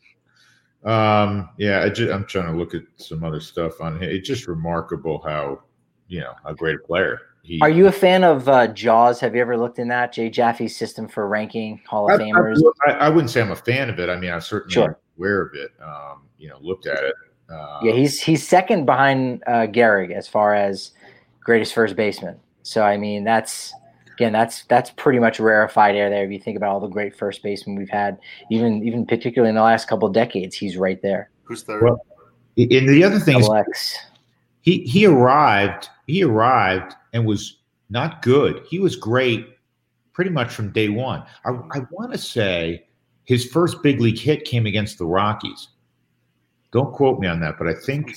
Um, 0.85 1.49
yeah, 1.57 1.83
I 1.83 1.89
just, 1.89 2.13
I'm 2.13 2.27
trying 2.27 2.53
to 2.53 2.59
look 2.59 2.75
at 2.75 2.83
some 2.97 3.23
other 3.23 3.41
stuff 3.41 3.81
on 3.81 3.97
him. 3.97 4.11
It's 4.11 4.27
just 4.27 4.49
remarkable 4.49 5.23
how, 5.23 5.63
you 6.09 6.21
know, 6.21 6.33
a 6.45 6.55
great 6.55 6.83
player. 6.85 7.21
He, 7.43 7.61
Are 7.61 7.71
you 7.71 7.87
a 7.87 7.93
fan 7.93 8.25
of 8.25 8.49
uh, 8.49 8.69
Jaws? 8.69 9.21
Have 9.21 9.35
you 9.35 9.41
ever 9.43 9.57
looked 9.57 9.79
in 9.79 9.89
that 9.89 10.13
Jay 10.13 10.31
Jaffe's 10.31 10.75
system 10.75 11.07
for 11.07 11.29
ranking 11.29 11.81
Hall 11.87 12.11
of 12.11 12.19
I, 12.19 12.25
Famers? 12.25 12.59
I, 12.87 12.93
I, 12.93 13.09
wouldn't 13.11 13.31
say 13.31 13.43
I'm 13.43 13.51
a 13.51 13.57
fan 13.57 13.91
of 13.91 13.99
it. 13.99 14.09
I 14.09 14.17
mean, 14.17 14.31
I'm 14.31 14.41
certainly 14.41 14.73
sure. 14.73 14.99
aware 15.19 15.43
of 15.43 15.55
it. 15.55 15.71
Um, 15.83 16.23
you 16.39 16.49
know, 16.49 16.59
looked 16.61 16.87
at 16.87 17.05
it. 17.05 17.15
Uh, 17.51 17.81
yeah, 17.83 17.93
he's 17.93 18.21
he's 18.23 18.47
second 18.47 18.87
behind 18.87 19.43
uh, 19.47 19.67
Gehrig 19.67 20.11
as 20.13 20.27
far 20.27 20.55
as 20.55 20.93
greatest 21.41 21.75
first 21.75 21.95
baseman. 21.97 22.41
So 22.63 22.83
I 22.83 22.97
mean, 22.97 23.25
that's 23.25 23.75
again, 24.15 24.33
that's 24.33 24.65
that's 24.65 24.91
pretty 24.91 25.19
much 25.19 25.39
rarefied 25.39 25.95
air 25.95 26.09
there. 26.11 26.25
If 26.25 26.31
you 26.31 26.41
think 26.41 26.57
about 26.57 26.71
all 26.71 26.81
the 26.81 26.89
great 26.89 27.15
first 27.17 27.43
basemen 27.43 27.77
we've 27.77 27.89
had, 27.89 28.19
even 28.51 28.87
even 28.87 29.07
particularly 29.07 29.51
in 29.51 29.55
the 29.55 29.63
last 29.63 29.89
couple 29.89 30.09
of 30.09 30.15
decades, 30.15 30.57
he's 30.57 30.77
right 30.77 31.01
there. 31.03 31.31
Who's 31.45 31.63
third? 31.63 31.83
Well, 31.83 32.01
and 32.57 32.89
the 32.89 33.05
other 33.05 33.19
thing 33.19 33.41
Double 33.41 33.55
is, 33.57 33.67
X. 33.69 33.99
he 34.63 34.83
he 34.85 35.07
arrived 35.07 35.89
he 36.07 36.23
arrived 36.23 36.95
and 37.13 37.27
was 37.27 37.59
not 37.91 38.23
good. 38.23 38.63
He 38.69 38.79
was 38.79 38.97
great 38.97 39.49
pretty 40.13 40.31
much 40.31 40.53
from 40.53 40.71
day 40.71 40.89
one. 40.89 41.25
I, 41.45 41.51
I 41.51 41.81
want 41.91 42.13
to 42.13 42.19
say 42.19 42.87
his 43.25 43.45
first 43.47 43.83
big 43.83 44.01
league 44.01 44.19
hit 44.19 44.45
came 44.45 44.67
against 44.67 44.99
the 44.99 45.07
Rockies. 45.07 45.69
Don't 46.73 46.93
quote 46.93 47.21
me 47.21 47.27
on 47.27 47.41
that, 47.41 47.55
but 47.59 47.69
I 47.69 47.75
think 47.75 48.17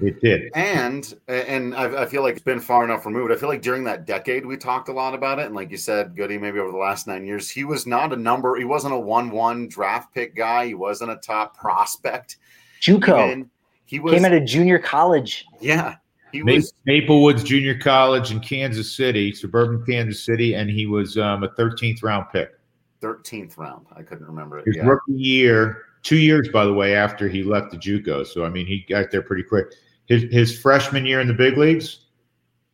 it 0.00 0.20
did. 0.20 0.50
And 0.54 1.14
and 1.28 1.74
I, 1.74 2.02
I, 2.02 2.06
feel 2.06 2.22
like 2.22 2.34
it's 2.34 2.44
been 2.44 2.60
far 2.60 2.84
enough 2.84 3.06
removed. 3.06 3.32
I 3.32 3.36
feel 3.36 3.48
like 3.48 3.62
during 3.62 3.84
that 3.84 4.04
decade 4.06 4.44
we 4.44 4.56
talked 4.56 4.88
a 4.88 4.92
lot 4.92 5.14
about 5.14 5.38
it. 5.38 5.46
And 5.46 5.54
like 5.54 5.70
you 5.70 5.76
said, 5.76 6.16
Goody, 6.16 6.38
maybe 6.38 6.58
over 6.58 6.70
the 6.70 6.78
last 6.78 7.06
nine 7.06 7.26
years, 7.26 7.48
he 7.48 7.64
was 7.64 7.86
not 7.86 8.12
a 8.12 8.16
number, 8.16 8.56
he 8.56 8.64
wasn't 8.64 8.94
a 8.94 8.98
one-one 8.98 9.68
draft 9.68 10.12
pick 10.12 10.34
guy. 10.34 10.66
He 10.66 10.74
wasn't 10.74 11.10
a 11.10 11.16
top 11.16 11.56
prospect. 11.56 12.36
Juco. 12.80 13.26
Even, 13.26 13.50
he 13.86 14.00
was, 14.00 14.14
came 14.14 14.24
out 14.24 14.32
of 14.32 14.44
junior 14.44 14.78
college. 14.78 15.46
Yeah. 15.60 15.96
He 16.32 16.42
was 16.42 16.74
Maplewoods 16.86 17.44
Junior 17.44 17.78
College 17.78 18.30
in 18.32 18.40
Kansas 18.40 18.94
City, 18.94 19.32
suburban 19.32 19.84
Kansas 19.86 20.22
City, 20.22 20.54
and 20.54 20.68
he 20.68 20.84
was 20.84 21.16
um, 21.16 21.44
a 21.44 21.48
13th 21.50 22.02
round 22.02 22.26
pick. 22.30 22.50
13th 23.00 23.56
round. 23.56 23.86
I 23.96 24.02
couldn't 24.02 24.26
remember 24.26 24.58
it. 24.58 24.66
His 24.66 24.76
yeah. 24.76 24.86
rookie 24.86 25.12
year, 25.12 25.84
two 26.02 26.16
years, 26.16 26.48
by 26.48 26.64
the 26.64 26.72
way, 26.72 26.94
after 26.94 27.28
he 27.28 27.42
left 27.42 27.70
the 27.70 27.76
JUCO. 27.76 28.26
So 28.26 28.44
I 28.44 28.50
mean, 28.50 28.66
he 28.66 28.84
got 28.88 29.10
there 29.10 29.22
pretty 29.22 29.44
quick. 29.44 29.72
His, 30.06 30.24
his 30.32 30.58
freshman 30.58 31.04
year 31.04 31.20
in 31.20 31.26
the 31.26 31.34
big 31.34 31.56
leagues, 31.56 32.06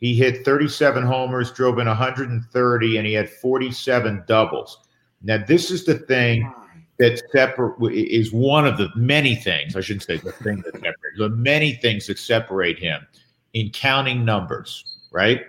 he 0.00 0.14
hit 0.14 0.44
37 0.44 1.04
homers, 1.04 1.52
drove 1.52 1.78
in 1.78 1.86
130, 1.86 2.96
and 2.96 3.06
he 3.06 3.12
had 3.12 3.30
47 3.30 4.24
doubles. 4.26 4.78
Now, 5.22 5.42
this 5.46 5.70
is 5.70 5.84
the 5.84 5.98
thing 5.98 6.52
that 6.98 7.22
separate 7.32 7.94
is 7.94 8.32
one 8.32 8.66
of 8.66 8.76
the 8.76 8.88
many 8.96 9.34
things. 9.34 9.76
I 9.76 9.80
shouldn't 9.80 10.04
say 10.04 10.16
the 10.18 10.32
thing 10.32 10.62
that 10.64 10.74
separates, 10.74 11.18
the 11.18 11.28
many 11.30 11.74
things 11.74 12.06
that 12.06 12.18
separate 12.18 12.78
him 12.78 13.06
in 13.54 13.70
counting 13.70 14.24
numbers. 14.24 14.84
Right? 15.12 15.42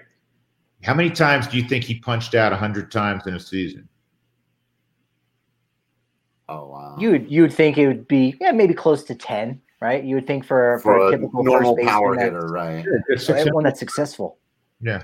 How 0.84 0.94
many 0.94 1.10
times 1.10 1.48
do 1.48 1.58
you 1.58 1.64
think 1.64 1.84
he 1.84 1.96
punched 1.96 2.36
out 2.36 2.52
100 2.52 2.92
times 2.92 3.26
in 3.26 3.36
a 3.36 3.40
season? 3.40 3.88
Oh 6.50 6.68
wow! 6.68 6.96
You 7.00 7.12
would 7.12 7.32
you 7.32 7.42
would 7.44 7.54
think 7.54 7.78
it 7.78 7.88
would 7.88 8.08
be 8.08 8.36
yeah 8.42 8.52
maybe 8.52 8.74
close 8.74 9.04
to 9.06 9.16
10 9.16 9.62
right? 9.84 10.02
You 10.02 10.16
would 10.16 10.26
think 10.26 10.46
for, 10.46 10.80
for, 10.80 10.98
for 10.98 11.08
a, 11.10 11.12
typical 11.12 11.44
normal 11.44 11.78
power 11.84 12.18
hitter, 12.18 12.48
right? 12.48 12.86
Yeah, 13.10 13.46
one 13.52 13.66
that's 13.66 13.80
successful. 13.80 14.38
Yeah. 14.82 15.04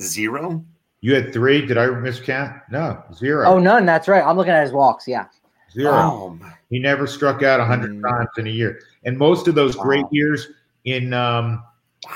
Zero. 0.00 0.64
You 1.00 1.14
had 1.14 1.32
three. 1.32 1.64
Did 1.64 1.78
I 1.78 1.86
miscount? 1.86 2.60
No, 2.70 3.02
zero. 3.14 3.48
Oh, 3.48 3.58
none. 3.58 3.86
That's 3.86 4.06
right. 4.06 4.22
I'm 4.22 4.36
looking 4.36 4.52
at 4.52 4.62
his 4.62 4.72
walks. 4.72 5.08
Yeah. 5.08 5.26
Zero. 5.72 5.92
Oh, 5.94 6.38
he 6.68 6.78
never 6.78 7.06
struck 7.06 7.42
out 7.42 7.58
100 7.58 7.90
mm. 7.90 8.02
times 8.02 8.28
in 8.36 8.46
a 8.46 8.50
year. 8.50 8.80
And 9.04 9.16
most 9.16 9.48
of 9.48 9.54
those 9.54 9.76
wow. 9.76 9.84
great 9.84 10.04
years 10.10 10.48
in 10.84 11.14
um, 11.14 11.62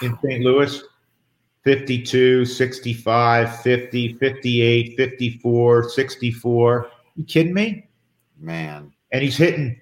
in 0.02 0.18
St. 0.22 0.42
Louis, 0.44 0.82
52, 1.64 2.44
65, 2.44 3.60
50, 3.62 4.14
58, 4.14 4.96
54, 4.96 5.88
64. 5.88 6.90
You 7.16 7.24
kidding 7.24 7.54
me? 7.54 7.88
Man. 8.38 8.92
And 9.12 9.22
he's 9.22 9.36
hitting 9.36 9.80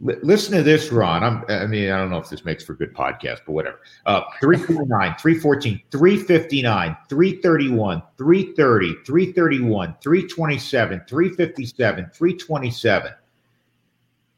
listen 0.00 0.56
to 0.56 0.62
this, 0.62 0.92
Ron. 0.92 1.24
I'm, 1.24 1.44
I 1.48 1.66
mean, 1.66 1.90
I 1.90 1.98
don't 1.98 2.10
know 2.10 2.18
if 2.18 2.28
this 2.28 2.44
makes 2.44 2.64
for 2.64 2.74
good 2.74 2.94
podcast, 2.94 3.40
but 3.46 3.52
whatever. 3.52 3.80
Uh, 4.06 4.22
349, 4.40 5.14
314, 5.18 5.80
359, 5.90 6.96
331, 7.08 8.02
330, 8.16 8.94
331, 9.04 9.96
327, 10.00 11.02
357, 11.08 12.10
327. 12.12 13.12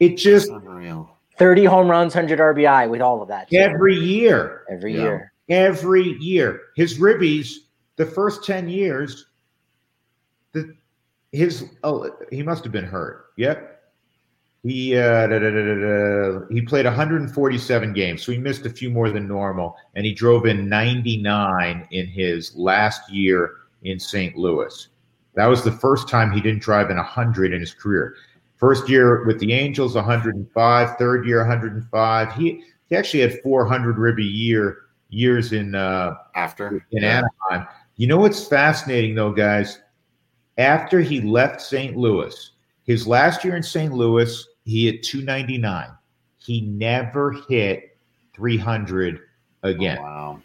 It 0.00 0.16
just 0.16 0.48
unreal. 0.48 1.16
30 1.36 1.64
home 1.64 1.90
runs, 1.90 2.14
100 2.14 2.38
RBI 2.38 2.88
with 2.88 3.00
all 3.00 3.22
of 3.22 3.28
that. 3.28 3.52
Every 3.52 3.96
year. 3.96 4.64
Every 4.70 4.94
yeah. 4.94 5.02
year. 5.02 5.32
Every 5.48 6.12
year. 6.20 6.60
His 6.76 6.98
ribbies, 6.98 7.52
the 7.96 8.06
first 8.06 8.44
10 8.44 8.68
years, 8.68 9.26
the 10.52 10.74
his 11.32 11.64
oh, 11.84 12.10
he 12.32 12.42
must 12.42 12.64
have 12.64 12.72
been 12.72 12.84
hurt. 12.84 13.26
Yep 13.36 13.79
he 14.62 14.96
uh, 14.96 15.26
da, 15.26 15.38
da, 15.38 15.50
da, 15.50 16.40
he 16.50 16.60
played 16.60 16.84
147 16.84 17.92
games, 17.94 18.22
so 18.22 18.32
he 18.32 18.38
missed 18.38 18.66
a 18.66 18.70
few 18.70 18.90
more 18.90 19.10
than 19.10 19.26
normal, 19.26 19.76
and 19.94 20.04
he 20.04 20.12
drove 20.12 20.44
in 20.46 20.68
99 20.68 21.88
in 21.90 22.06
his 22.06 22.54
last 22.56 23.10
year 23.10 23.56
in 23.82 23.98
St. 23.98 24.36
Louis. 24.36 24.88
That 25.34 25.46
was 25.46 25.64
the 25.64 25.72
first 25.72 26.08
time 26.08 26.30
he 26.30 26.40
didn't 26.40 26.60
drive 26.60 26.90
in 26.90 26.96
100 26.96 27.54
in 27.54 27.60
his 27.60 27.72
career. 27.72 28.16
First 28.56 28.90
year 28.90 29.24
with 29.24 29.38
the 29.40 29.54
Angels, 29.54 29.94
105. 29.94 30.96
Third 30.98 31.26
year, 31.26 31.38
105. 31.38 32.32
He 32.34 32.62
he 32.90 32.96
actually 32.96 33.20
had 33.20 33.40
400 33.40 33.96
rib 33.96 34.18
a 34.18 34.22
year 34.22 34.82
years 35.08 35.52
in 35.52 35.74
uh, 35.74 36.14
after 36.34 36.84
in 36.90 37.02
yeah. 37.02 37.22
Anaheim. 37.50 37.68
You 37.96 38.06
know 38.06 38.18
what's 38.18 38.46
fascinating 38.46 39.14
though, 39.14 39.32
guys? 39.32 39.80
After 40.58 41.00
he 41.00 41.20
left 41.20 41.62
St. 41.62 41.96
Louis, 41.96 42.50
his 42.84 43.06
last 43.06 43.44
year 43.44 43.56
in 43.56 43.62
St. 43.62 43.92
Louis, 43.92 44.46
he 44.70 44.86
hit 44.86 45.02
299. 45.02 45.88
He 46.38 46.60
never 46.62 47.32
hit 47.48 47.96
300 48.34 49.20
again. 49.62 49.98
Oh, 49.98 50.02
wow. 50.02 50.42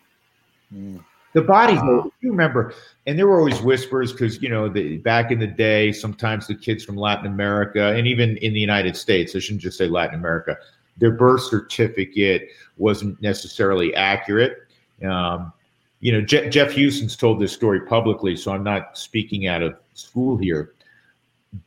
Mm. 0.73 1.03
The 1.33 1.41
body, 1.41 1.75
wow. 1.75 2.09
you 2.21 2.31
remember, 2.31 2.73
and 3.05 3.19
there 3.19 3.27
were 3.27 3.37
always 3.37 3.61
whispers 3.61 4.13
because 4.13 4.41
you 4.41 4.47
know 4.47 4.69
the 4.69 4.97
back 4.99 5.31
in 5.31 5.39
the 5.39 5.47
day, 5.47 5.91
sometimes 5.91 6.47
the 6.47 6.55
kids 6.55 6.83
from 6.83 6.95
Latin 6.95 7.25
America 7.25 7.93
and 7.93 8.07
even 8.07 8.37
in 8.37 8.53
the 8.53 8.59
United 8.59 8.95
States, 8.95 9.35
I 9.35 9.39
shouldn't 9.39 9.61
just 9.61 9.77
say 9.77 9.87
Latin 9.87 10.15
America, 10.15 10.57
their 10.97 11.11
birth 11.11 11.41
certificate 11.43 12.51
wasn't 12.77 13.21
necessarily 13.21 13.93
accurate. 13.95 14.59
Um, 15.03 15.51
you 15.99 16.13
know, 16.13 16.21
Je- 16.21 16.49
Jeff 16.49 16.71
Huson's 16.71 17.17
told 17.17 17.41
this 17.41 17.51
story 17.51 17.81
publicly, 17.81 18.37
so 18.37 18.53
I'm 18.53 18.63
not 18.63 18.97
speaking 18.97 19.47
out 19.47 19.61
of 19.61 19.75
school 19.93 20.37
here. 20.37 20.74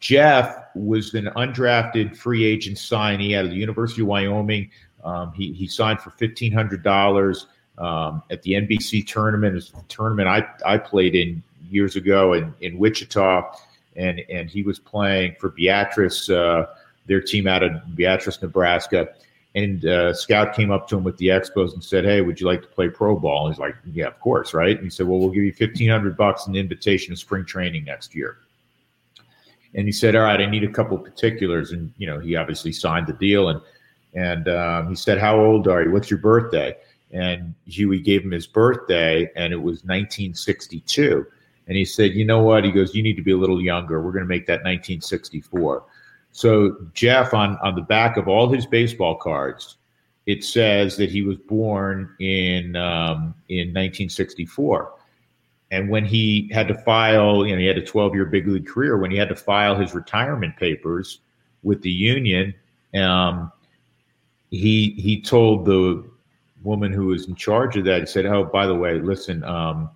Jeff 0.01 0.57
was 0.74 1.14
an 1.14 1.27
undrafted 1.37 2.16
free 2.16 2.44
agent 2.44 2.77
signee 2.77 3.37
out 3.37 3.44
of 3.44 3.51
the 3.51 3.57
University 3.57 4.03
of 4.03 4.09
Wyoming. 4.09 4.70
Um, 5.05 5.33
he, 5.33 5.53
he 5.53 5.66
signed 5.66 6.01
for 6.01 6.11
fifteen 6.11 6.53
hundred 6.53 6.83
dollars 6.83 7.46
um, 7.79 8.22
at 8.31 8.42
the 8.42 8.53
NBC 8.53 9.07
tournament. 9.07 9.57
It's 9.57 9.70
a 9.70 9.83
tournament 9.88 10.29
I, 10.29 10.46
I 10.66 10.79
played 10.79 11.14
in 11.14 11.42
years 11.70 11.96
ago 11.96 12.33
in, 12.33 12.55
in 12.61 12.79
Wichita, 12.79 13.57
and 13.96 14.20
and 14.31 14.51
he 14.51 14.62
was 14.62 14.79
playing 14.79 15.37
for 15.38 15.51
Beatrice, 15.51 16.29
uh, 16.29 16.66
their 17.07 17.20
team 17.20 17.46
out 17.46 17.62
of 17.62 17.72
Beatrice, 17.94 18.40
Nebraska. 18.42 19.09
And 19.55 19.85
uh, 19.87 20.12
scout 20.12 20.55
came 20.55 20.70
up 20.70 20.88
to 20.88 20.96
him 20.96 21.05
with 21.05 21.16
the 21.16 21.29
Expos 21.29 21.72
and 21.72 21.83
said, 21.83 22.05
"Hey, 22.05 22.20
would 22.20 22.40
you 22.40 22.46
like 22.46 22.62
to 22.62 22.68
play 22.68 22.88
pro 22.88 23.18
ball?" 23.18 23.46
And 23.46 23.55
he's 23.55 23.61
like, 23.61 23.77
"Yeah, 23.92 24.07
of 24.07 24.20
course, 24.20 24.53
right?" 24.53 24.77
And 24.77 24.85
he 24.85 24.90
said, 24.90 25.07
"Well, 25.07 25.18
we'll 25.18 25.31
give 25.31 25.44
you 25.44 25.53
fifteen 25.53 25.88
hundred 25.88 26.16
bucks 26.16 26.46
an 26.46 26.55
invitation 26.55 27.14
to 27.14 27.16
spring 27.16 27.44
training 27.44 27.85
next 27.85 28.14
year." 28.14 28.38
And 29.74 29.87
he 29.87 29.92
said, 29.92 30.16
"All 30.16 30.22
right, 30.22 30.40
I 30.40 30.46
need 30.46 30.64
a 30.64 30.72
couple 30.72 30.98
particulars." 30.98 31.72
And 31.72 31.92
you 31.98 32.07
know, 32.07 32.18
he 32.18 32.37
obviously 32.37 32.72
signed 32.72 33.07
the 33.07 33.12
deal. 33.12 33.48
And 33.48 33.61
and 34.14 34.48
um, 34.48 34.88
he 34.88 34.94
said, 34.94 35.18
"How 35.18 35.38
old 35.38 35.68
are 35.68 35.83
you? 35.83 35.90
What's 35.90 36.11
your 36.11 36.20
birthday?" 36.20 36.76
And 37.11 37.54
Huey 37.66 38.00
gave 38.00 38.22
him 38.22 38.33
his 38.33 38.46
birthday, 38.46 39.31
and 39.35 39.52
it 39.52 39.57
was 39.62 39.85
1962. 39.85 41.26
And 41.66 41.76
he 41.76 41.85
said, 41.85 42.12
"You 42.12 42.24
know 42.24 42.42
what?" 42.42 42.64
He 42.64 42.72
goes, 42.72 42.94
"You 42.94 43.02
need 43.02 43.16
to 43.16 43.22
be 43.22 43.33
a 43.33 43.37
little 43.37 43.61
younger. 43.61 44.02
We're 44.02 44.12
going 44.12 44.24
to 44.24 44.28
make 44.28 44.46
that 44.46 44.64
1964." 44.64 45.85
So 46.33 46.76
Jeff, 46.94 47.35
on 47.35 47.59
on 47.62 47.74
the 47.74 47.83
back 47.83 48.16
of 48.16 48.28
all 48.28 48.50
his 48.50 48.66
baseball 48.66 49.16
cards, 49.16 49.76
it 50.26 50.44
says 50.44 50.96
that 50.98 51.11
he 51.11 51.22
was 51.22 51.38
born 51.38 52.14
in 52.20 52.76
um, 52.76 53.35
in 53.48 53.68
1964. 53.68 54.92
And 55.70 55.90
when 55.90 56.04
he 56.04 56.50
had 56.52 56.68
to 56.68 56.74
file, 56.74 57.46
you 57.46 57.52
know, 57.54 57.61
he 57.61 57.66
had 57.66 57.76
a 57.76 57.85
12 57.85 58.14
year 58.14 58.24
big 58.24 58.48
league 58.48 58.66
career. 58.66 58.96
When 58.96 59.11
he 59.11 59.18
had 59.18 59.28
to 59.28 59.37
file 59.37 59.76
his 59.76 59.94
retirement 59.94 60.57
papers 60.57 61.20
with 61.62 61.83
the 61.83 61.90
union, 61.90 62.54
um, 62.94 63.52
he 64.50 64.90
he 64.92 65.20
told 65.20 65.66
the 65.66 66.04
woman 66.62 66.92
who 66.92 67.07
was 67.07 67.28
in 67.28 67.35
charge 67.35 67.76
of 67.76 67.85
that, 67.85 68.00
he 68.00 68.07
said, 68.07 68.24
"Oh, 68.24 68.44
by 68.44 68.66
the 68.66 68.74
way, 68.74 68.98
listen, 68.98 69.44
um, 69.44 69.90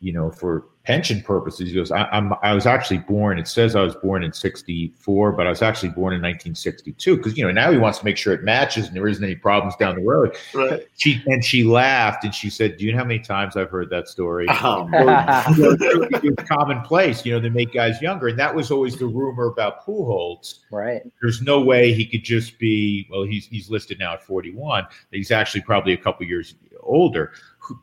you 0.00 0.12
know, 0.12 0.30
for 0.30 0.66
pension 0.88 1.20
purposes. 1.20 1.68
He 1.68 1.74
goes, 1.74 1.92
I, 1.92 2.08
am 2.16 2.32
I 2.42 2.54
was 2.54 2.64
actually 2.64 2.98
born. 3.00 3.38
It 3.38 3.46
says 3.46 3.76
I 3.76 3.82
was 3.82 3.94
born 3.94 4.24
in 4.24 4.32
'64, 4.32 5.32
but 5.32 5.46
I 5.46 5.50
was 5.50 5.60
actually 5.60 5.90
born 5.90 6.14
in 6.14 6.22
1962 6.22 7.18
because 7.18 7.36
you 7.36 7.44
know 7.44 7.52
now 7.52 7.70
he 7.70 7.76
wants 7.76 7.98
to 7.98 8.06
make 8.06 8.16
sure 8.16 8.32
it 8.32 8.42
matches 8.42 8.86
and 8.86 8.96
there 8.96 9.06
isn't 9.06 9.22
any 9.22 9.34
problems 9.34 9.76
down 9.76 9.96
the 9.96 10.02
road. 10.02 10.34
Right. 10.54 10.88
She 10.96 11.22
and 11.26 11.44
she 11.44 11.62
laughed 11.62 12.24
and 12.24 12.34
she 12.34 12.48
said, 12.48 12.78
"Do 12.78 12.86
you 12.86 12.92
know 12.92 12.98
how 12.98 13.04
many 13.04 13.20
times 13.20 13.54
I've 13.54 13.68
heard 13.68 13.90
that 13.90 14.08
story? 14.08 14.48
Um, 14.48 14.90
it's 14.94 16.42
commonplace. 16.48 17.24
You 17.26 17.32
know, 17.32 17.40
they 17.40 17.50
make 17.50 17.74
guys 17.74 18.00
younger, 18.00 18.28
and 18.28 18.38
that 18.38 18.54
was 18.54 18.70
always 18.70 18.96
the 18.96 19.06
rumor 19.06 19.46
about 19.46 19.84
Pujols. 19.84 20.60
Right. 20.72 21.02
There's 21.20 21.42
no 21.42 21.60
way 21.60 21.92
he 21.92 22.06
could 22.06 22.24
just 22.24 22.58
be. 22.58 23.06
Well, 23.10 23.24
he's 23.24 23.46
he's 23.46 23.68
listed 23.68 23.98
now 23.98 24.14
at 24.14 24.22
41. 24.22 24.86
He's 25.12 25.30
actually 25.30 25.60
probably 25.60 25.92
a 25.92 25.98
couple 25.98 26.24
years 26.24 26.54
older 26.88 27.32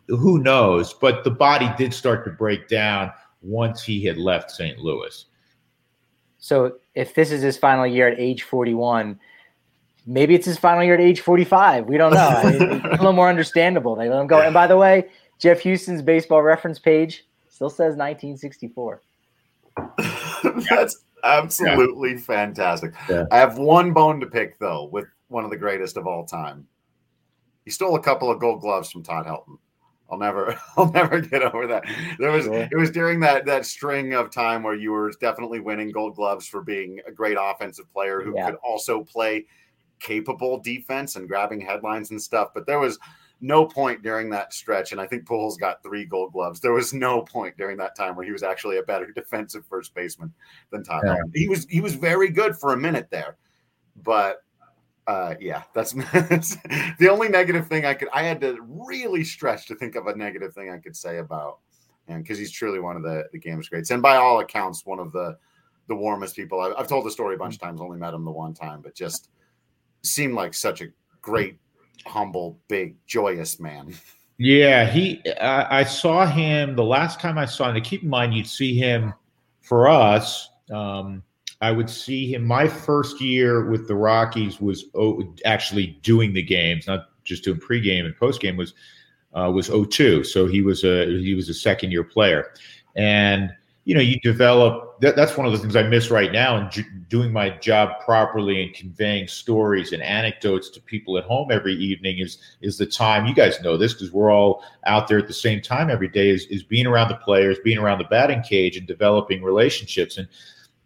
who, 0.08 0.40
knows? 0.40 0.94
But 0.94 1.24
the 1.24 1.32
body 1.32 1.72
did 1.78 1.94
start 1.94 2.26
to 2.26 2.32
break 2.32 2.68
down 2.68 3.12
once 3.42 3.84
he 3.84 4.04
had 4.04 4.18
left 4.18 4.52
St. 4.52 4.80
Louis. 4.80 5.26
So 6.40 6.78
if 6.94 7.16
this 7.16 7.32
is 7.32 7.42
his 7.42 7.58
final 7.58 7.86
year 7.88 8.08
at 8.08 8.20
age 8.20 8.44
41, 8.44 9.20
maybe 10.06 10.36
it's 10.36 10.46
his 10.46 10.58
final 10.58 10.84
year 10.84 10.96
at 10.96 11.02
age 11.02 11.22
45. 11.22 11.86
We 11.86 11.98
don't 11.98 12.14
know. 12.14 12.20
I 12.20 12.52
mean, 12.52 12.62
a 12.86 12.92
little 12.92 13.14
more 13.14 13.30
understandable. 13.30 13.96
They 13.96 14.10
let 14.10 14.22
him 14.22 14.28
go. 14.28 14.42
And 14.42 14.54
by 14.54 14.68
the 14.68 14.78
way, 14.78 15.10
Jeff 15.40 15.62
Huson's 15.62 16.02
baseball 16.02 16.42
reference 16.42 16.80
page 16.80 17.26
still 17.50 17.70
says 17.70 17.96
1964. 17.96 19.02
That's 20.70 21.04
absolutely 21.24 22.14
yeah. 22.14 22.20
fantastic. 22.20 22.94
Yeah. 23.10 23.26
I 23.32 23.38
have 23.38 23.58
one 23.58 23.94
bone 23.94 24.20
to 24.22 24.28
pick 24.28 24.60
though 24.60 24.86
with 24.92 25.06
one 25.28 25.44
of 25.44 25.50
the 25.50 25.58
greatest 25.58 25.98
of 25.98 26.08
all 26.08 26.26
time. 26.26 26.68
He 27.66 27.72
stole 27.72 27.96
a 27.96 28.02
couple 28.02 28.32
of 28.32 28.40
gold 28.40 28.62
gloves 28.62 28.92
from 28.92 29.04
Todd 29.04 29.26
Helton. 29.26 29.58
I'll 30.10 30.18
never 30.20 30.58
I'll 30.78 30.92
never 30.92 31.20
get 31.20 31.42
over 31.42 31.68
that. 31.68 31.84
There 32.20 32.32
was 32.32 32.46
sure. 32.46 32.68
it 32.72 32.78
was 32.78 32.92
during 32.92 33.20
that 33.22 33.46
that 33.46 33.66
string 33.66 34.14
of 34.14 34.32
time 34.32 34.64
where 34.64 34.76
you 34.76 34.92
were 34.92 35.12
definitely 35.20 35.60
winning 35.60 35.92
gold 35.92 36.16
gloves 36.16 36.48
for 36.48 36.62
being 36.62 37.00
a 37.08 37.12
great 37.12 37.38
offensive 37.40 37.92
player 37.92 38.22
who 38.22 38.36
yeah. 38.36 38.52
could 38.52 38.60
also 38.64 39.04
play 39.04 39.46
capable 40.00 40.60
defense 40.60 41.16
and 41.16 41.28
grabbing 41.28 41.62
headlines 41.62 42.12
and 42.12 42.22
stuff. 42.22 42.50
But 42.54 42.68
there 42.68 42.80
was 42.80 43.00
no 43.42 43.66
point 43.66 44.02
during 44.02 44.30
that 44.30 44.54
stretch, 44.54 44.92
and 44.92 45.02
I 45.02 45.08
think 45.08 45.26
Pujols 45.26 45.60
got 45.60 45.84
three 45.84 46.06
gold 46.06 46.34
gloves. 46.34 46.60
There 46.60 46.74
was 46.74 46.94
no 46.94 47.22
point 47.22 47.58
during 47.58 47.78
that 47.78 47.96
time 47.96 48.16
where 48.16 48.26
he 48.26 48.32
was 48.32 48.44
actually 48.44 48.78
a 48.78 48.84
better 48.84 49.12
defensive 49.16 49.66
first 49.66 49.94
baseman 49.94 50.34
than 50.72 50.84
Todd. 50.84 51.04
Yeah. 51.06 51.18
He 51.34 51.48
was 51.48 51.66
he 51.66 51.82
was 51.82 51.96
very 51.96 52.30
good 52.30 52.56
for 52.56 52.74
a 52.74 52.78
minute 52.78 53.10
there, 53.10 53.38
but 54.04 54.38
uh, 55.08 55.36
yeah, 55.40 55.64
that's, 55.74 55.94
the 55.94 57.10
only 57.10 57.30
negative 57.30 57.68
thing 57.68 57.86
I 57.86 57.94
could. 57.94 58.10
I 58.14 58.24
had 58.24 58.42
to 58.42 58.58
really 58.62 59.24
stretch 59.24 59.68
to 59.68 59.76
think 59.76 59.96
of 59.96 60.08
a 60.08 60.16
negative 60.16 60.54
thing 60.54 60.70
I 60.72 60.78
could 60.78 60.96
say 60.96 61.20
about 61.20 61.60
him 62.08 62.22
because 62.22 62.38
he's 62.38 62.52
truly 62.52 62.80
one 62.80 62.96
of 62.96 63.04
the 63.04 63.26
the 63.32 63.40
game's 63.40 63.70
greats, 63.70 63.92
and 63.92 64.02
by 64.02 64.16
all 64.16 64.40
accounts, 64.40 64.86
one 64.86 65.00
of 65.00 65.12
the 65.12 65.38
the 65.88 65.96
warmest 65.96 66.36
people. 66.36 66.60
I've, 66.60 66.74
I've 66.78 66.88
told 66.88 67.06
the 67.06 67.12
story 67.12 67.36
a 67.36 67.38
bunch 67.38 67.56
of 67.56 67.62
times. 67.62 67.82
Only 67.82 67.98
met 67.98 68.14
him 68.14 68.26
the 68.26 68.32
one 68.32 68.54
time, 68.54 68.82
but 68.82 68.96
just 68.96 69.30
seemed 70.02 70.34
like 70.34 70.54
such 70.54 70.82
a 70.82 70.88
great, 71.22 71.58
humble, 72.06 72.60
big, 72.68 72.96
joyous 73.06 73.60
man. 73.60 73.94
Yeah, 74.38 74.90
he. 74.90 75.22
I, 75.40 75.82
I 75.82 75.84
saw 75.84 76.26
him 76.26 76.76
the 76.76 76.84
last 76.84 77.20
time 77.20 77.38
I 77.38 77.46
saw 77.46 77.70
him. 77.70 77.76
To 77.76 77.82
keep 77.82 78.04
in 78.04 78.10
mind, 78.10 78.34
you'd 78.34 78.48
see 78.48 78.76
him 78.76 79.14
for 79.62 79.88
us. 79.88 80.50
Um, 80.74 81.24
I 81.62 81.72
would 81.72 81.90
see 81.90 82.34
him. 82.34 82.44
My 82.44 82.68
first 82.68 83.22
year 83.22 83.66
with 83.70 83.88
the 83.88 83.96
Rockies 83.96 84.60
was 84.60 84.86
oh, 84.94 85.24
actually 85.46 85.98
doing 86.04 86.34
the 86.34 86.44
games, 86.44 86.88
not 86.88 87.10
just 87.24 87.44
doing 87.44 87.60
pregame 87.60 88.06
and 88.06 88.16
postgame. 88.16 88.58
Was 88.58 88.74
uh, 89.34 89.52
was 89.52 89.70
02. 89.70 90.24
So 90.24 90.48
he 90.48 90.62
was 90.62 90.84
a 90.84 91.06
he 91.20 91.34
was 91.34 91.50
a 91.50 91.54
second 91.54 91.92
year 91.92 92.04
player, 92.04 92.52
and 92.96 93.52
you 93.86 93.96
know 93.96 94.02
you 94.02 94.20
develop. 94.22 95.00
That, 95.02 95.18
that's 95.18 95.36
one 95.36 95.46
of 95.46 95.52
the 95.52 95.58
things 95.58 95.76
I 95.76 95.84
miss 95.84 96.10
right 96.10 96.32
now, 96.32 96.58
and 96.58 96.86
doing 97.10 97.32
my 97.32 97.50
job 97.50 98.00
properly 98.04 98.64
and 98.64 98.74
conveying 98.74 99.28
stories 99.28 99.92
and 99.92 100.02
anecdotes 100.02 100.70
to 100.70 100.82
people 100.82 101.18
at 101.18 101.26
home 101.26 101.52
every 101.52 101.76
evening 101.76 102.20
is 102.20 102.38
is 102.62 102.78
the 102.78 102.86
time. 102.86 103.26
You 103.26 103.34
guys 103.34 103.62
know 103.62 103.78
this 103.78 103.94
because 103.94 104.12
we're 104.12 104.32
all 104.32 104.64
out 104.86 105.08
there 105.08 105.20
at 105.20 105.28
the 105.28 105.34
same 105.34 105.62
time 105.62 105.90
every 105.90 106.10
day. 106.10 106.30
Is 106.30 106.46
is 106.48 106.64
being 106.64 106.86
around 106.86 107.10
the 107.10 107.16
players, 107.16 107.58
being 107.64 107.78
around 107.78 108.00
the 108.00 108.06
batting 108.06 108.42
cage, 108.42 108.78
and 108.78 108.86
developing 108.88 109.42
relationships 109.42 110.18
and 110.18 110.28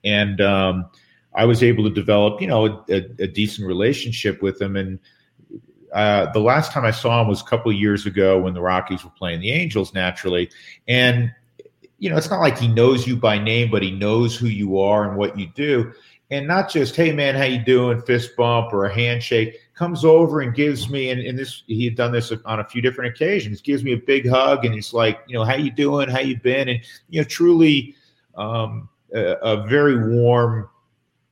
and 0.03 0.41
um, 0.41 0.89
I 1.35 1.45
was 1.45 1.63
able 1.63 1.83
to 1.83 1.89
develop, 1.89 2.41
you 2.41 2.47
know, 2.47 2.83
a, 2.89 2.97
a 3.19 3.27
decent 3.27 3.67
relationship 3.67 4.41
with 4.41 4.61
him. 4.61 4.75
And 4.75 4.99
uh, 5.93 6.31
the 6.31 6.39
last 6.39 6.71
time 6.71 6.85
I 6.85 6.91
saw 6.91 7.21
him 7.21 7.27
was 7.27 7.41
a 7.41 7.45
couple 7.45 7.71
of 7.71 7.77
years 7.77 8.05
ago 8.05 8.39
when 8.39 8.53
the 8.53 8.61
Rockies 8.61 9.03
were 9.03 9.11
playing 9.11 9.41
the 9.41 9.51
Angels, 9.51 9.93
naturally. 9.93 10.49
And 10.87 11.31
you 11.99 12.09
know, 12.09 12.17
it's 12.17 12.29
not 12.29 12.39
like 12.39 12.57
he 12.57 12.67
knows 12.67 13.05
you 13.05 13.17
by 13.17 13.37
name, 13.37 13.69
but 13.69 13.83
he 13.83 13.91
knows 13.91 14.35
who 14.35 14.47
you 14.47 14.79
are 14.79 15.07
and 15.07 15.17
what 15.17 15.37
you 15.37 15.47
do. 15.53 15.91
And 16.31 16.47
not 16.47 16.69
just, 16.69 16.95
hey 16.95 17.11
man, 17.11 17.35
how 17.35 17.43
you 17.43 17.59
doing? 17.59 18.01
Fist 18.01 18.35
bump 18.37 18.71
or 18.71 18.85
a 18.85 18.93
handshake. 18.93 19.57
Comes 19.73 20.05
over 20.05 20.41
and 20.41 20.53
gives 20.53 20.89
me, 20.89 21.09
and, 21.09 21.19
and 21.21 21.37
this 21.37 21.63
he 21.67 21.85
had 21.85 21.95
done 21.95 22.11
this 22.11 22.31
on 22.45 22.59
a 22.59 22.63
few 22.63 22.81
different 22.81 23.15
occasions. 23.15 23.61
Gives 23.61 23.83
me 23.83 23.93
a 23.93 23.97
big 23.97 24.29
hug, 24.29 24.63
and 24.63 24.73
he's 24.73 24.93
like, 24.93 25.19
you 25.27 25.35
know, 25.35 25.43
how 25.43 25.55
you 25.55 25.71
doing? 25.71 26.07
How 26.07 26.19
you 26.19 26.39
been? 26.39 26.69
And 26.69 26.81
you 27.09 27.21
know, 27.21 27.27
truly, 27.27 27.95
um, 28.35 28.89
a, 29.13 29.65
very 29.67 30.15
warm 30.15 30.69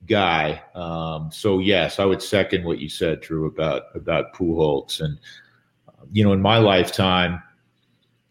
guy. 0.06 0.62
Um, 0.74 1.30
so 1.32 1.58
yes, 1.58 1.98
I 1.98 2.04
would 2.04 2.22
second 2.22 2.64
what 2.64 2.78
you 2.78 2.88
said, 2.88 3.20
Drew, 3.20 3.46
about 3.46 3.84
about 3.94 4.34
Pujols. 4.34 5.00
And 5.00 5.18
you 6.12 6.24
know, 6.24 6.32
in 6.32 6.40
my 6.40 6.58
lifetime, 6.58 7.42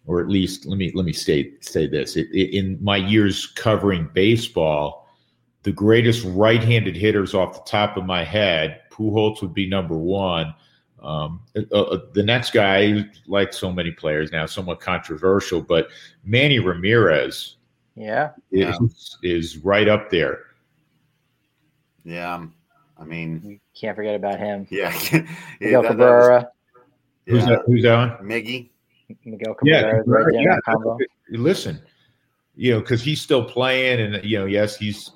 or 0.05 0.21
at 0.21 0.29
least 0.29 0.65
let 0.65 0.77
me 0.77 0.91
let 0.95 1.05
me 1.05 1.13
say 1.13 1.53
say 1.61 1.87
this: 1.87 2.15
it, 2.15 2.27
it, 2.31 2.57
in 2.57 2.77
my 2.83 2.97
years 2.97 3.45
covering 3.45 4.09
baseball, 4.13 5.07
the 5.63 5.71
greatest 5.71 6.25
right-handed 6.25 6.95
hitters 6.95 7.33
off 7.33 7.53
the 7.53 7.69
top 7.69 7.97
of 7.97 8.05
my 8.05 8.23
head, 8.23 8.81
Pujols 8.91 9.41
would 9.41 9.53
be 9.53 9.67
number 9.67 9.97
one. 9.97 10.53
Um, 11.03 11.41
uh, 11.55 11.79
uh, 11.79 11.99
the 12.13 12.23
next 12.23 12.51
guy, 12.51 13.05
like 13.27 13.53
so 13.53 13.71
many 13.71 13.91
players 13.91 14.31
now, 14.31 14.47
somewhat 14.47 14.79
controversial, 14.79 15.61
but 15.61 15.89
Manny 16.23 16.57
Ramirez, 16.57 17.56
yeah, 17.97 18.31
is, 18.51 19.17
yeah. 19.23 19.33
is 19.33 19.57
right 19.57 19.87
up 19.87 20.09
there. 20.11 20.39
Yeah, 22.05 22.45
I 22.97 23.03
mean, 23.03 23.41
you 23.43 23.59
can't 23.79 23.95
forget 23.95 24.15
about 24.15 24.39
him. 24.39 24.67
Yeah, 24.69 24.91
Miguel 25.59 25.83
yeah, 25.83 25.89
Cabrera. 25.89 26.51
Who's 27.25 27.45
that? 27.45 27.63
Who's 27.65 27.83
that 27.83 27.93
on? 27.95 28.09
Miggy. 28.23 28.69
Miguel 29.25 29.55
Cabrera. 29.55 29.95
Yeah, 29.97 30.01
right 30.05 30.33
yeah. 30.33 30.95
Listen, 31.31 31.81
you 32.55 32.73
know, 32.73 32.81
because 32.81 33.01
he's 33.01 33.19
still 33.19 33.43
playing, 33.43 33.99
and 33.99 34.23
you 34.23 34.37
know, 34.39 34.45
yes, 34.45 34.77
he's. 34.77 35.11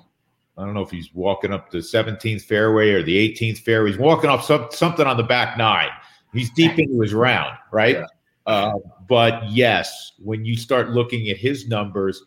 I 0.58 0.66
don't 0.66 0.74
know 0.74 0.82
if 0.82 0.90
he's 0.90 1.14
walking 1.14 1.50
up 1.50 1.70
the 1.70 1.78
17th 1.78 2.42
fairway 2.42 2.90
or 2.90 3.02
the 3.02 3.16
18th 3.16 3.60
fairway. 3.60 3.90
He's 3.90 3.98
walking 3.98 4.28
up 4.28 4.42
some, 4.42 4.66
something 4.70 5.06
on 5.06 5.16
the 5.16 5.22
back 5.22 5.56
nine. 5.56 5.88
He's 6.34 6.50
deep 6.50 6.78
into 6.78 7.00
his 7.00 7.14
round, 7.14 7.56
right? 7.72 7.96
Yeah. 7.96 8.06
Uh, 8.44 8.74
but 9.08 9.50
yes, 9.50 10.12
when 10.18 10.44
you 10.44 10.58
start 10.58 10.90
looking 10.90 11.30
at 11.30 11.38
his 11.38 11.68
numbers, 11.68 12.22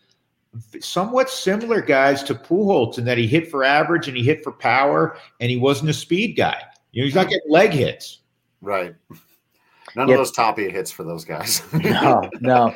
somewhat 0.80 1.30
similar 1.30 1.82
guys 1.82 2.24
to 2.24 2.36
Pujols 2.36 2.98
in 2.98 3.06
that 3.06 3.18
he 3.18 3.28
hit 3.28 3.50
for 3.50 3.64
average 3.64 4.08
and 4.08 4.16
he 4.16 4.24
hit 4.24 4.44
for 4.44 4.52
power, 4.52 5.18
and 5.40 5.50
he 5.50 5.58
wasn't 5.58 5.90
a 5.90 5.94
speed 5.94 6.36
guy. 6.36 6.62
You 6.92 7.02
know, 7.02 7.06
he's 7.06 7.16
not 7.16 7.30
getting 7.30 7.50
leg 7.50 7.72
hits. 7.72 8.20
Right. 8.62 8.96
None 9.96 10.10
yep. 10.10 10.16
of 10.16 10.20
those 10.20 10.32
Tapia 10.32 10.70
hits 10.70 10.92
for 10.92 11.04
those 11.04 11.24
guys. 11.24 11.62
no, 11.74 12.30
no, 12.42 12.74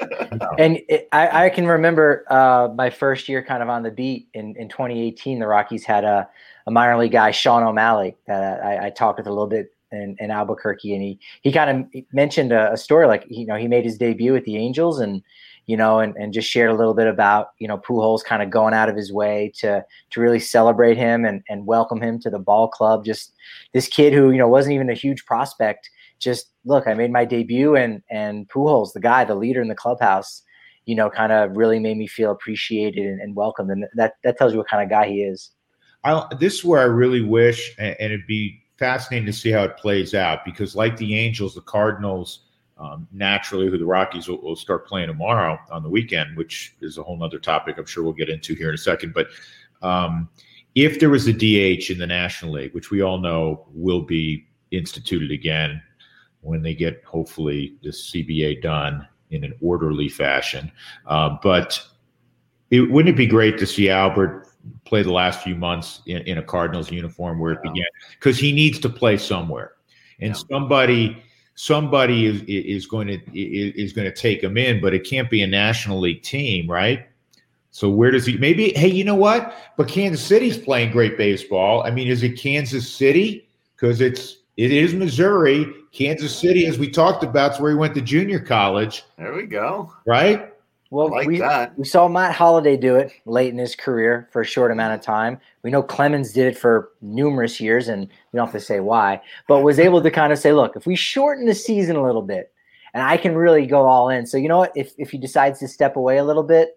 And 0.57 0.79
it, 0.87 1.09
I, 1.11 1.45
I, 1.45 1.49
can 1.49 1.67
remember 1.67 2.25
uh, 2.29 2.69
my 2.73 2.89
first 2.89 3.27
year 3.27 3.43
kind 3.43 3.61
of 3.61 3.67
on 3.67 3.83
the 3.83 3.91
beat 3.91 4.29
in, 4.33 4.55
in 4.55 4.69
2018. 4.69 5.39
The 5.39 5.47
Rockies 5.47 5.83
had 5.83 6.05
a, 6.05 6.29
a 6.65 6.71
minor 6.71 6.97
league 6.97 7.11
guy, 7.11 7.31
Shawn 7.31 7.63
O'Malley, 7.63 8.15
that 8.27 8.63
I, 8.63 8.87
I 8.87 8.89
talked 8.89 9.19
with 9.19 9.27
a 9.27 9.31
little 9.31 9.47
bit 9.47 9.73
in, 9.91 10.15
in, 10.19 10.31
Albuquerque, 10.31 10.93
and 10.93 11.01
he 11.01 11.19
he 11.41 11.51
kind 11.51 11.89
of 11.93 12.03
mentioned 12.13 12.51
a, 12.51 12.73
a, 12.73 12.77
story 12.77 13.07
like 13.07 13.25
you 13.27 13.45
know 13.45 13.55
he 13.55 13.67
made 13.67 13.83
his 13.83 13.97
debut 13.97 14.31
with 14.31 14.45
the 14.45 14.55
Angels, 14.55 14.99
and 14.99 15.23
you 15.69 15.77
know, 15.77 15.99
and, 15.99 16.15
and 16.15 16.33
just 16.33 16.49
shared 16.49 16.71
a 16.71 16.73
little 16.73 16.95
bit 16.95 17.05
about, 17.05 17.49
you 17.59 17.67
know, 17.67 17.77
Pujols 17.77 18.23
kind 18.23 18.41
of 18.41 18.49
going 18.49 18.73
out 18.73 18.89
of 18.89 18.95
his 18.95 19.13
way 19.13 19.51
to 19.59 19.85
to 20.09 20.19
really 20.19 20.39
celebrate 20.39 20.97
him 20.97 21.25
and, 21.25 21.43
and 21.47 21.67
welcome 21.67 22.01
him 22.01 22.19
to 22.21 22.31
the 22.31 22.39
ball 22.39 22.67
club. 22.67 23.05
Just 23.05 23.35
this 23.71 23.87
kid 23.87 24.11
who, 24.11 24.31
you 24.31 24.39
know, 24.39 24.47
wasn't 24.47 24.73
even 24.73 24.89
a 24.89 24.95
huge 24.95 25.27
prospect. 25.27 25.87
Just 26.17 26.47
look, 26.65 26.87
I 26.87 26.95
made 26.95 27.11
my 27.11 27.23
debut 27.23 27.75
and 27.75 28.01
and 28.09 28.49
Pujols, 28.49 28.93
the 28.93 28.99
guy, 28.99 29.23
the 29.25 29.35
leader 29.35 29.61
in 29.61 29.67
the 29.67 29.75
clubhouse, 29.75 30.41
you 30.85 30.95
know, 30.95 31.07
kind 31.07 31.31
of 31.31 31.55
really 31.55 31.77
made 31.77 31.97
me 31.97 32.07
feel 32.07 32.31
appreciated 32.31 33.05
and, 33.05 33.21
and 33.21 33.35
welcomed. 33.35 33.69
And 33.69 33.85
that 33.93 34.13
that 34.23 34.39
tells 34.39 34.53
you 34.53 34.57
what 34.57 34.67
kind 34.67 34.81
of 34.81 34.89
guy 34.89 35.07
he 35.07 35.21
is. 35.21 35.51
I, 36.03 36.25
this 36.39 36.55
is 36.55 36.65
where 36.65 36.79
I 36.79 36.85
really 36.85 37.21
wish, 37.21 37.75
and, 37.77 37.95
and 37.99 38.11
it'd 38.11 38.25
be 38.25 38.59
fascinating 38.79 39.27
to 39.27 39.33
see 39.33 39.51
how 39.51 39.65
it 39.65 39.77
plays 39.77 40.15
out 40.15 40.45
because, 40.45 40.75
like 40.75 40.97
the 40.97 41.13
Angels, 41.13 41.53
the 41.53 41.61
Cardinals 41.61 42.48
um, 42.79 43.07
naturally 43.11 43.67
who 43.67 43.77
the 43.77 43.85
Rockies 43.85 44.27
will, 44.27 44.41
will, 44.41 44.55
start 44.55 44.87
playing 44.87 45.07
tomorrow 45.07 45.59
on 45.69 45.83
the 45.83 45.89
weekend, 45.89 46.37
which 46.37 46.75
is 46.81 46.97
a 46.97 47.03
whole 47.03 47.21
other 47.21 47.39
topic 47.39 47.77
I'm 47.77 47.85
sure 47.85 48.03
we'll 48.03 48.13
get 48.13 48.29
into 48.29 48.55
here 48.55 48.69
in 48.69 48.75
a 48.75 48.77
second. 48.77 49.13
But 49.13 49.27
um, 49.81 50.29
if 50.75 50.99
there 50.99 51.09
was 51.09 51.27
a 51.27 51.33
DH 51.33 51.89
in 51.89 51.97
the 51.97 52.07
National 52.07 52.53
League, 52.53 52.73
which 52.73 52.89
we 52.89 53.01
all 53.01 53.17
know 53.17 53.65
will 53.73 54.01
be 54.01 54.47
instituted 54.71 55.31
again 55.31 55.81
when 56.41 56.61
they 56.61 56.73
get 56.73 57.03
hopefully 57.03 57.75
the 57.83 57.89
CBA 57.89 58.61
done 58.61 59.05
in 59.29 59.43
an 59.43 59.53
orderly 59.61 60.07
fashion, 60.07 60.71
uh, 61.05 61.37
but 61.43 61.85
it, 62.71 62.89
wouldn't 62.89 63.13
it 63.13 63.17
be 63.17 63.27
great 63.27 63.57
to 63.57 63.67
see 63.67 63.89
Albert 63.89 64.47
play 64.85 65.03
the 65.03 65.11
last 65.11 65.43
few 65.43 65.55
months 65.55 66.01
in, 66.05 66.19
in 66.19 66.37
a 66.37 66.43
Cardinals 66.43 66.91
uniform 66.91 67.39
where 67.39 67.51
it 67.51 67.61
began? 67.61 67.87
Because 68.11 68.39
he 68.39 68.53
needs 68.53 68.79
to 68.79 68.89
play 68.89 69.17
somewhere, 69.17 69.73
and 70.21 70.29
yeah. 70.33 70.41
somebody 70.49 71.21
somebody 71.59 72.25
is 72.25 72.41
is 72.47 72.87
going 72.87 73.07
to 73.07 73.19
is 73.37 73.91
going 73.91 74.09
to 74.09 74.15
take 74.15 74.41
him 74.41 74.57
in, 74.57 74.79
but 74.79 74.93
it 74.93 75.03
can't 75.03 75.29
be 75.29 75.41
a 75.41 75.47
National 75.47 75.99
League 75.99 76.23
team, 76.23 76.71
right? 76.71 77.05
So 77.71 77.89
where 77.89 78.11
does 78.11 78.25
he? 78.25 78.37
Maybe 78.37 78.71
hey, 78.71 78.87
you 78.87 79.03
know 79.03 79.15
what? 79.15 79.53
But 79.75 79.89
Kansas 79.89 80.25
City's 80.25 80.57
playing 80.57 80.91
great 80.91 81.17
baseball. 81.17 81.83
I 81.83 81.91
mean, 81.91 82.07
is 82.07 82.23
it 82.23 82.39
Kansas 82.39 82.89
City? 82.89 83.49
Because 83.75 83.99
it's 83.99 84.37
it 84.55 84.71
is 84.71 84.93
Missouri. 84.93 85.67
Kansas 85.91 86.33
City, 86.33 86.65
as 86.65 86.79
we 86.79 86.89
talked 86.89 87.23
about, 87.23 87.55
is 87.55 87.59
where 87.59 87.71
he 87.71 87.77
went 87.77 87.93
to 87.95 88.01
junior 88.01 88.39
college. 88.39 89.03
There 89.17 89.33
we 89.33 89.45
go. 89.45 89.93
Right. 90.05 90.53
Well, 90.91 91.11
like 91.11 91.27
we, 91.27 91.37
that. 91.39 91.77
we 91.77 91.85
saw 91.85 92.07
Matt 92.07 92.33
Holliday 92.33 92.75
do 92.75 92.95
it 92.95 93.11
late 93.25 93.49
in 93.49 93.59
his 93.59 93.75
career 93.75 94.27
for 94.31 94.41
a 94.41 94.45
short 94.45 94.71
amount 94.71 94.95
of 94.95 95.01
time. 95.01 95.39
We 95.61 95.69
know 95.69 95.83
Clemens 95.83 96.33
did 96.33 96.47
it 96.47 96.57
for 96.57 96.89
numerous 97.01 97.59
years, 97.61 97.87
and 97.87 98.07
we 98.07 98.37
don't 98.37 98.47
have 98.47 98.53
to 98.53 98.59
say 98.59 98.79
why, 98.79 99.21
but 99.47 99.61
was 99.61 99.77
able 99.77 100.01
to 100.01 100.09
kind 100.09 100.33
of 100.33 100.39
say, 100.39 100.51
look, 100.51 100.75
if 100.75 100.87
we 100.87 100.95
shorten 100.95 101.45
the 101.45 101.53
season 101.53 101.95
a 101.95 102.03
little 102.03 102.23
bit, 102.23 102.51
and 102.95 103.03
I 103.03 103.17
can 103.17 103.35
really 103.35 103.67
go 103.67 103.85
all 103.85 104.09
in. 104.09 104.25
So 104.25 104.37
you 104.37 104.47
know 104.47 104.57
what? 104.57 104.71
If 104.75 104.93
if 104.97 105.11
he 105.11 105.19
decides 105.19 105.59
to 105.59 105.67
step 105.67 105.95
away 105.95 106.17
a 106.17 106.23
little 106.23 106.43
bit, 106.43 106.75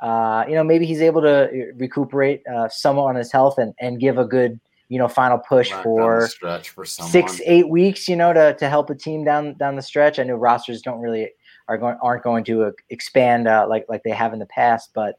uh, 0.00 0.44
you 0.46 0.54
know, 0.54 0.64
maybe 0.64 0.84
he's 0.84 1.00
able 1.00 1.22
to 1.22 1.72
recuperate 1.76 2.42
uh, 2.46 2.68
somewhat 2.68 3.04
on 3.04 3.16
his 3.16 3.32
health 3.32 3.56
and 3.56 3.72
and 3.80 3.98
give 3.98 4.18
a 4.18 4.26
good 4.26 4.60
you 4.90 4.98
know 4.98 5.08
final 5.08 5.38
push 5.38 5.72
for 5.82 6.28
stretch 6.28 6.68
for 6.68 6.84
six 6.84 7.40
eight 7.46 7.70
weeks. 7.70 8.08
You 8.08 8.16
know, 8.16 8.34
to 8.34 8.54
to 8.54 8.68
help 8.68 8.90
a 8.90 8.94
team 8.94 9.24
down 9.24 9.54
down 9.54 9.76
the 9.76 9.82
stretch. 9.82 10.18
I 10.18 10.24
know 10.24 10.34
rosters 10.34 10.82
don't 10.82 11.00
really 11.00 11.30
are 11.68 11.78
going 11.78 11.96
aren't 12.02 12.22
going 12.22 12.44
to 12.44 12.64
uh, 12.64 12.70
expand 12.90 13.48
uh, 13.48 13.66
like 13.68 13.86
like 13.88 14.02
they 14.02 14.10
have 14.10 14.32
in 14.32 14.38
the 14.38 14.46
past. 14.46 14.90
But 14.94 15.18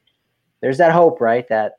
there's 0.62 0.77
that 0.77 0.91
hope, 0.91 1.21
right? 1.21 1.47
That 1.49 1.73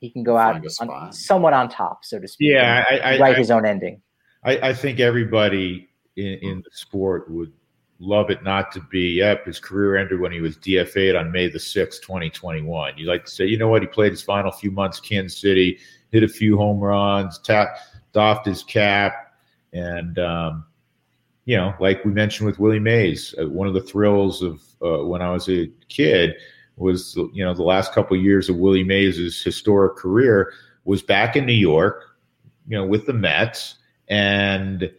he 0.00 0.10
can 0.10 0.22
go 0.22 0.36
out 0.36 0.62
on, 0.80 1.12
somewhat 1.12 1.52
on 1.52 1.68
top, 1.68 2.04
so 2.04 2.18
to 2.18 2.28
speak. 2.28 2.52
Yeah, 2.52 2.84
I, 2.90 2.98
I, 2.98 3.18
write 3.18 3.36
I, 3.36 3.38
his 3.38 3.50
own 3.50 3.64
ending. 3.64 4.02
I, 4.44 4.72
think 4.74 5.00
everybody 5.00 5.88
in, 6.16 6.34
in 6.42 6.58
the 6.58 6.70
sport 6.70 7.30
would 7.30 7.52
love 7.98 8.30
it 8.30 8.44
not 8.44 8.70
to 8.72 8.80
be. 8.90 9.14
Yep, 9.14 9.46
his 9.46 9.58
career 9.58 9.96
ended 9.96 10.20
when 10.20 10.32
he 10.32 10.40
was 10.40 10.56
DFA'd 10.58 11.16
on 11.16 11.32
May 11.32 11.48
the 11.48 11.58
sixth, 11.58 12.02
twenty 12.02 12.30
twenty 12.30 12.62
one. 12.62 12.92
You 12.96 13.06
like 13.06 13.24
to 13.24 13.30
say, 13.30 13.46
you 13.46 13.58
know 13.58 13.68
what? 13.68 13.82
He 13.82 13.88
played 13.88 14.12
his 14.12 14.22
final 14.22 14.52
few 14.52 14.70
months 14.70 15.00
Kansas 15.00 15.38
City, 15.38 15.78
hit 16.10 16.22
a 16.22 16.28
few 16.28 16.56
home 16.56 16.78
runs, 16.78 17.38
tapped, 17.38 17.80
doffed 18.12 18.46
his 18.46 18.62
cap, 18.62 19.34
and 19.72 20.18
um, 20.18 20.66
you 21.46 21.56
know, 21.56 21.74
like 21.80 22.04
we 22.04 22.10
mentioned 22.10 22.46
with 22.46 22.58
Willie 22.58 22.80
Mays, 22.80 23.34
uh, 23.40 23.48
one 23.48 23.68
of 23.68 23.74
the 23.74 23.80
thrills 23.80 24.42
of 24.42 24.62
uh, 24.82 25.04
when 25.06 25.22
I 25.22 25.32
was 25.32 25.48
a 25.48 25.70
kid 25.88 26.34
was, 26.76 27.16
you 27.32 27.44
know, 27.44 27.54
the 27.54 27.62
last 27.62 27.92
couple 27.92 28.16
of 28.16 28.22
years 28.22 28.48
of 28.48 28.56
Willie 28.56 28.84
Mays' 28.84 29.42
historic 29.42 29.96
career 29.96 30.52
was 30.84 31.02
back 31.02 31.36
in 31.36 31.46
New 31.46 31.52
York, 31.52 32.16
you 32.68 32.76
know, 32.76 32.84
with 32.84 33.06
the 33.06 33.12
Mets, 33.12 33.76
and 34.08 34.90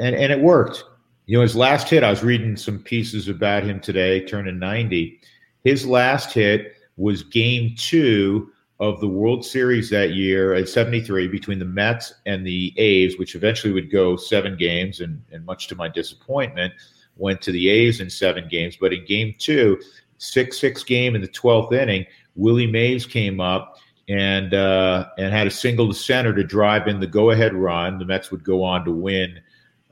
and 0.00 0.16
and 0.16 0.32
it 0.32 0.40
worked. 0.40 0.84
You 1.26 1.36
know, 1.36 1.42
his 1.42 1.54
last 1.54 1.88
hit, 1.88 2.02
I 2.02 2.10
was 2.10 2.24
reading 2.24 2.56
some 2.56 2.78
pieces 2.78 3.28
about 3.28 3.62
him 3.62 3.80
today, 3.80 4.24
turning 4.24 4.58
90. 4.58 5.20
His 5.64 5.86
last 5.86 6.32
hit 6.32 6.76
was 6.96 7.22
game 7.22 7.74
two 7.76 8.50
of 8.88 9.00
the 9.00 9.08
World 9.08 9.44
Series 9.44 9.88
that 9.90 10.10
year 10.10 10.54
at 10.54 10.68
73 10.68 11.28
between 11.28 11.58
the 11.58 11.64
Mets 11.64 12.12
and 12.26 12.46
the 12.46 12.72
A's, 12.76 13.18
which 13.18 13.34
eventually 13.34 13.72
would 13.72 13.90
go 13.90 14.16
seven 14.16 14.56
games, 14.56 15.00
and, 15.00 15.22
and 15.32 15.44
much 15.46 15.68
to 15.68 15.74
my 15.74 15.88
disappointment, 15.88 16.72
went 17.16 17.40
to 17.42 17.52
the 17.52 17.68
A's 17.68 18.00
in 18.00 18.10
seven 18.10 18.46
games. 18.48 18.76
But 18.76 18.92
in 18.92 19.04
game 19.06 19.34
two, 19.38 19.80
6 20.18 20.58
6 20.58 20.84
game 20.84 21.14
in 21.14 21.22
the 21.22 21.28
12th 21.28 21.72
inning, 21.72 22.06
Willie 22.36 22.66
Mays 22.66 23.06
came 23.06 23.40
up 23.40 23.78
and 24.08 24.52
uh, 24.52 25.06
and 25.16 25.32
had 25.32 25.46
a 25.46 25.50
single 25.50 25.88
to 25.88 25.94
center 25.94 26.34
to 26.34 26.44
drive 26.44 26.86
in 26.86 27.00
the 27.00 27.06
go 27.06 27.30
ahead 27.30 27.54
run. 27.54 27.98
The 27.98 28.04
Mets 28.04 28.30
would 28.30 28.44
go 28.44 28.62
on 28.62 28.84
to 28.84 28.90
win. 28.90 29.40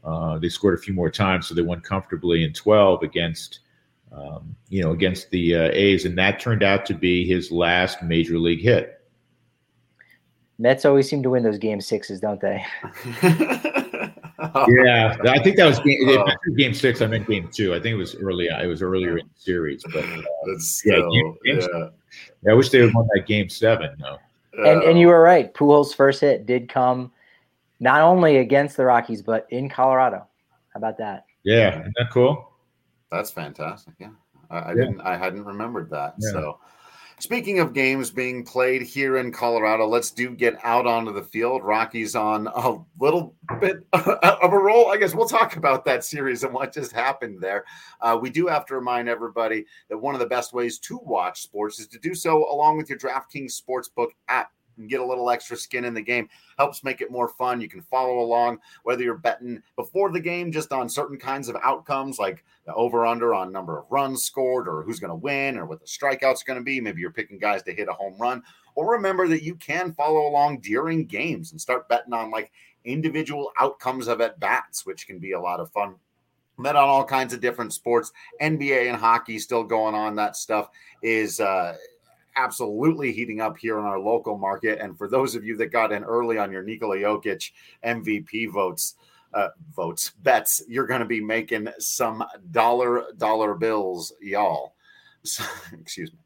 Uh, 0.05 0.39
they 0.39 0.49
scored 0.49 0.75
a 0.75 0.83
few 0.83 0.93
more 0.93 1.11
times, 1.11 1.47
so 1.47 1.55
they 1.55 1.63
won 1.63 1.81
comfortably 1.81 2.45
in 2.45 2.53
12 2.53 3.03
against 3.03 3.61
um, 4.14 4.55
you 4.68 4.83
know, 4.83 4.92
against 4.92 5.31
the 5.31 5.57
uh, 5.57 5.70
A's, 5.72 6.05
and 6.05 6.16
that 6.18 6.40
turned 6.40 6.62
out 6.62 6.87
to 6.87 6.94
be 6.94 7.27
his 7.27 7.51
last 7.51 8.03
major 8.03 8.38
league 8.38 8.61
hit. 8.61 9.01
Mets 10.59 10.85
always 10.85 11.09
seem 11.09 11.22
to 11.22 11.31
win 11.31 11.42
those 11.42 11.59
game 11.59 11.81
sixes, 11.81 12.20
don't 12.20 12.40
they? 12.40 12.64
yeah, 13.22 15.16
I 15.27 15.38
think 15.42 15.57
that 15.57 15.66
was 15.66 15.81
game, 15.81 15.98
oh. 16.07 16.27
game 16.57 16.75
six. 16.75 17.01
I 17.01 17.07
meant 17.07 17.27
game 17.27 17.48
two. 17.53 17.75
I 17.75 17.81
think 17.81 17.94
it 17.94 17.96
was 17.96 18.14
early. 18.14 18.46
It 18.46 18.66
was 18.66 18.83
earlier 18.83 19.18
in 19.18 19.27
the 19.27 19.40
series, 19.40 19.83
but 19.92 20.05
uh, 20.05 20.22
still, 20.59 21.12
yeah, 21.12 21.22
game, 21.22 21.37
game 21.44 21.61
yeah. 21.61 21.88
yeah, 22.42 22.53
I 22.53 22.55
wish 22.55 22.68
they 22.68 22.81
would 22.81 22.94
won 22.94 23.09
that 23.14 23.27
game 23.27 23.48
seven. 23.48 23.96
No, 23.98 24.18
and 24.64 24.83
and 24.83 24.98
you 24.98 25.09
were 25.09 25.20
right. 25.20 25.53
Pujols' 25.53 25.94
first 25.94 26.20
hit 26.20 26.46
did 26.46 26.68
come 26.68 27.11
not 27.81 28.01
only 28.01 28.37
against 28.37 28.77
the 28.77 28.85
Rockies 28.85 29.22
but 29.22 29.46
in 29.51 29.68
Colorado. 29.68 30.27
How 30.72 30.79
about 30.79 30.98
that? 30.98 31.25
Yeah, 31.44 31.81
isn't 31.81 31.94
that 31.98 32.11
cool? 32.12 32.52
That's 33.12 33.31
fantastic. 33.31 33.94
Yeah. 33.98 34.09
I, 34.51 34.59
I 34.59 34.68
yeah. 34.70 34.75
didn't 34.75 35.01
I 35.03 35.16
hadn't 35.16 35.44
remembered 35.44 35.90
that. 35.90 36.14
Yeah. 36.18 36.31
So 36.31 36.59
speaking 37.18 37.59
of 37.59 37.75
games 37.75 38.11
being 38.11 38.42
played 38.42 38.81
here 38.81 39.18
in 39.18 39.31
Colorado, 39.31 39.87
let's 39.87 40.11
do 40.11 40.31
get 40.31 40.57
out 40.64 40.87
onto 40.87 41.12
the 41.12 41.22
field. 41.22 41.62
Rockies 41.62 42.16
on 42.16 42.46
a 42.46 42.79
little 42.98 43.35
bit 43.61 43.87
of 43.92 44.53
a 44.53 44.59
roll. 44.59 44.90
I 44.90 44.96
guess 44.96 45.14
we'll 45.14 45.29
talk 45.29 45.57
about 45.57 45.85
that 45.85 46.05
series 46.05 46.42
and 46.42 46.55
what 46.55 46.72
just 46.72 46.92
happened 46.92 47.38
there. 47.38 47.66
Uh, 48.01 48.18
we 48.20 48.31
do 48.31 48.46
have 48.46 48.64
to 48.66 48.75
remind 48.75 49.11
everybody 49.11 49.66
that 49.90 49.98
one 49.98 50.14
of 50.14 50.20
the 50.20 50.27
best 50.27 50.55
ways 50.55 50.79
to 50.79 50.98
watch 51.05 51.42
sports 51.42 51.79
is 51.81 51.87
to 51.88 51.98
do 51.98 52.14
so 52.14 52.51
along 52.51 52.79
with 52.79 52.88
your 52.88 52.98
DraftKings 52.98 53.61
Sportsbook 53.61 54.09
app. 54.29 54.53
And 54.77 54.89
get 54.89 55.01
a 55.01 55.07
little 55.07 55.31
extra 55.31 55.57
skin 55.57 55.85
in 55.85 55.95
the 55.95 56.03
game. 56.03 56.29
Helps 56.59 56.85
make 56.85 57.01
it 57.01 57.11
more 57.11 57.29
fun. 57.29 57.61
You 57.61 57.69
can 57.69 57.83
follow 57.83 58.21
along 58.21 58.59
whether 58.83 59.03
you're 59.03 59.17
betting 59.17 59.63
before 59.77 60.11
the 60.11 60.21
game 60.21 60.53
just 60.53 60.73
on 60.73 60.89
certain 60.89 61.19
kinds 61.19 61.49
of 61.49 61.57
outcomes 61.63 62.19
like 62.19 62.45
the 62.67 62.75
over 62.75 63.07
under 63.07 63.35
on 63.35 63.53
number 63.53 63.79
of 63.79 63.87
runs 63.91 64.25
scored 64.25 64.69
or 64.69 64.83
who's 64.83 65.01
going 65.01 65.11
to 65.11 65.15
win 65.15 65.59
or 65.59 65.67
what 65.67 65.81
the 65.81 65.87
strikeouts 65.87 66.45
going 66.45 66.59
to 66.59 66.65
be. 66.65 66.81
Maybe 66.81 67.01
you're 67.01 67.11
picking 67.11 67.39
guys 67.39 67.63
to 67.65 67.75
hit 67.75 67.89
a 67.89 67.93
home 67.93 68.15
run. 68.19 68.43
Or 68.75 68.93
remember 68.93 69.29
that 69.29 69.43
you 69.43 69.55
can 69.57 69.93
follow 69.93 70.27
along 70.27 70.61
during 70.61 71.05
games 71.05 71.53
and 71.53 71.61
start 71.61 71.89
betting 71.89 72.15
on 72.15 72.31
like 72.31 72.51
individual 72.85 73.53
outcomes 73.59 74.09
of 74.09 74.21
at 74.21 74.41
bats, 74.41 74.87
which 74.87 75.07
can 75.07 75.19
be 75.19 75.33
a 75.33 75.41
lot 75.41 75.61
of 75.61 75.71
fun. 75.71 75.97
Met 76.59 76.77
on 76.77 76.89
all 76.89 77.05
kinds 77.05 77.33
of 77.33 77.41
different 77.41 77.73
sports, 77.73 78.13
NBA 78.41 78.89
and 78.89 78.97
hockey 78.97 79.39
still 79.39 79.65
going 79.65 79.95
on. 79.95 80.15
That 80.17 80.37
stuff 80.37 80.69
is 81.03 81.41
uh, 81.41 81.77
absolutely 82.37 83.12
heating 83.12 83.40
up 83.40 83.57
here 83.57 83.79
in 83.79 83.85
our 83.85 83.99
local 83.99 84.37
market. 84.37 84.79
And 84.81 84.97
for 84.97 85.09
those 85.09 85.35
of 85.35 85.45
you 85.45 85.57
that 85.59 85.66
got 85.66 85.92
in 85.92 86.05
early 86.05 86.38
on 86.38 86.53
your 86.53 86.62
Nikola 86.62 86.97
Jokic 86.97 87.51
MVP 87.85 88.51
votes, 88.51 88.97
uh, 89.35 89.49
votes 89.75 90.12
bets, 90.23 90.62
you're 90.68 90.87
going 90.87 91.01
to 91.01 91.07
be 91.07 91.21
making 91.21 91.68
some 91.79 92.25
dollar 92.51 93.05
dollar 93.16 93.55
bills, 93.55 94.12
y'all. 94.21 94.75
So, 95.25 95.45
excuse 95.81 96.12
me. 96.12 96.18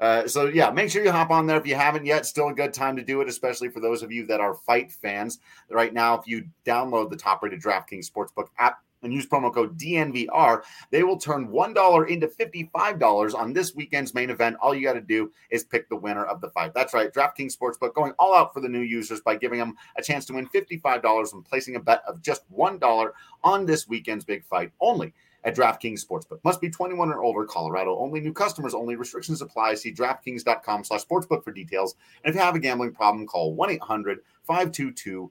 Uh, 0.00 0.26
so 0.26 0.46
yeah, 0.46 0.70
make 0.70 0.90
sure 0.90 1.04
you 1.04 1.12
hop 1.12 1.30
on 1.30 1.46
there 1.46 1.56
if 1.56 1.66
you 1.68 1.76
haven't 1.76 2.04
yet. 2.04 2.26
Still 2.26 2.48
a 2.48 2.52
good 2.52 2.74
time 2.74 2.96
to 2.96 3.04
do 3.04 3.20
it, 3.20 3.28
especially 3.28 3.68
for 3.68 3.78
those 3.78 4.02
of 4.02 4.10
you 4.10 4.26
that 4.26 4.40
are 4.40 4.54
fight 4.54 4.90
fans. 4.90 5.38
Right 5.70 5.94
now, 5.94 6.18
if 6.18 6.26
you 6.26 6.48
download 6.64 7.10
the 7.10 7.16
top-rated 7.16 7.62
DraftKings 7.62 8.10
Sportsbook 8.10 8.48
app 8.58 8.82
and 9.02 9.12
use 9.12 9.26
promo 9.26 9.52
code 9.52 9.78
DNVR, 9.78 10.62
they 10.90 11.02
will 11.02 11.18
turn 11.18 11.48
$1 11.48 12.08
into 12.08 12.28
$55 12.28 13.34
on 13.34 13.52
this 13.52 13.74
weekend's 13.74 14.14
main 14.14 14.30
event. 14.30 14.56
All 14.60 14.74
you 14.74 14.86
got 14.86 14.94
to 14.94 15.00
do 15.00 15.32
is 15.50 15.64
pick 15.64 15.88
the 15.88 15.96
winner 15.96 16.24
of 16.24 16.40
the 16.40 16.50
fight. 16.50 16.74
That's 16.74 16.94
right, 16.94 17.12
DraftKings 17.12 17.56
Sportsbook 17.56 17.94
going 17.94 18.12
all 18.18 18.34
out 18.34 18.52
for 18.54 18.60
the 18.60 18.68
new 18.68 18.80
users 18.80 19.20
by 19.20 19.36
giving 19.36 19.58
them 19.58 19.76
a 19.96 20.02
chance 20.02 20.24
to 20.26 20.34
win 20.34 20.48
$55 20.48 21.32
when 21.32 21.42
placing 21.42 21.76
a 21.76 21.80
bet 21.80 22.02
of 22.06 22.22
just 22.22 22.50
$1 22.52 23.10
on 23.42 23.66
this 23.66 23.88
weekend's 23.88 24.24
big 24.24 24.44
fight 24.44 24.72
only 24.80 25.12
at 25.44 25.56
DraftKings 25.56 26.04
Sportsbook. 26.04 26.44
Must 26.44 26.60
be 26.60 26.68
21 26.68 27.10
or 27.10 27.22
older, 27.22 27.46
Colorado 27.46 27.96
only. 27.98 28.20
New 28.20 28.32
customers 28.32 28.74
only. 28.74 28.96
Restrictions 28.96 29.40
apply. 29.42 29.74
See 29.74 29.92
DraftKings.com 29.92 30.84
slash 30.84 31.04
sportsbook 31.06 31.42
for 31.44 31.52
details. 31.52 31.94
And 32.24 32.30
if 32.30 32.36
you 32.36 32.42
have 32.42 32.54
a 32.54 32.60
gambling 32.60 32.92
problem, 32.92 33.26
call 33.26 33.56
1-800-522-4700. 33.56 35.30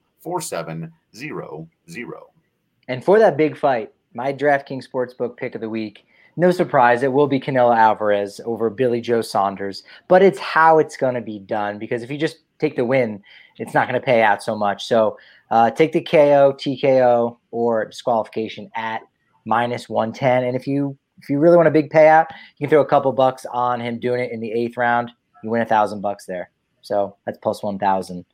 And 2.90 3.04
for 3.04 3.20
that 3.20 3.36
big 3.36 3.56
fight, 3.56 3.92
my 4.14 4.32
DraftKings 4.32 4.88
Sportsbook 4.92 5.36
pick 5.36 5.54
of 5.54 5.60
the 5.60 5.68
week, 5.68 6.04
no 6.36 6.50
surprise, 6.50 7.04
it 7.04 7.12
will 7.12 7.28
be 7.28 7.38
Canelo 7.38 7.76
Alvarez 7.76 8.40
over 8.44 8.68
Billy 8.68 9.00
Joe 9.00 9.22
Saunders, 9.22 9.84
but 10.08 10.24
it's 10.24 10.40
how 10.40 10.80
it's 10.80 10.96
going 10.96 11.14
to 11.14 11.20
be 11.20 11.38
done 11.38 11.78
because 11.78 12.02
if 12.02 12.10
you 12.10 12.18
just 12.18 12.38
take 12.58 12.74
the 12.74 12.84
win, 12.84 13.22
it's 13.58 13.74
not 13.74 13.86
going 13.86 14.00
to 14.00 14.04
pay 14.04 14.22
out 14.22 14.42
so 14.42 14.56
much. 14.56 14.86
So 14.86 15.16
uh, 15.52 15.70
take 15.70 15.92
the 15.92 16.00
KO, 16.00 16.52
TKO, 16.58 17.36
or 17.52 17.84
disqualification 17.84 18.68
at 18.74 19.02
minus 19.44 19.88
110. 19.88 20.42
And 20.42 20.56
if 20.56 20.66
you 20.66 20.98
if 21.22 21.30
you 21.30 21.38
really 21.38 21.56
want 21.56 21.68
a 21.68 21.70
big 21.70 21.92
payout, 21.92 22.26
you 22.58 22.66
can 22.66 22.70
throw 22.70 22.80
a 22.80 22.86
couple 22.86 23.12
bucks 23.12 23.46
on 23.52 23.80
him 23.80 24.00
doing 24.00 24.20
it 24.20 24.32
in 24.32 24.40
the 24.40 24.50
eighth 24.50 24.76
round. 24.76 25.12
You 25.44 25.50
win 25.50 25.62
a 25.62 25.66
thousand 25.66 26.00
bucks 26.00 26.26
there. 26.26 26.50
So 26.80 27.14
that's 27.24 27.38
plus 27.38 27.62
1,000. 27.62 28.24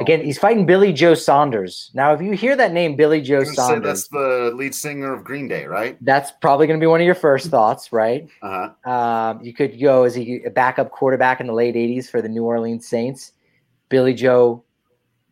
Again, 0.00 0.24
he's 0.24 0.38
fighting 0.38 0.66
Billy 0.66 0.92
Joe 0.92 1.14
Saunders. 1.14 1.90
Now, 1.94 2.12
if 2.12 2.20
you 2.20 2.32
hear 2.32 2.56
that 2.56 2.72
name, 2.72 2.96
Billy 2.96 3.20
Joe 3.20 3.44
Saunders, 3.44 3.84
that's 3.84 4.08
the 4.08 4.52
lead 4.54 4.74
singer 4.74 5.12
of 5.12 5.22
Green 5.22 5.46
Day, 5.46 5.66
right? 5.66 5.96
That's 6.00 6.32
probably 6.40 6.66
going 6.66 6.80
to 6.80 6.82
be 6.82 6.88
one 6.88 7.00
of 7.00 7.06
your 7.06 7.14
first 7.14 7.48
thoughts, 7.48 7.92
right? 7.92 8.28
Uh-huh. 8.42 8.90
Um, 8.90 9.40
you 9.42 9.52
could 9.52 9.80
go 9.80 10.02
as 10.02 10.18
a 10.18 10.48
backup 10.48 10.90
quarterback 10.90 11.40
in 11.40 11.46
the 11.46 11.52
late 11.52 11.76
'80s 11.76 12.10
for 12.10 12.20
the 12.20 12.28
New 12.28 12.44
Orleans 12.44 12.88
Saints, 12.88 13.32
Billy 13.88 14.14
Joe 14.14 14.64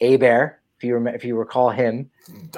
Hebert, 0.01 0.61
if 0.79 0.85
you 0.85 0.95
remember, 0.95 1.17
if 1.17 1.25
you 1.25 1.37
recall 1.37 1.71
him. 1.71 2.09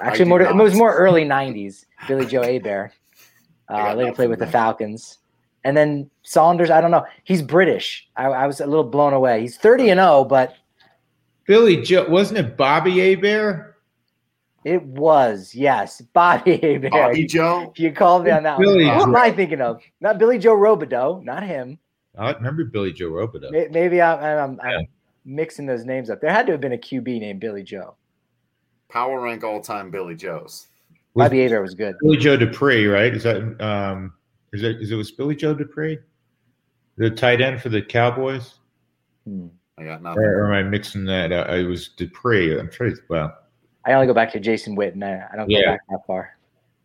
Actually, 0.01 0.27
more, 0.27 0.43
it 0.43 0.55
was 0.55 0.75
more 0.75 0.95
early 0.95 1.25
'90s. 1.25 1.87
Billy 2.07 2.27
Joe 2.27 2.43
Hebert 2.43 2.93
uh, 3.71 3.95
later 3.95 4.13
played 4.13 4.29
with 4.31 4.41
the 4.41 4.47
Falcons. 4.47 5.19
And 5.65 5.75
then 5.75 6.11
Saunders, 6.23 6.71
I 6.71 6.83
don't 6.83 6.91
know. 6.91 7.07
He's 7.25 7.41
British. 7.41 8.07
I, 8.17 8.27
I 8.27 8.47
was 8.47 8.61
a 8.61 8.67
little 8.67 8.85
blown 8.85 9.15
away. 9.15 9.41
He's 9.41 9.57
30 9.57 9.91
and 9.91 9.99
0, 9.99 10.25
but 10.25 10.55
Billy 11.47 11.83
Joe, 11.83 12.09
wasn't 12.09 12.39
it 12.39 12.57
Bobby 12.57 12.99
Hebert? 12.99 13.77
It 14.65 14.83
was, 14.83 15.55
yes, 15.55 16.01
Bobby 16.01 16.57
Hebert. 16.57 16.93
Bobby 16.93 17.27
Joe. 17.27 17.73
You 17.77 17.93
called 17.93 18.25
me 18.25 18.31
on 18.31 18.43
that 18.45 18.59
Billy 18.59 18.87
one. 18.87 18.97
Who 18.97 19.03
am 19.03 19.17
I 19.17 19.31
thinking 19.31 19.61
of? 19.61 19.83
Not 20.01 20.19
Billy 20.19 20.39
Joe 20.39 20.57
Robideau, 20.57 21.23
not 21.23 21.43
him. 21.43 21.79
I 22.17 22.33
remember 22.33 22.65
Billy 22.65 22.93
Joe 22.93 23.11
Robideau. 23.11 23.71
Maybe 23.71 24.01
I'm, 24.01 24.19
I'm, 24.21 24.61
I'm 24.61 24.71
yeah. 24.71 24.87
mixing 25.25 25.67
those 25.67 25.85
names 25.85 26.11
up. 26.11 26.21
There 26.21 26.31
had 26.31 26.47
to 26.47 26.53
have 26.53 26.61
been 26.61 26.73
a 26.73 26.79
QB 26.79 27.07
named 27.21 27.41
Billy 27.41 27.63
Joe. 27.63 27.97
Power 28.89 29.21
rank 29.21 29.45
all 29.45 29.61
time 29.61 29.91
Billy 29.91 30.15
Joes. 30.15 30.69
Bobby 31.15 31.43
Hebert 31.43 31.63
was 31.63 31.75
good. 31.75 31.97
Billy 32.01 32.17
Joe 32.17 32.37
Dupree, 32.37 32.87
right? 32.87 33.15
Is 33.15 33.25
that 33.25 33.61
um 33.61 34.13
is 34.53 34.63
it 34.63 34.81
is 34.81 34.91
it 34.91 34.97
was 34.97 35.11
Billy 35.11 35.35
Joe 35.35 35.55
Dupree? 35.55 35.99
The 36.97 37.11
tight 37.11 37.41
end 37.41 37.61
for 37.61 37.69
the 37.69 37.83
Cowboys? 37.83 38.55
Hmm. 39.27 39.49
I 39.79 39.85
got 39.85 40.03
nothing. 40.03 40.23
Or, 40.23 40.45
or, 40.45 40.55
am 40.55 40.67
I 40.67 40.69
mixing 40.69 41.05
that? 41.07 41.33
Uh, 41.33 41.53
it 41.53 41.65
was 41.65 41.89
Dupree. 41.89 42.59
I'm 42.59 42.71
sure. 42.71 42.93
Well, 43.09 43.37
I 43.85 43.93
only 43.93 44.07
go 44.07 44.15
back 44.15 44.33
to 44.33 44.41
Jason 44.41 44.77
Witten. 44.77 45.03
I, 45.03 45.27
I 45.33 45.37
don't 45.37 45.49
go 45.49 45.57
yeah. 45.57 45.73
back 45.73 45.81
that 45.91 46.07
far. 46.07 46.37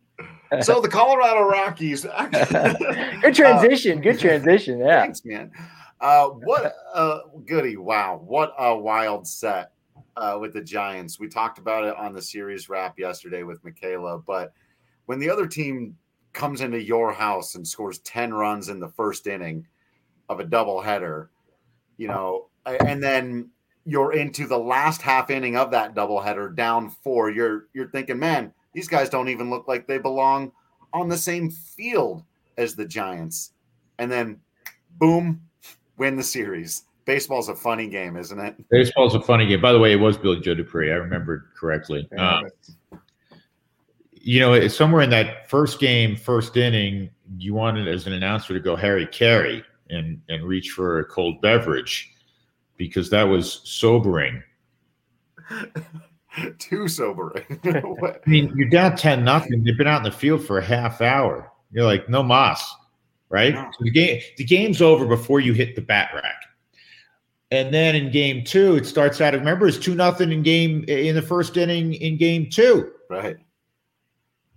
so 0.60 0.80
the 0.80 0.88
Colorado 0.88 1.42
Rockies. 1.42 2.04
good 3.22 3.34
transition. 3.34 3.98
Uh, 3.98 4.02
good 4.02 4.18
transition. 4.18 4.78
Yeah. 4.80 5.02
Thanks, 5.02 5.24
man. 5.24 5.52
Uh, 6.00 6.28
what 6.28 6.74
a 6.94 7.20
goody! 7.46 7.76
Wow, 7.76 8.22
what 8.24 8.54
a 8.58 8.76
wild 8.76 9.26
set 9.26 9.72
uh, 10.16 10.38
with 10.40 10.52
the 10.52 10.62
Giants. 10.62 11.20
We 11.20 11.28
talked 11.28 11.58
about 11.58 11.84
it 11.84 11.94
on 11.96 12.12
the 12.12 12.22
series 12.22 12.68
wrap 12.68 12.98
yesterday 12.98 13.42
with 13.42 13.62
Michaela, 13.64 14.18
but 14.18 14.52
when 15.06 15.18
the 15.18 15.30
other 15.30 15.46
team 15.46 15.96
comes 16.32 16.60
into 16.60 16.80
your 16.80 17.12
house 17.12 17.54
and 17.54 17.66
scores 17.66 17.98
10 18.00 18.32
runs 18.32 18.68
in 18.68 18.80
the 18.80 18.88
first 18.88 19.26
inning 19.26 19.66
of 20.28 20.40
a 20.40 20.44
doubleheader, 20.44 21.28
you 21.96 22.08
know, 22.08 22.49
and 22.66 23.02
then 23.02 23.50
you're 23.84 24.12
into 24.12 24.46
the 24.46 24.58
last 24.58 25.02
half 25.02 25.30
inning 25.30 25.56
of 25.56 25.70
that 25.70 25.94
doubleheader 25.94 26.54
down 26.54 26.90
four, 26.90 27.30
you're 27.30 27.66
you're 27.72 27.88
thinking, 27.88 28.18
man, 28.18 28.52
these 28.72 28.88
guys 28.88 29.08
don't 29.08 29.28
even 29.28 29.50
look 29.50 29.66
like 29.68 29.86
they 29.86 29.98
belong 29.98 30.52
on 30.92 31.08
the 31.08 31.16
same 31.16 31.50
field 31.50 32.22
as 32.56 32.74
the 32.74 32.84
Giants. 32.84 33.52
And 33.98 34.10
then 34.10 34.40
boom, 34.98 35.42
win 35.96 36.16
the 36.16 36.22
series. 36.22 36.84
Baseball's 37.04 37.48
a 37.48 37.56
funny 37.56 37.88
game, 37.88 38.16
isn't 38.16 38.38
it? 38.38 38.54
Baseball's 38.68 39.14
a 39.14 39.20
funny 39.20 39.46
game. 39.46 39.60
By 39.60 39.72
the 39.72 39.78
way, 39.78 39.92
it 39.92 39.96
was 39.96 40.16
Billy 40.16 40.40
Joe 40.40 40.54
Dupree. 40.54 40.92
I 40.92 40.96
remembered 40.96 41.48
correctly. 41.58 42.08
Um, 42.16 42.44
you 44.12 44.38
know, 44.38 44.68
somewhere 44.68 45.02
in 45.02 45.10
that 45.10 45.48
first 45.48 45.80
game, 45.80 46.14
first 46.14 46.56
inning, 46.56 47.10
you 47.38 47.54
wanted 47.54 47.88
as 47.88 48.06
an 48.06 48.12
announcer 48.12 48.52
to 48.52 48.60
go 48.60 48.76
Harry 48.76 49.06
Caray 49.06 49.64
and 49.88 50.20
and 50.28 50.44
reach 50.44 50.70
for 50.70 51.00
a 51.00 51.04
cold 51.04 51.40
beverage 51.40 52.12
because 52.80 53.10
that 53.10 53.24
was 53.24 53.60
sobering. 53.64 54.42
Too 56.58 56.88
sobering. 56.88 57.44
I 57.64 58.14
mean, 58.26 58.52
you're 58.56 58.70
down 58.70 58.96
ten 58.96 59.22
nothing. 59.22 59.62
They've 59.62 59.76
been 59.76 59.86
out 59.86 59.98
in 59.98 60.04
the 60.04 60.16
field 60.16 60.44
for 60.44 60.58
a 60.58 60.64
half 60.64 61.00
hour. 61.00 61.52
You're 61.70 61.84
like, 61.84 62.08
no 62.08 62.22
mas, 62.22 62.62
right? 63.28 63.54
No. 63.54 63.68
So 63.78 63.84
the 63.84 63.90
game, 63.90 64.20
the 64.38 64.44
game's 64.44 64.80
over 64.80 65.06
before 65.06 65.40
you 65.40 65.52
hit 65.52 65.76
the 65.76 65.82
bat 65.82 66.10
rack. 66.14 66.36
And 67.50 67.74
then 67.74 67.96
in 67.96 68.10
game 68.10 68.44
two, 68.44 68.76
it 68.76 68.86
starts 68.86 69.20
out. 69.20 69.34
Remember, 69.34 69.66
it's 69.66 69.76
two 69.76 69.94
nothing 69.94 70.32
in 70.32 70.42
game 70.42 70.84
in 70.88 71.14
the 71.14 71.22
first 71.22 71.56
inning 71.56 71.94
in 71.94 72.16
game 72.16 72.48
two. 72.48 72.92
Right. 73.10 73.36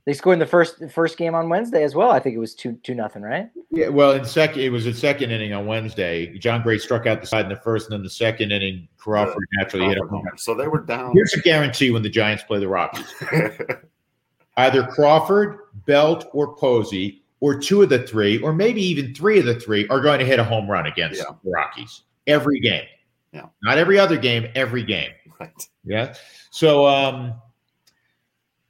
They 0.05 0.13
scored 0.13 0.33
in 0.33 0.39
the 0.39 0.45
first 0.45 0.83
first 0.91 1.17
game 1.17 1.33
on 1.33 1.47
Wednesday 1.47 1.83
as 1.83 1.95
well. 1.95 2.11
I 2.11 2.19
think 2.19 2.35
it 2.35 2.39
was 2.39 2.53
two 2.53 2.73
two 2.83 2.93
nothing, 2.93 3.21
right? 3.21 3.49
Yeah. 3.71 3.87
Well, 3.87 4.11
in 4.11 4.25
second, 4.25 4.61
it 4.61 4.69
was 4.69 4.85
a 4.85 4.93
second 4.93 5.31
inning 5.31 5.53
on 5.53 5.65
Wednesday. 5.65 6.37
Jon 6.37 6.61
Gray 6.61 6.77
struck 6.77 7.05
out 7.07 7.21
the 7.21 7.27
side 7.27 7.45
in 7.45 7.49
the 7.49 7.61
first, 7.61 7.87
and 7.87 7.93
then 7.93 8.03
the 8.03 8.09
second 8.09 8.51
inning, 8.51 8.87
Crawford 8.97 9.45
yeah, 9.53 9.63
naturally 9.63 9.87
hit 9.87 9.97
a 9.97 10.07
home 10.07 10.25
run. 10.25 10.37
So 10.37 10.55
they 10.55 10.67
were 10.67 10.81
down. 10.81 11.13
Here's 11.13 11.33
a 11.33 11.39
guarantee 11.39 11.91
when 11.91 12.03
the 12.03 12.09
Giants 12.09 12.43
play 12.43 12.59
the 12.59 12.67
Rockies: 12.67 13.13
either 14.57 14.85
Crawford, 14.87 15.59
Belt, 15.85 16.27
or 16.33 16.55
Posey, 16.57 17.23
or 17.39 17.57
two 17.57 17.81
of 17.81 17.89
the 17.89 18.05
three, 18.05 18.41
or 18.41 18.51
maybe 18.51 18.81
even 18.81 19.15
three 19.15 19.39
of 19.39 19.45
the 19.45 19.57
three, 19.57 19.87
are 19.87 20.01
going 20.01 20.19
to 20.19 20.25
hit 20.25 20.39
a 20.39 20.43
home 20.43 20.69
run 20.69 20.85
against 20.85 21.19
yeah. 21.19 21.33
the 21.43 21.49
Rockies 21.49 22.01
every 22.27 22.59
game. 22.59 22.85
Yeah. 23.31 23.47
Not 23.63 23.77
every 23.77 23.97
other 23.97 24.17
game, 24.17 24.47
every 24.55 24.83
game. 24.83 25.11
Right. 25.39 25.51
Yeah. 25.83 26.13
So 26.51 26.85
um 26.85 27.35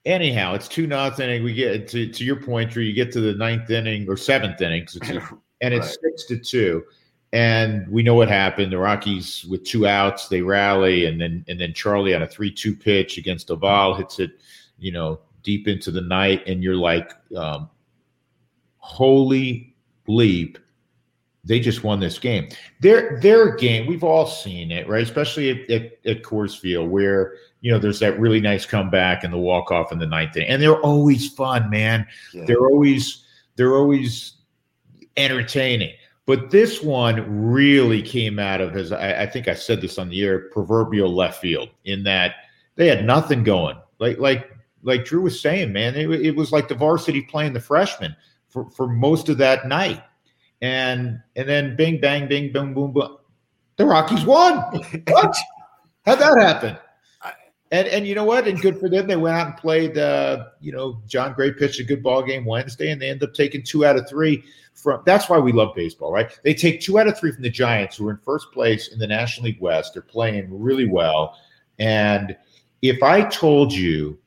anyhow, 0.05 0.53
it's 0.53 0.67
two 0.67 0.87
nothing. 0.87 1.43
We 1.43 1.53
get 1.53 1.87
to, 1.89 2.07
to 2.07 2.23
your 2.23 2.35
point, 2.35 2.71
Drew, 2.71 2.83
you 2.83 2.93
get 2.93 3.11
to 3.13 3.21
the 3.21 3.33
ninth 3.33 3.69
inning 3.69 4.07
or 4.09 4.17
seventh 4.17 4.61
inning, 4.61 4.87
and 5.61 5.73
it's 5.73 5.87
right. 5.87 5.97
six 6.01 6.25
to 6.25 6.37
two. 6.37 6.83
And 7.31 7.87
we 7.87 8.03
know 8.03 8.13
what 8.13 8.27
happened. 8.27 8.71
The 8.71 8.77
Rockies 8.77 9.43
with 9.45 9.63
two 9.63 9.87
outs, 9.87 10.27
they 10.27 10.41
rally, 10.41 11.05
and 11.05 11.19
then 11.19 11.43
and 11.47 11.59
then 11.59 11.73
Charlie 11.73 12.13
on 12.13 12.21
a 12.21 12.27
three-two 12.27 12.75
pitch 12.75 13.17
against 13.17 13.47
Doval 13.47 13.97
hits 13.97 14.19
it, 14.19 14.31
you 14.77 14.91
know, 14.91 15.19
deep 15.41 15.67
into 15.67 15.89
the 15.89 16.01
night, 16.01 16.43
and 16.47 16.63
you're 16.63 16.75
like, 16.75 17.11
um, 17.35 17.69
holy 18.77 19.75
bleep, 20.07 20.57
they 21.45 21.59
just 21.59 21.83
won 21.83 21.99
this 21.99 22.19
game. 22.19 22.47
Their 22.79 23.19
their 23.19 23.55
game, 23.55 23.85
we've 23.85 24.03
all 24.03 24.25
seen 24.25 24.71
it, 24.71 24.87
right? 24.87 25.03
Especially 25.03 25.51
at, 25.51 25.69
at, 25.69 25.99
at 26.05 26.23
Coors 26.23 26.57
Field, 26.57 26.89
where 26.89 27.35
you 27.61 27.71
know 27.71 27.79
there's 27.79 27.99
that 27.99 28.19
really 28.19 28.39
nice 28.39 28.65
comeback 28.65 29.23
and 29.23 29.33
the 29.33 29.37
walk 29.37 29.71
off 29.71 29.91
in 29.91 29.99
the 29.99 30.05
ninth 30.05 30.35
inning, 30.37 30.49
and 30.49 30.61
they're 30.61 30.79
always 30.81 31.29
fun, 31.29 31.69
man. 31.69 32.07
Yeah. 32.33 32.45
They're 32.45 32.65
always 32.65 33.25
they're 33.55 33.75
always 33.75 34.33
entertaining. 35.17 35.93
But 36.25 36.51
this 36.51 36.81
one 36.81 37.51
really 37.51 38.01
came 38.01 38.39
out 38.39 38.61
of, 38.61 38.77
as 38.77 38.93
I, 38.93 39.23
I 39.23 39.25
think 39.25 39.49
I 39.49 39.53
said 39.53 39.81
this 39.81 39.97
on 39.97 40.07
the 40.07 40.23
air, 40.23 40.47
proverbial 40.51 41.13
left 41.13 41.41
field. 41.41 41.69
In 41.83 42.03
that 42.03 42.35
they 42.75 42.87
had 42.87 43.05
nothing 43.05 43.43
going, 43.43 43.75
like 43.99 44.17
like 44.17 44.49
like 44.81 45.03
Drew 45.03 45.23
was 45.23 45.41
saying, 45.41 45.73
man. 45.73 45.95
It, 45.95 46.09
it 46.09 46.35
was 46.37 46.53
like 46.53 46.69
the 46.69 46.75
varsity 46.75 47.21
playing 47.21 47.51
the 47.51 47.59
freshman 47.59 48.15
for 48.47 48.69
for 48.71 48.87
most 48.87 49.27
of 49.27 49.37
that 49.39 49.67
night 49.67 50.01
and 50.63 51.21
and 51.35 51.47
then 51.47 51.75
bing 51.75 51.99
bang 51.99 52.27
bing 52.27 52.51
boom 52.51 52.73
boom 52.73 52.93
boom. 52.93 53.17
The 53.75 53.85
rockies 53.85 54.25
won. 54.25 54.57
What? 55.07 55.35
How'd 56.05 56.19
that 56.19 56.37
happen? 56.39 56.77
And 57.71 57.87
and 57.87 58.07
you 58.07 58.15
know 58.15 58.23
what? 58.23 58.47
And 58.47 58.59
good 58.59 58.79
for 58.79 58.87
them. 58.87 59.07
They 59.07 59.15
went 59.15 59.35
out 59.35 59.47
and 59.47 59.57
played 59.57 59.97
uh, 59.97 60.45
you 60.61 60.71
know 60.71 61.01
Jon 61.05 61.33
Gray 61.33 61.51
pitched 61.51 61.79
a 61.79 61.83
good 61.83 62.01
ball 62.01 62.23
game 62.23 62.45
wednesday 62.45 62.91
and 62.91 63.01
they 63.01 63.09
end 63.09 63.21
up 63.23 63.33
taking 63.33 63.61
two 63.61 63.85
out 63.85 63.97
of 63.97 64.07
three 64.07 64.43
from 64.73 65.01
that's 65.05 65.29
why 65.29 65.37
we 65.37 65.51
love 65.51 65.75
baseball 65.75 66.11
right? 66.11 66.31
They 66.43 66.53
take 66.53 66.79
two 66.81 66.97
out 66.97 67.07
of 67.07 67.17
three 67.19 67.31
from 67.31 67.43
the 67.43 67.49
giants 67.49 67.97
who 67.97 68.07
are 68.07 68.11
in 68.11 68.17
first 68.17 68.51
place 68.53 68.87
in 68.87 68.99
the 68.99 69.07
national 69.07 69.45
league 69.45 69.59
west. 69.59 69.93
They're 69.93 70.01
playing 70.01 70.47
really 70.49 70.87
well. 70.87 71.37
And 71.77 72.37
if 72.81 73.01
i 73.01 73.23
told 73.23 73.73
you 73.73 74.17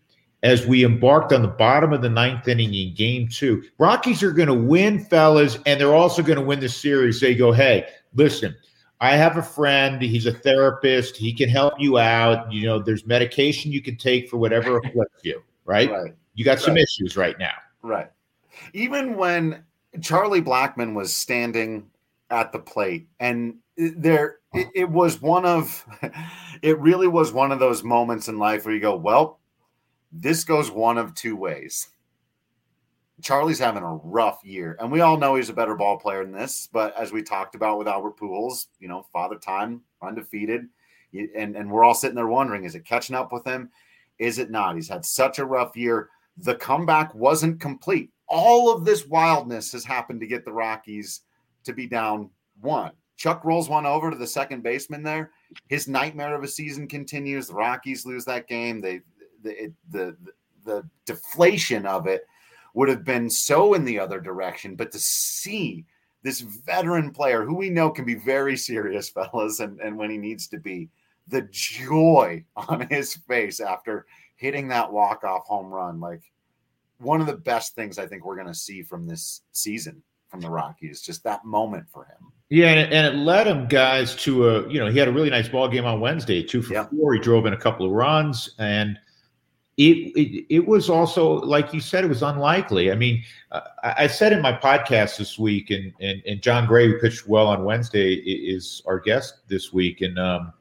as 0.46 0.64
we 0.64 0.84
embarked 0.84 1.32
on 1.32 1.42
the 1.42 1.48
bottom 1.48 1.92
of 1.92 2.02
the 2.02 2.08
ninth 2.08 2.46
inning 2.46 2.72
in 2.72 2.94
game 2.94 3.26
two. 3.26 3.64
Rockies 3.78 4.22
are 4.22 4.30
going 4.30 4.46
to 4.46 4.54
win, 4.54 5.00
fellas, 5.00 5.58
and 5.66 5.80
they're 5.80 5.92
also 5.92 6.22
going 6.22 6.38
to 6.38 6.44
win 6.44 6.60
the 6.60 6.68
series. 6.68 7.20
They 7.20 7.34
go, 7.34 7.50
hey, 7.50 7.88
listen, 8.14 8.54
I 9.00 9.16
have 9.16 9.36
a 9.36 9.42
friend. 9.42 10.00
He's 10.00 10.24
a 10.24 10.32
therapist. 10.32 11.16
He 11.16 11.32
can 11.32 11.48
help 11.48 11.74
you 11.78 11.98
out. 11.98 12.52
You 12.52 12.64
know, 12.64 12.78
there's 12.78 13.04
medication 13.04 13.72
you 13.72 13.82
can 13.82 13.96
take 13.96 14.30
for 14.30 14.36
whatever 14.36 14.78
afflicts 14.78 15.24
you, 15.24 15.42
right? 15.64 15.90
right. 15.90 16.14
You 16.34 16.44
got 16.44 16.60
some 16.60 16.74
right. 16.74 16.84
issues 16.84 17.16
right 17.16 17.36
now. 17.40 17.54
Right. 17.82 18.12
Even 18.72 19.16
when 19.16 19.64
Charlie 20.00 20.42
Blackmon 20.42 20.94
was 20.94 21.12
standing 21.12 21.90
at 22.30 22.52
the 22.52 22.60
plate 22.60 23.08
and 23.18 23.56
there 23.76 24.38
it, 24.52 24.68
it 24.74 24.90
was 24.90 25.20
one 25.20 25.44
of 25.44 25.84
it 26.62 26.78
really 26.78 27.08
was 27.08 27.32
one 27.32 27.52
of 27.52 27.58
those 27.58 27.82
moments 27.82 28.28
in 28.28 28.38
life 28.38 28.64
where 28.64 28.74
you 28.74 28.80
go 28.80 28.96
well 28.96 29.38
this 30.20 30.44
goes 30.44 30.70
one 30.70 30.98
of 30.98 31.14
two 31.14 31.36
ways. 31.36 31.88
Charlie's 33.22 33.58
having 33.58 33.82
a 33.82 33.94
rough 34.04 34.40
year, 34.44 34.76
and 34.78 34.92
we 34.92 35.00
all 35.00 35.16
know 35.16 35.36
he's 35.36 35.48
a 35.48 35.54
better 35.54 35.74
ball 35.74 35.98
player 35.98 36.22
than 36.22 36.32
this. 36.32 36.68
But 36.70 36.94
as 36.96 37.12
we 37.12 37.22
talked 37.22 37.54
about 37.54 37.78
with 37.78 37.88
Albert 37.88 38.18
Pujols, 38.18 38.66
you 38.78 38.88
know, 38.88 39.06
father 39.12 39.36
time, 39.36 39.80
undefeated, 40.02 40.66
and 41.14 41.56
and 41.56 41.70
we're 41.70 41.84
all 41.84 41.94
sitting 41.94 42.16
there 42.16 42.26
wondering: 42.26 42.64
is 42.64 42.74
it 42.74 42.84
catching 42.84 43.16
up 43.16 43.32
with 43.32 43.46
him? 43.46 43.70
Is 44.18 44.38
it 44.38 44.50
not? 44.50 44.74
He's 44.74 44.88
had 44.88 45.04
such 45.04 45.38
a 45.38 45.46
rough 45.46 45.76
year. 45.76 46.10
The 46.38 46.54
comeback 46.56 47.14
wasn't 47.14 47.60
complete. 47.60 48.10
All 48.28 48.72
of 48.72 48.84
this 48.84 49.06
wildness 49.06 49.72
has 49.72 49.84
happened 49.84 50.20
to 50.20 50.26
get 50.26 50.44
the 50.44 50.52
Rockies 50.52 51.22
to 51.64 51.72
be 51.72 51.86
down 51.86 52.30
one. 52.60 52.92
Chuck 53.16 53.44
rolls 53.44 53.68
one 53.68 53.86
over 53.86 54.10
to 54.10 54.16
the 54.16 54.26
second 54.26 54.62
baseman 54.62 55.02
there. 55.02 55.30
His 55.68 55.88
nightmare 55.88 56.34
of 56.34 56.42
a 56.42 56.48
season 56.48 56.86
continues. 56.86 57.48
The 57.48 57.54
Rockies 57.54 58.04
lose 58.04 58.26
that 58.26 58.46
game. 58.46 58.82
They 58.82 59.00
the, 59.46 59.72
the 59.90 60.16
the 60.64 60.88
deflation 61.04 61.86
of 61.86 62.06
it 62.06 62.26
would 62.74 62.88
have 62.88 63.04
been 63.04 63.30
so 63.30 63.74
in 63.74 63.84
the 63.84 63.98
other 63.98 64.20
direction. 64.20 64.76
But 64.76 64.92
to 64.92 64.98
see 64.98 65.86
this 66.22 66.40
veteran 66.40 67.10
player 67.10 67.44
who 67.44 67.54
we 67.54 67.70
know 67.70 67.90
can 67.90 68.04
be 68.04 68.16
very 68.16 68.56
serious, 68.56 69.08
fellas, 69.32 69.60
and, 69.60 69.80
and 69.80 69.96
when 69.96 70.10
he 70.10 70.18
needs 70.18 70.46
to 70.48 70.58
be, 70.58 70.90
the 71.28 71.48
joy 71.50 72.44
on 72.56 72.86
his 72.90 73.14
face 73.14 73.60
after 73.60 74.06
hitting 74.36 74.68
that 74.68 74.92
walk-off 74.92 75.46
home 75.46 75.68
run, 75.68 76.00
like 76.00 76.22
one 76.98 77.20
of 77.20 77.26
the 77.26 77.36
best 77.36 77.74
things 77.74 77.98
I 77.98 78.06
think 78.06 78.24
we're 78.24 78.36
going 78.36 78.46
to 78.46 78.54
see 78.54 78.82
from 78.82 79.06
this 79.06 79.42
season 79.52 80.02
from 80.28 80.40
the 80.40 80.50
Rockies, 80.50 81.00
just 81.00 81.22
that 81.24 81.44
moment 81.44 81.86
for 81.88 82.04
him. 82.04 82.32
Yeah, 82.48 82.68
and 82.68 82.80
it, 82.80 82.92
and 82.92 83.06
it 83.06 83.18
led 83.18 83.46
him, 83.46 83.66
guys, 83.66 84.14
to 84.16 84.48
a 84.48 84.68
you 84.68 84.78
know 84.78 84.86
he 84.88 84.98
had 84.98 85.08
a 85.08 85.12
really 85.12 85.30
nice 85.30 85.48
ball 85.48 85.68
game 85.68 85.84
on 85.84 86.00
Wednesday, 86.00 86.42
two 86.42 86.62
for 86.62 86.74
yeah. 86.74 86.86
four. 86.86 87.14
He 87.14 87.20
drove 87.20 87.46
in 87.46 87.52
a 87.52 87.56
couple 87.56 87.86
of 87.86 87.92
runs, 87.92 88.54
and 88.58 88.98
it, 89.76 90.12
it, 90.16 90.46
it 90.48 90.66
was 90.66 90.88
also 90.88 91.40
like 91.40 91.74
you 91.74 91.80
said 91.80 92.02
it 92.04 92.08
was 92.08 92.22
unlikely. 92.22 92.90
I 92.90 92.94
mean 92.94 93.22
uh, 93.52 93.60
i 93.82 94.06
said 94.06 94.32
in 94.32 94.40
my 94.42 94.52
podcast 94.52 95.18
this 95.18 95.38
week 95.38 95.70
and, 95.70 95.92
and 96.00 96.22
and 96.26 96.42
jon 96.42 96.66
gray 96.66 96.88
who 96.88 96.98
pitched 96.98 97.28
well 97.28 97.46
on 97.46 97.64
wednesday 97.64 98.14
is 98.14 98.82
our 98.86 98.98
guest 98.98 99.48
this 99.48 99.72
week 99.72 100.00
and 100.00 100.18
um, 100.18 100.52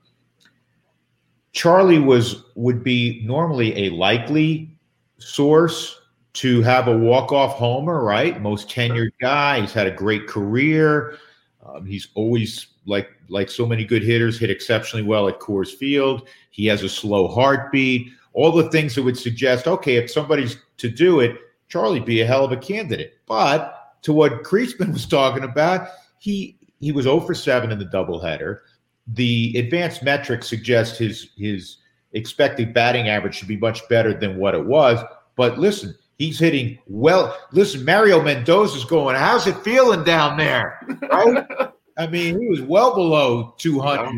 charlie 1.53 1.99
was 1.99 2.43
would 2.55 2.83
be 2.83 3.23
normally 3.25 3.87
a 3.87 3.89
likely 3.91 4.77
source 5.17 5.99
to 6.35 6.61
have 6.61 6.87
a 6.89 6.97
walk-off 6.97 7.53
homer 7.53 8.03
right? 8.03 8.41
Most 8.41 8.69
tenured 8.69 9.11
guy. 9.21 9.61
He's 9.61 9.73
had 9.73 9.87
a 9.87 9.91
great 9.91 10.27
career. 10.27 11.17
Um, 11.65 11.85
he's 11.85 12.09
always 12.13 12.67
like 12.85 13.09
like 13.29 13.49
so 13.49 13.65
many 13.65 13.83
good 13.85 14.03
hitters 14.03 14.37
hit 14.37 14.49
exceptionally 14.51 15.03
well 15.03 15.27
at 15.27 15.39
coors 15.39 15.73
field. 15.73 16.27
He 16.51 16.65
has 16.67 16.83
a 16.83 16.89
slow 16.89 17.27
heartbeat 17.27 18.11
all 18.35 18.51
the 18.51 18.69
things 18.69 18.93
that 18.93 19.03
would 19.03 19.17
suggest, 19.17 19.65
okay, 19.65 19.95
if 19.95 20.11
somebody's 20.11 20.57
to 20.77 20.89
do 20.89 21.21
it, 21.21 21.37
Charlie 21.69 22.01
be 22.01 22.21
a 22.21 22.27
hell 22.27 22.43
of 22.43 22.51
a 22.51 22.57
candidate. 22.57 23.13
But 23.25 23.73
to 24.03 24.13
what 24.13 24.43
Creasman 24.43 24.93
was 24.93 25.07
talking 25.07 25.43
about, 25.43 25.87
he 26.19 26.57
he 26.79 26.91
was 26.91 27.05
0 27.05 27.21
for 27.21 27.33
7 27.33 27.71
in 27.71 27.79
the 27.79 27.85
doubleheader. 27.85 28.59
The 29.07 29.55
advanced 29.57 30.03
metrics 30.03 30.47
suggest 30.47 30.97
his 30.97 31.29
his 31.37 31.77
expected 32.11 32.73
batting 32.73 33.07
average 33.07 33.35
should 33.35 33.47
be 33.47 33.57
much 33.57 33.87
better 33.87 34.13
than 34.13 34.37
what 34.37 34.53
it 34.53 34.65
was. 34.65 34.99
But 35.37 35.57
listen, 35.57 35.95
he's 36.17 36.37
hitting 36.37 36.77
well. 36.87 37.37
Listen, 37.53 37.85
Mario 37.85 38.21
Mendoza's 38.21 38.85
going, 38.85 39.15
how's 39.15 39.47
it 39.47 39.57
feeling 39.59 40.03
down 40.03 40.37
there? 40.37 40.79
Right? 41.09 41.45
I 41.97 42.07
mean, 42.07 42.39
he 42.39 42.47
was 42.49 42.61
well 42.61 42.93
below 42.93 43.55
200 43.57 44.11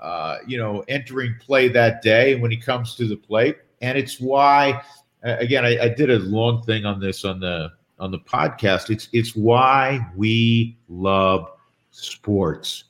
uh, 0.00 0.38
you 0.46 0.58
know, 0.58 0.84
entering 0.88 1.34
play 1.40 1.68
that 1.68 2.02
day 2.02 2.36
when 2.36 2.50
he 2.50 2.56
comes 2.56 2.94
to 2.96 3.06
the 3.06 3.16
plate. 3.16 3.58
And 3.80 3.96
it's 3.96 4.20
why, 4.20 4.82
again, 5.22 5.64
I, 5.64 5.78
I 5.78 5.88
did 5.88 6.10
a 6.10 6.18
long 6.18 6.62
thing 6.62 6.84
on 6.84 7.00
this 7.00 7.24
on 7.24 7.40
the 7.40 7.72
on 7.98 8.10
the 8.10 8.18
podcast. 8.18 8.90
It's 8.90 9.08
it's 9.12 9.34
why 9.34 10.06
we 10.16 10.76
love 10.88 11.50
sports. 11.90 12.84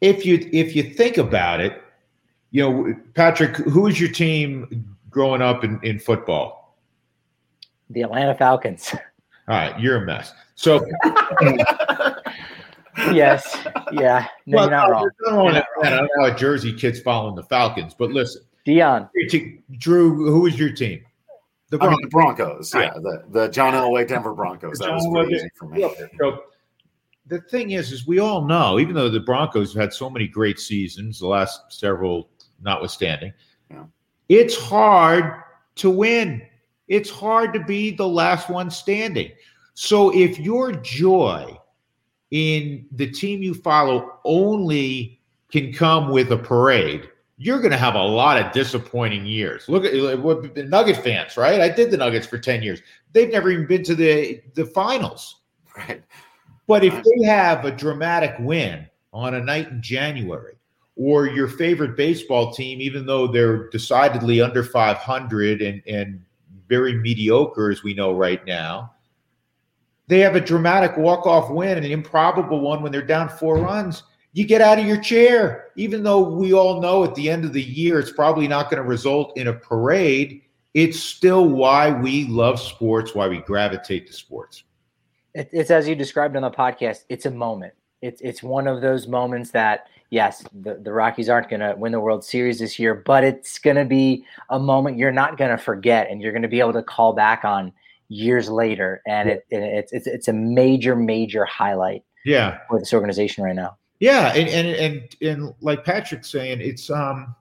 If 0.00 0.26
you 0.26 0.48
if 0.52 0.74
you 0.74 0.82
think 0.82 1.18
about 1.18 1.60
it, 1.60 1.82
you 2.50 2.62
know, 2.62 2.94
Patrick, 3.14 3.56
who 3.56 3.82
was 3.82 4.00
your 4.00 4.10
team 4.10 4.96
growing 5.10 5.42
up 5.42 5.64
in, 5.64 5.80
in 5.82 5.98
football? 5.98 6.76
The 7.90 8.02
Atlanta 8.02 8.34
Falcons. 8.34 8.94
All 9.48 9.56
right, 9.56 9.78
you're 9.78 10.02
a 10.02 10.06
mess. 10.06 10.32
So 10.54 10.86
yes. 13.12 13.66
Yeah. 13.92 14.26
No, 14.46 14.56
well, 14.56 14.64
you're 14.64 14.70
not 14.70 14.90
wrong. 14.90 15.10
I 15.26 15.30
don't, 15.30 15.54
not 15.54 15.66
I 15.82 15.90
don't 15.90 16.10
know 16.16 16.28
how 16.28 16.36
Jersey 16.36 16.72
kids 16.72 17.00
following 17.00 17.34
the 17.34 17.42
Falcons, 17.44 17.94
but 17.94 18.10
listen. 18.10 18.42
Dion, 18.64 19.08
Drew, 19.78 20.30
who 20.30 20.46
is 20.46 20.58
your 20.58 20.72
team? 20.72 21.04
The 21.70 21.78
Broncos. 21.78 21.94
I 21.94 21.96
mean, 21.96 22.02
the 22.02 22.08
Broncos. 22.08 22.74
Yeah. 22.74 22.92
The, 22.94 23.24
the 23.30 23.48
John 23.48 23.72
Elway 23.74 24.06
Denver 24.06 24.34
Broncos. 24.34 24.78
The 24.78 24.86
that 24.86 24.94
was 24.94 25.08
pretty 25.12 25.34
easy 25.34 25.50
for 25.58 25.66
me. 25.66 25.88
So 26.20 26.44
the 27.26 27.40
thing 27.40 27.70
is, 27.70 27.92
is 27.92 28.06
we 28.06 28.18
all 28.18 28.46
know, 28.46 28.78
even 28.78 28.94
though 28.94 29.08
the 29.08 29.20
Broncos 29.20 29.72
have 29.72 29.80
had 29.80 29.92
so 29.92 30.10
many 30.10 30.28
great 30.28 30.60
seasons, 30.60 31.18
the 31.18 31.26
last 31.26 31.60
several 31.70 32.28
notwithstanding, 32.60 33.32
yeah. 33.70 33.84
it's 34.28 34.56
hard 34.56 35.42
to 35.76 35.90
win. 35.90 36.42
It's 36.88 37.10
hard 37.10 37.54
to 37.54 37.60
be 37.64 37.90
the 37.90 38.06
last 38.06 38.50
one 38.50 38.70
standing. 38.70 39.30
So 39.74 40.14
if 40.14 40.38
your 40.38 40.72
joy 40.72 41.56
in 42.32 42.86
the 42.92 43.08
team 43.08 43.42
you 43.42 43.54
follow 43.54 44.18
only 44.24 45.20
can 45.52 45.72
come 45.72 46.10
with 46.10 46.32
a 46.32 46.36
parade, 46.36 47.08
you're 47.36 47.58
going 47.58 47.70
to 47.70 47.78
have 47.78 47.94
a 47.94 48.02
lot 48.02 48.40
of 48.40 48.50
disappointing 48.52 49.26
years. 49.26 49.68
Look 49.68 49.84
at 49.84 49.92
the 49.92 50.64
Nugget 50.66 50.96
fans, 50.96 51.36
right? 51.36 51.60
I 51.60 51.68
did 51.68 51.90
the 51.90 51.96
Nuggets 51.98 52.26
for 52.26 52.38
10 52.38 52.62
years. 52.62 52.80
They've 53.12 53.30
never 53.30 53.50
even 53.50 53.66
been 53.66 53.84
to 53.84 53.94
the, 53.94 54.42
the 54.54 54.66
finals. 54.66 55.40
Right. 55.76 56.02
But 56.66 56.84
if 56.84 56.92
they 56.92 57.26
have 57.26 57.64
a 57.64 57.70
dramatic 57.70 58.34
win 58.38 58.86
on 59.12 59.34
a 59.34 59.40
night 59.40 59.68
in 59.68 59.82
January, 59.82 60.54
or 60.96 61.26
your 61.26 61.48
favorite 61.48 61.96
baseball 61.96 62.52
team, 62.52 62.80
even 62.80 63.06
though 63.06 63.26
they're 63.26 63.68
decidedly 63.70 64.40
under 64.40 64.62
500 64.62 65.62
and, 65.62 65.82
and 65.86 66.22
very 66.68 66.94
mediocre, 66.94 67.70
as 67.70 67.82
we 67.82 67.94
know 67.94 68.12
right 68.12 68.44
now, 68.46 68.91
they 70.12 70.20
have 70.20 70.36
a 70.36 70.40
dramatic 70.40 70.96
walk-off 70.98 71.50
win 71.50 71.78
an 71.78 71.84
improbable 71.84 72.60
one 72.60 72.82
when 72.82 72.92
they're 72.92 73.00
down 73.00 73.30
four 73.30 73.56
runs, 73.56 74.02
you 74.34 74.46
get 74.46 74.60
out 74.60 74.78
of 74.78 74.86
your 74.86 75.00
chair. 75.00 75.70
Even 75.76 76.02
though 76.02 76.20
we 76.20 76.52
all 76.52 76.82
know 76.82 77.02
at 77.02 77.14
the 77.14 77.30
end 77.30 77.46
of 77.46 77.54
the 77.54 77.62
year 77.62 77.98
it's 77.98 78.12
probably 78.12 78.46
not 78.46 78.70
going 78.70 78.82
to 78.82 78.86
result 78.86 79.36
in 79.38 79.48
a 79.48 79.52
parade, 79.52 80.42
it's 80.74 80.98
still 80.98 81.48
why 81.48 81.90
we 81.90 82.26
love 82.26 82.60
sports, 82.60 83.14
why 83.14 83.26
we 83.26 83.38
gravitate 83.38 84.06
to 84.06 84.12
sports. 84.12 84.64
It's 85.34 85.70
as 85.70 85.88
you 85.88 85.94
described 85.94 86.36
on 86.36 86.42
the 86.42 86.50
podcast. 86.50 87.04
It's 87.08 87.24
a 87.24 87.30
moment. 87.30 87.72
It's 88.02 88.20
it's 88.20 88.42
one 88.42 88.66
of 88.66 88.82
those 88.82 89.06
moments 89.06 89.50
that 89.52 89.86
yes, 90.10 90.44
the, 90.60 90.74
the 90.74 90.92
Rockies 90.92 91.30
aren't 91.30 91.48
going 91.48 91.60
to 91.60 91.74
win 91.74 91.92
the 91.92 92.00
World 92.00 92.22
Series 92.22 92.58
this 92.58 92.78
year, 92.78 92.94
but 92.94 93.24
it's 93.24 93.58
going 93.58 93.76
to 93.76 93.86
be 93.86 94.26
a 94.50 94.58
moment 94.58 94.98
you're 94.98 95.10
not 95.10 95.38
going 95.38 95.50
to 95.50 95.56
forget, 95.56 96.10
and 96.10 96.20
you're 96.20 96.32
going 96.32 96.42
to 96.42 96.48
be 96.48 96.60
able 96.60 96.74
to 96.74 96.82
call 96.82 97.14
back 97.14 97.44
on 97.44 97.72
years 98.12 98.50
later. 98.50 99.02
And 99.06 99.28
it, 99.28 99.46
it, 99.50 99.62
it's 99.62 99.92
it's 99.92 100.06
it's 100.06 100.28
a 100.28 100.32
major 100.32 100.94
major 100.94 101.44
highlight. 101.44 102.04
Yeah, 102.24 102.58
for 102.68 102.78
this 102.78 102.92
organization 102.92 103.42
right 103.42 103.56
now. 103.56 103.76
Yeah, 103.98 104.32
and 104.34 104.48
and 104.48 104.68
and, 104.68 105.16
and 105.20 105.54
like 105.60 105.84
Patrick's 105.84 106.30
saying, 106.30 106.60
it's 106.60 106.90
um, 106.90 107.34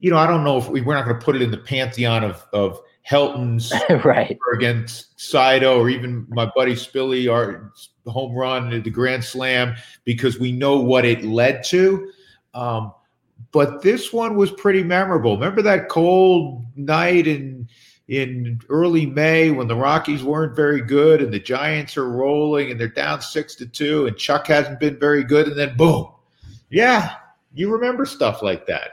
you 0.00 0.10
know, 0.10 0.18
I 0.18 0.26
don't 0.26 0.44
know 0.44 0.58
if 0.58 0.68
we, 0.68 0.82
we're 0.82 0.94
not 0.94 1.04
going 1.04 1.18
to 1.18 1.24
put 1.24 1.36
it 1.36 1.42
in 1.42 1.50
the 1.50 1.58
pantheon 1.58 2.24
of 2.24 2.46
of 2.52 2.80
Helton's 3.02 3.72
right 4.04 4.38
against 4.54 5.18
Saito 5.18 5.80
or 5.80 5.88
even 5.88 6.26
my 6.28 6.50
buddy 6.54 6.74
Spilly 6.74 7.32
our 7.32 7.72
home 8.06 8.34
run 8.34 8.70
the 8.82 8.90
Grand 8.90 9.24
Slam 9.24 9.76
because 10.04 10.38
we 10.38 10.52
know 10.52 10.78
what 10.78 11.04
it 11.04 11.24
led 11.24 11.64
to. 11.64 12.10
Um, 12.54 12.92
but 13.52 13.82
this 13.82 14.12
one 14.12 14.36
was 14.36 14.50
pretty 14.50 14.82
memorable. 14.82 15.34
Remember 15.34 15.62
that 15.62 15.88
cold 15.88 16.66
night 16.74 17.26
in 17.26 17.68
in 18.08 18.60
early 18.68 19.06
May 19.06 19.50
when 19.50 19.66
the 19.66 19.74
Rockies 19.74 20.22
weren't 20.22 20.54
very 20.54 20.80
good 20.80 21.20
and 21.20 21.32
the 21.32 21.40
Giants 21.40 21.96
are 21.96 22.08
rolling 22.08 22.70
and 22.70 22.80
they're 22.80 22.88
down 22.88 23.20
six 23.20 23.54
to 23.56 23.66
two 23.66 24.06
and 24.06 24.16
Chuck 24.16 24.46
hasn't 24.46 24.78
been 24.78 24.98
very 24.98 25.24
good 25.24 25.48
and 25.48 25.58
then 25.58 25.76
boom, 25.76 26.08
yeah, 26.70 27.16
you 27.54 27.70
remember 27.72 28.04
stuff 28.04 28.42
like 28.42 28.66
that. 28.66 28.90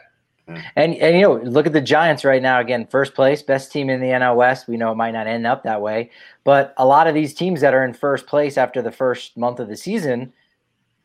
And 0.48 0.96
and 0.96 1.16
you 1.16 1.22
know, 1.22 1.36
look 1.36 1.66
at 1.66 1.74
the 1.74 1.80
Giants 1.80 2.26
right 2.26 2.42
now. 2.42 2.60
Again, 2.60 2.86
first 2.88 3.14
place, 3.14 3.42
best 3.42 3.72
team 3.72 3.90
in 3.90 4.02
the 4.02 4.08
NL 4.08 4.36
West. 4.36 4.68
We 4.68 4.76
know 4.76 4.92
it 4.92 4.96
might 4.96 5.12
not 5.12 5.26
end 5.26 5.48
up 5.48 5.64
that 5.64 5.82
way, 5.82 6.12
but 6.44 6.74
a 6.78 6.86
lot 6.86 7.08
of 7.08 7.14
these 7.14 7.34
teams 7.34 7.62
that 7.62 7.74
are 7.74 7.86
in 7.86 7.94
first 7.94 8.28
place 8.28 8.58
after 8.58 8.82
the 8.82 8.92
first 8.92 9.38
month 9.38 9.62
of 9.62 9.70
the 9.70 9.78
season, 9.78 10.34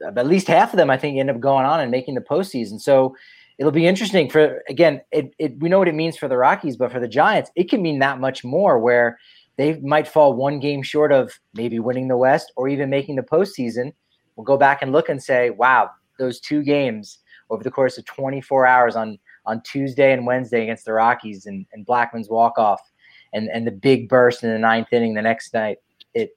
at 0.02 0.26
least 0.26 0.48
half 0.48 0.72
of 0.72 0.76
them, 0.76 0.90
I 0.90 0.96
think, 0.96 1.18
end 1.18 1.30
up 1.30 1.38
going 1.38 1.66
on 1.66 1.78
and 1.78 1.90
making 1.90 2.16
the 2.16 2.20
postseason. 2.20 2.80
So 2.80 3.14
it'll 3.58 3.72
be 3.72 3.86
interesting 3.86 4.30
for 4.30 4.62
again. 4.68 5.00
It, 5.12 5.34
it 5.38 5.58
we 5.58 5.68
know 5.68 5.78
what 5.78 5.88
it 5.88 5.94
means 5.94 6.16
for 6.16 6.28
the 6.28 6.36
Rockies, 6.36 6.76
but 6.76 6.92
for 6.92 7.00
the 7.00 7.08
Giants, 7.08 7.50
it 7.56 7.68
can 7.68 7.82
mean 7.82 7.98
that 7.98 8.20
much 8.20 8.44
more. 8.44 8.78
Where 8.78 9.18
they 9.56 9.78
might 9.80 10.08
fall 10.08 10.34
one 10.34 10.60
game 10.60 10.82
short 10.82 11.12
of 11.12 11.32
maybe 11.54 11.78
winning 11.78 12.08
the 12.08 12.16
West 12.16 12.52
or 12.56 12.68
even 12.68 12.90
making 12.90 13.16
the 13.16 13.22
postseason. 13.22 13.92
We'll 14.36 14.44
go 14.44 14.56
back 14.56 14.82
and 14.82 14.92
look 14.92 15.08
and 15.08 15.22
say, 15.22 15.50
wow, 15.50 15.90
those 16.18 16.38
two 16.38 16.62
games 16.62 17.18
over 17.50 17.64
the 17.64 17.70
course 17.70 17.98
of 17.98 18.04
24 18.04 18.66
hours 18.66 18.96
on 18.96 19.18
on 19.46 19.62
Tuesday 19.62 20.12
and 20.12 20.26
Wednesday 20.26 20.62
against 20.62 20.84
the 20.84 20.92
Rockies 20.92 21.46
and, 21.46 21.66
and 21.72 21.86
Blackmon's 21.86 22.28
walk 22.28 22.58
off 22.58 22.80
and, 23.32 23.48
and 23.48 23.66
the 23.66 23.70
big 23.70 24.08
burst 24.08 24.44
in 24.44 24.50
the 24.50 24.58
ninth 24.58 24.88
inning 24.92 25.14
the 25.14 25.22
next 25.22 25.54
night. 25.54 25.78
It, 26.14 26.36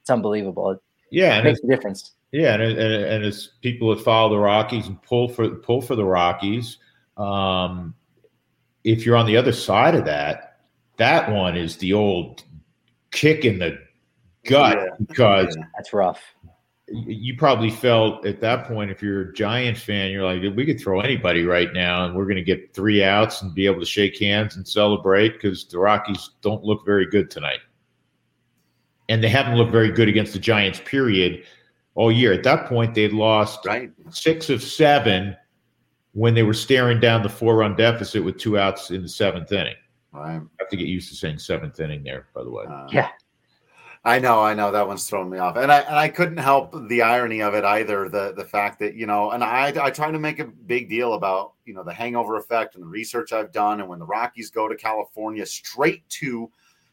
it's 0.00 0.10
unbelievable. 0.10 0.70
It, 0.70 0.78
yeah, 1.10 1.38
it 1.38 1.44
makes 1.44 1.60
a 1.62 1.66
difference. 1.66 2.14
Yeah, 2.32 2.54
and, 2.54 2.62
and, 2.62 3.04
and 3.04 3.24
as 3.24 3.50
people 3.60 3.94
that 3.94 4.02
follow 4.02 4.30
the 4.30 4.38
Rockies 4.38 4.86
and 4.86 5.00
pull 5.02 5.28
for 5.28 5.48
pull 5.48 5.82
for 5.82 5.96
the 5.96 6.04
Rockies, 6.04 6.78
um, 7.16 7.94
if 8.84 9.04
you're 9.04 9.16
on 9.16 9.26
the 9.26 9.36
other 9.36 9.52
side 9.52 9.94
of 9.94 10.06
that, 10.06 10.60
that 10.96 11.30
one 11.30 11.56
is 11.56 11.76
the 11.76 11.92
old 11.92 12.42
kick 13.10 13.44
in 13.44 13.58
the 13.58 13.78
gut 14.46 14.78
yeah. 14.78 14.88
because 15.06 15.56
that's 15.76 15.92
rough 15.92 16.22
you 16.92 17.36
probably 17.36 17.70
felt 17.70 18.26
at 18.26 18.40
that 18.40 18.66
point, 18.66 18.90
if 18.90 19.02
you're 19.02 19.22
a 19.22 19.32
Giant 19.32 19.78
fan, 19.78 20.10
you're 20.10 20.24
like, 20.24 20.42
we 20.54 20.66
could 20.66 20.80
throw 20.80 21.00
anybody 21.00 21.44
right 21.44 21.72
now, 21.72 22.04
and 22.04 22.14
we're 22.14 22.24
going 22.24 22.36
to 22.36 22.42
get 22.42 22.74
three 22.74 23.02
outs 23.02 23.40
and 23.40 23.54
be 23.54 23.66
able 23.66 23.80
to 23.80 23.86
shake 23.86 24.18
hands 24.18 24.56
and 24.56 24.66
celebrate 24.66 25.32
because 25.34 25.64
the 25.66 25.78
Rockies 25.78 26.30
don't 26.42 26.62
look 26.64 26.84
very 26.84 27.06
good 27.06 27.30
tonight, 27.30 27.60
and 29.08 29.22
they 29.22 29.28
haven't 29.28 29.56
looked 29.56 29.72
very 29.72 29.90
good 29.90 30.08
against 30.08 30.32
the 30.34 30.38
Giants. 30.38 30.80
Period. 30.84 31.44
All 31.94 32.10
year. 32.10 32.32
At 32.32 32.42
that 32.44 32.66
point, 32.66 32.94
they'd 32.94 33.12
lost 33.12 33.66
right. 33.66 33.90
six 34.10 34.48
of 34.48 34.62
seven 34.62 35.36
when 36.12 36.34
they 36.34 36.42
were 36.42 36.54
staring 36.54 37.00
down 37.00 37.22
the 37.22 37.28
four-run 37.28 37.76
deficit 37.76 38.22
with 38.24 38.38
two 38.38 38.58
outs 38.58 38.90
in 38.90 39.02
the 39.02 39.08
seventh 39.08 39.52
inning. 39.52 39.76
Right. 40.12 40.36
I 40.36 40.40
have 40.58 40.68
to 40.70 40.76
get 40.76 40.88
used 40.88 41.08
to 41.10 41.16
saying 41.16 41.38
seventh 41.38 41.80
inning 41.80 42.02
there, 42.02 42.28
by 42.34 42.44
the 42.44 42.50
way. 42.50 42.64
Uh, 42.66 42.86
yeah. 42.90 43.08
I 44.04 44.18
know, 44.18 44.42
I 44.42 44.52
know 44.52 44.72
that 44.72 44.86
one's 44.86 45.08
thrown 45.08 45.30
me 45.30 45.38
off, 45.38 45.56
and 45.56 45.70
I 45.70 45.78
and 45.80 45.94
I 45.94 46.08
couldn't 46.08 46.38
help 46.38 46.74
the 46.88 47.02
irony 47.02 47.40
of 47.40 47.54
it 47.54 47.64
either. 47.64 48.08
The 48.08 48.34
the 48.36 48.44
fact 48.44 48.80
that 48.80 48.96
you 48.96 49.06
know, 49.06 49.30
and 49.30 49.44
I 49.44 49.72
I 49.80 49.90
try 49.90 50.10
to 50.10 50.18
make 50.18 50.40
a 50.40 50.44
big 50.44 50.88
deal 50.88 51.14
about 51.14 51.52
you 51.64 51.72
know 51.72 51.84
the 51.84 51.94
hangover 51.94 52.36
effect 52.36 52.74
and 52.74 52.82
the 52.82 52.88
research 52.88 53.32
I've 53.32 53.52
done, 53.52 53.78
and 53.78 53.88
when 53.88 54.00
the 54.00 54.04
Rockies 54.04 54.50
go 54.50 54.66
to 54.66 54.74
California 54.74 55.46
straight 55.46 56.08
to 56.08 56.50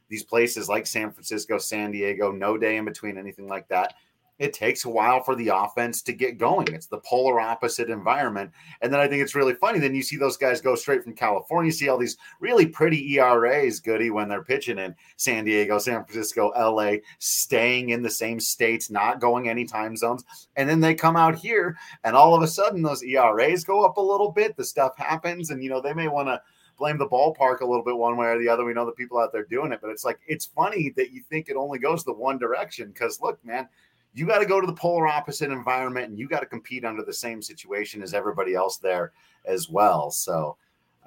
these 0.08 0.24
places 0.24 0.70
like 0.70 0.86
San 0.86 1.12
Francisco, 1.12 1.58
San 1.58 1.90
Diego, 1.90 2.32
no 2.32 2.60
day 2.60 2.78
in 2.78 2.86
between, 2.86 3.18
anything 3.18 3.48
like 3.48 3.68
that 3.70 3.96
it 4.40 4.54
takes 4.54 4.86
a 4.86 4.90
while 4.90 5.22
for 5.22 5.36
the 5.36 5.50
offense 5.50 6.02
to 6.04 6.14
get 6.14 6.38
going. 6.38 6.68
It's 6.74 6.88
the 6.88 7.00
polar 7.00 7.40
opposite 7.40 7.90
environment. 7.90 8.52
And 8.82 8.92
then 8.92 9.00
I 9.00 9.08
think 9.08 9.22
it's 9.22 9.36
really 9.36 9.54
funny. 9.54 9.80
Then 9.80 9.94
you 9.94 10.02
see 10.02 10.16
those 10.16 10.38
guys 10.38 10.62
go 10.62 10.76
straight 10.76 11.04
from 11.04 11.14
California, 11.14 11.68
you 11.68 11.74
see 11.74 11.90
all 11.90 11.98
these 11.98 12.18
really 12.40 12.66
pretty 12.66 13.14
ERAs, 13.14 13.80
goody, 13.80 14.10
when 14.10 14.30
they're 14.30 14.44
pitching 14.44 14.80
in 14.80 14.96
San 15.18 15.44
Diego, 15.44 15.78
San 15.78 16.04
Francisco, 16.06 16.52
LA, 16.58 16.94
staying 17.20 17.90
in 17.90 18.02
the 18.02 18.10
same 18.10 18.40
states, 18.40 18.90
not 18.90 19.20
going 19.20 19.50
any 19.50 19.66
time 19.66 19.96
zones. 19.96 20.24
And 20.56 20.70
then 20.70 20.80
they 20.80 20.96
come 20.96 21.16
out 21.16 21.36
here, 21.36 21.78
and 22.04 22.16
all 22.16 22.34
of 22.34 22.42
a 22.42 22.48
sudden, 22.48 22.82
those 22.82 23.04
ERAs 23.04 23.64
go 23.64 23.86
up 23.86 23.98
a 23.98 24.02
little 24.02 24.32
bit. 24.32 24.56
The 24.56 24.64
stuff 24.64 24.98
happens, 24.98 25.50
and, 25.50 25.64
you 25.64 25.70
know, 25.70 25.82
they 25.82 25.94
may 25.94 26.08
want 26.08 26.30
to 26.30 26.42
blame 26.80 26.98
the 26.98 27.08
ballpark 27.08 27.60
a 27.60 27.66
little 27.66 27.84
bit 27.84 27.98
one 27.98 28.18
way 28.18 28.28
or 28.28 28.40
the 28.40 28.50
other. 28.50 28.64
We 28.64 28.74
know 28.74 28.86
the 28.86 28.94
people 28.94 29.20
out 29.20 29.32
there 29.32 29.44
doing 29.44 29.72
it, 29.72 29.82
but 29.82 29.92
it's 29.92 30.06
like 30.06 30.20
it's 30.26 30.46
funny 30.46 30.92
that 30.96 31.12
you 31.12 31.22
think 31.30 31.50
it 31.50 31.58
only 31.58 31.78
goes 31.78 32.04
the 32.04 32.14
one 32.14 32.40
direction. 32.40 32.92
Because 32.92 33.20
look, 33.22 33.44
man, 33.46 33.68
you 34.14 34.26
got 34.26 34.40
to 34.40 34.46
go 34.46 34.60
to 34.60 34.68
the 34.68 34.74
polar 34.74 35.08
opposite 35.08 35.52
environment 35.52 36.10
and 36.10 36.18
you 36.18 36.28
got 36.28 36.40
to 36.40 36.46
compete 36.46 36.86
under 36.86 37.04
the 37.04 37.14
same 37.14 37.42
situation 37.42 38.02
as 38.02 38.14
everybody 38.14 38.56
else 38.56 38.78
there 38.78 39.12
as 39.46 39.70
well. 39.70 40.12
So, 40.12 40.58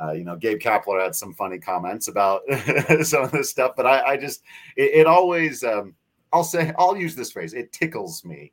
uh, 0.02 0.12
you 0.12 0.24
know, 0.24 0.36
Gabe 0.36 0.58
Kapler 0.58 1.02
had 1.02 1.14
some 1.14 1.34
funny 1.34 1.58
comments 1.58 2.08
about 2.08 2.42
some 3.02 3.24
of 3.24 3.32
this 3.32 3.50
stuff, 3.50 3.72
but 3.76 3.86
I, 3.86 4.02
I 4.02 4.16
just, 4.16 4.42
it, 4.76 4.92
it 4.94 5.06
always, 5.06 5.64
um, 5.64 5.94
I'll 6.32 6.44
say, 6.44 6.72
I'll 6.78 6.96
use 6.96 7.14
this 7.14 7.32
phrase, 7.32 7.54
it 7.54 7.72
tickles 7.72 8.24
me 8.24 8.52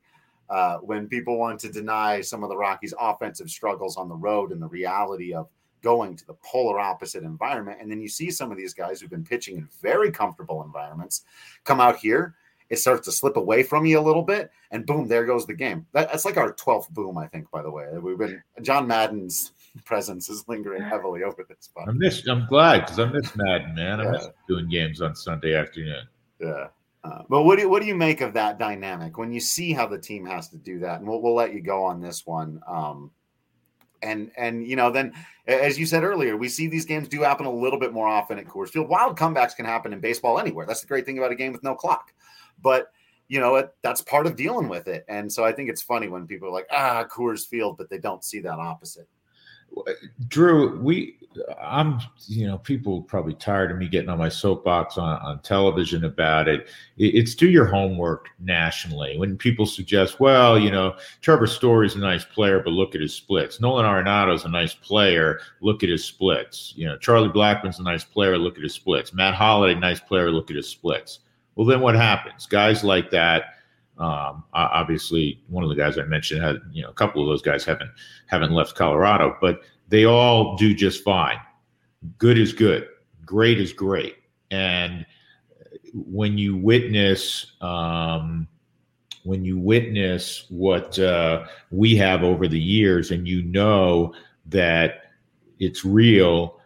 uh, 0.50 0.78
when 0.78 1.08
people 1.08 1.38
want 1.38 1.60
to 1.60 1.70
deny 1.70 2.20
some 2.20 2.42
of 2.42 2.50
the 2.50 2.56
Rockies' 2.56 2.94
offensive 2.98 3.48
struggles 3.48 3.96
on 3.96 4.08
the 4.08 4.16
road 4.16 4.52
and 4.52 4.60
the 4.60 4.68
reality 4.68 5.32
of 5.32 5.48
going 5.80 6.16
to 6.16 6.26
the 6.26 6.34
polar 6.44 6.78
opposite 6.78 7.22
environment. 7.22 7.78
And 7.80 7.90
then 7.90 8.00
you 8.00 8.08
see 8.08 8.30
some 8.30 8.50
of 8.50 8.58
these 8.58 8.74
guys 8.74 9.00
who've 9.00 9.10
been 9.10 9.24
pitching 9.24 9.56
in 9.56 9.68
very 9.80 10.10
comfortable 10.10 10.62
environments 10.62 11.22
come 11.64 11.80
out 11.80 11.96
here 11.96 12.34
it 12.70 12.78
starts 12.78 13.04
to 13.06 13.12
slip 13.12 13.36
away 13.36 13.64
from 13.64 13.84
you 13.84 13.98
a 13.98 14.00
little 14.00 14.22
bit, 14.22 14.50
and 14.70 14.86
boom, 14.86 15.08
there 15.08 15.26
goes 15.26 15.44
the 15.44 15.54
game. 15.54 15.86
That, 15.92 16.10
that's 16.10 16.24
like 16.24 16.36
our 16.36 16.54
12th 16.54 16.88
boom, 16.90 17.18
I 17.18 17.26
think, 17.26 17.50
by 17.50 17.62
the 17.62 17.70
way. 17.70 17.86
We've 18.00 18.16
been 18.16 18.42
John 18.62 18.86
Madden's 18.86 19.52
presence 19.84 20.30
is 20.30 20.44
lingering 20.48 20.82
heavily 20.82 21.24
over 21.24 21.44
this. 21.46 21.58
Spot. 21.60 21.88
I 21.88 21.92
miss, 21.92 22.26
I'm 22.28 22.46
glad 22.46 22.82
because 22.82 23.00
I 23.00 23.06
miss 23.06 23.34
Madden, 23.34 23.74
man. 23.74 24.00
I 24.00 24.04
yeah. 24.04 24.10
miss 24.12 24.28
doing 24.48 24.68
games 24.68 25.02
on 25.02 25.14
Sunday 25.14 25.54
afternoon. 25.54 26.06
Yeah. 26.40 26.68
Uh, 27.02 27.22
but 27.28 27.42
what 27.42 27.56
do, 27.56 27.62
you, 27.62 27.68
what 27.68 27.80
do 27.80 27.88
you 27.88 27.94
make 27.94 28.20
of 28.20 28.34
that 28.34 28.58
dynamic 28.58 29.16
when 29.16 29.32
you 29.32 29.40
see 29.40 29.72
how 29.72 29.86
the 29.86 29.98
team 29.98 30.24
has 30.26 30.48
to 30.48 30.58
do 30.58 30.78
that? 30.80 31.00
And 31.00 31.08
we'll, 31.08 31.22
we'll 31.22 31.34
let 31.34 31.52
you 31.52 31.60
go 31.60 31.82
on 31.82 32.00
this 32.00 32.26
one. 32.26 32.60
Um, 32.68 33.10
and 34.02 34.30
and 34.36 34.66
you 34.66 34.76
know 34.76 34.90
then 34.90 35.12
as 35.46 35.78
you 35.78 35.84
said 35.84 36.04
earlier 36.04 36.34
we 36.36 36.48
see 36.48 36.66
these 36.66 36.86
games 36.86 37.06
do 37.06 37.20
happen 37.22 37.44
a 37.44 37.52
little 37.52 37.78
bit 37.78 37.92
more 37.92 38.08
often 38.08 38.38
at 38.38 38.46
Coors 38.46 38.68
Field. 38.70 38.88
Wild 38.88 39.18
comebacks 39.18 39.54
can 39.54 39.66
happen 39.66 39.92
in 39.92 40.00
baseball 40.00 40.38
anywhere. 40.38 40.66
That's 40.66 40.80
the 40.80 40.86
great 40.86 41.06
thing 41.06 41.18
about 41.18 41.32
a 41.32 41.36
game 41.36 41.52
with 41.52 41.62
no 41.62 41.74
clock. 41.74 42.12
But 42.62 42.90
you 43.30 43.38
know, 43.38 43.54
it, 43.54 43.72
that's 43.82 44.02
part 44.02 44.26
of 44.26 44.34
dealing 44.34 44.68
with 44.68 44.88
it. 44.88 45.04
And 45.08 45.32
so 45.32 45.44
I 45.44 45.52
think 45.52 45.70
it's 45.70 45.80
funny 45.80 46.08
when 46.08 46.26
people 46.26 46.48
are 46.48 46.52
like, 46.52 46.66
ah, 46.72 47.06
Coors 47.08 47.46
Field, 47.46 47.78
but 47.78 47.88
they 47.88 47.98
don't 47.98 48.24
see 48.24 48.40
that 48.40 48.58
opposite. 48.58 49.08
Drew, 50.26 50.80
we, 50.80 51.16
I'm, 51.62 52.00
you 52.26 52.48
know, 52.48 52.58
people 52.58 53.02
probably 53.02 53.34
tired 53.34 53.70
of 53.70 53.78
me 53.78 53.86
getting 53.86 54.08
on 54.08 54.18
my 54.18 54.28
soapbox 54.28 54.98
on, 54.98 55.20
on 55.22 55.38
television 55.42 56.06
about 56.06 56.48
it. 56.48 56.66
It's 56.98 57.36
do 57.36 57.48
your 57.48 57.66
homework 57.66 58.30
nationally. 58.40 59.16
When 59.16 59.38
people 59.38 59.64
suggest, 59.64 60.18
well, 60.18 60.58
you 60.58 60.72
know, 60.72 60.96
Trevor 61.20 61.46
Story's 61.46 61.94
a 61.94 62.00
nice 62.00 62.24
player, 62.24 62.58
but 62.58 62.70
look 62.70 62.96
at 62.96 63.00
his 63.00 63.14
splits. 63.14 63.60
Nolan 63.60 63.86
Arenado's 63.86 64.44
a 64.44 64.48
nice 64.48 64.74
player, 64.74 65.38
look 65.60 65.84
at 65.84 65.88
his 65.88 66.04
splits. 66.04 66.72
You 66.74 66.86
know, 66.86 66.98
Charlie 66.98 67.28
Blackmon's 67.28 67.78
a 67.78 67.84
nice 67.84 68.02
player, 68.02 68.36
look 68.36 68.56
at 68.56 68.64
his 68.64 68.74
splits. 68.74 69.14
Matt 69.14 69.34
Holliday, 69.34 69.78
nice 69.78 70.00
player, 70.00 70.32
look 70.32 70.50
at 70.50 70.56
his 70.56 70.68
splits 70.68 71.20
well, 71.54 71.66
then 71.66 71.80
what 71.80 71.94
happens? 71.94 72.46
Guys 72.46 72.84
like 72.84 73.10
that. 73.10 73.56
Um, 73.98 74.44
obviously, 74.54 75.42
one 75.48 75.62
of 75.62 75.68
the 75.68 75.76
guys 75.76 75.98
I 75.98 76.04
mentioned 76.04 76.42
had, 76.42 76.56
you 76.72 76.82
know, 76.82 76.88
a 76.88 76.94
couple 76.94 77.20
of 77.20 77.28
those 77.28 77.42
guys 77.42 77.64
haven't 77.64 77.90
haven't 78.26 78.52
left 78.52 78.74
Colorado, 78.74 79.36
but 79.42 79.60
they 79.88 80.06
all 80.06 80.56
do 80.56 80.74
just 80.74 81.04
fine. 81.04 81.38
Good 82.16 82.38
is 82.38 82.54
good, 82.54 82.88
great 83.26 83.60
is 83.60 83.74
great, 83.74 84.16
and 84.50 85.04
when 85.92 86.38
you 86.38 86.56
witness 86.56 87.52
um, 87.60 88.48
when 89.24 89.44
you 89.44 89.58
witness 89.58 90.46
what 90.48 90.98
uh, 90.98 91.44
we 91.70 91.94
have 91.96 92.22
over 92.22 92.48
the 92.48 92.58
years, 92.58 93.10
and 93.10 93.28
you 93.28 93.42
know 93.42 94.14
that 94.46 95.10
it's 95.58 95.84
real 95.84 96.58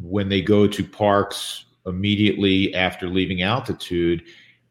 when 0.00 0.28
they 0.28 0.42
go 0.42 0.66
to 0.66 0.84
parks 0.84 1.66
immediately 1.86 2.74
after 2.74 3.08
leaving 3.08 3.42
altitude, 3.42 4.22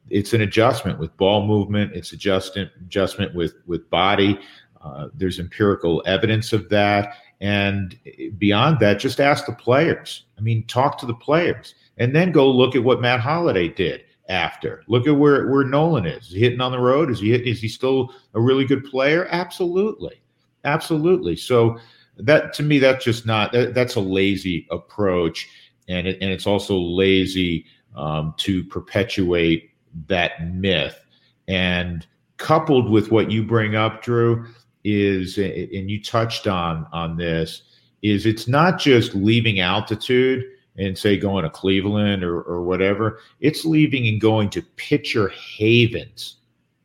it's 0.09 0.33
an 0.33 0.41
adjustment 0.41 0.99
with 0.99 1.15
ball 1.17 1.45
movement. 1.45 1.93
It's 1.93 2.13
adjustment 2.13 2.71
adjustment 2.81 3.35
with 3.35 3.55
with 3.65 3.89
body. 3.89 4.39
Uh, 4.81 5.07
there's 5.13 5.39
empirical 5.39 6.03
evidence 6.05 6.53
of 6.53 6.69
that, 6.69 7.15
and 7.41 7.97
beyond 8.37 8.79
that, 8.79 8.99
just 8.99 9.19
ask 9.19 9.45
the 9.45 9.53
players. 9.53 10.25
I 10.37 10.41
mean, 10.41 10.65
talk 10.67 10.97
to 10.99 11.05
the 11.05 11.15
players, 11.15 11.75
and 11.97 12.15
then 12.15 12.31
go 12.31 12.49
look 12.49 12.75
at 12.75 12.83
what 12.83 13.01
Matt 13.01 13.19
Holliday 13.19 13.69
did 13.69 14.03
after. 14.29 14.83
Look 14.87 15.07
at 15.07 15.17
where 15.17 15.47
where 15.47 15.63
Nolan 15.63 16.05
is. 16.05 16.27
is 16.27 16.35
hitting 16.35 16.61
on 16.61 16.71
the 16.71 16.79
road? 16.79 17.09
Is 17.09 17.19
he 17.19 17.33
is 17.33 17.61
he 17.61 17.67
still 17.67 18.13
a 18.33 18.41
really 18.41 18.65
good 18.65 18.85
player? 18.85 19.27
Absolutely, 19.29 20.21
absolutely. 20.63 21.35
So 21.35 21.77
that 22.17 22.53
to 22.53 22.63
me, 22.63 22.79
that's 22.79 23.03
just 23.03 23.25
not 23.25 23.51
that, 23.51 23.73
that's 23.73 23.95
a 23.95 24.01
lazy 24.01 24.67
approach, 24.71 25.49
and 25.87 26.07
it, 26.07 26.17
and 26.21 26.31
it's 26.31 26.47
also 26.47 26.77
lazy 26.77 27.65
um, 27.95 28.33
to 28.37 28.63
perpetuate 28.65 29.71
that 30.07 30.53
myth. 30.53 30.99
And 31.47 32.05
coupled 32.37 32.89
with 32.89 33.11
what 33.11 33.31
you 33.31 33.43
bring 33.43 33.75
up, 33.75 34.03
Drew, 34.03 34.45
is 34.83 35.37
and 35.37 35.89
you 35.89 36.01
touched 36.01 36.47
on 36.47 36.87
on 36.93 37.17
this 37.17 37.63
is 38.03 38.25
it's 38.25 38.47
not 38.47 38.79
just 38.79 39.15
leaving 39.15 39.59
altitude 39.59 40.45
and 40.77 40.97
say 40.97 41.17
going 41.17 41.43
to 41.43 41.49
Cleveland 41.49 42.23
or, 42.23 42.41
or 42.43 42.61
whatever. 42.63 43.19
It's 43.39 43.65
leaving 43.65 44.07
and 44.07 44.21
going 44.21 44.49
to 44.51 44.61
pitcher 44.61 45.29
havens, 45.29 46.37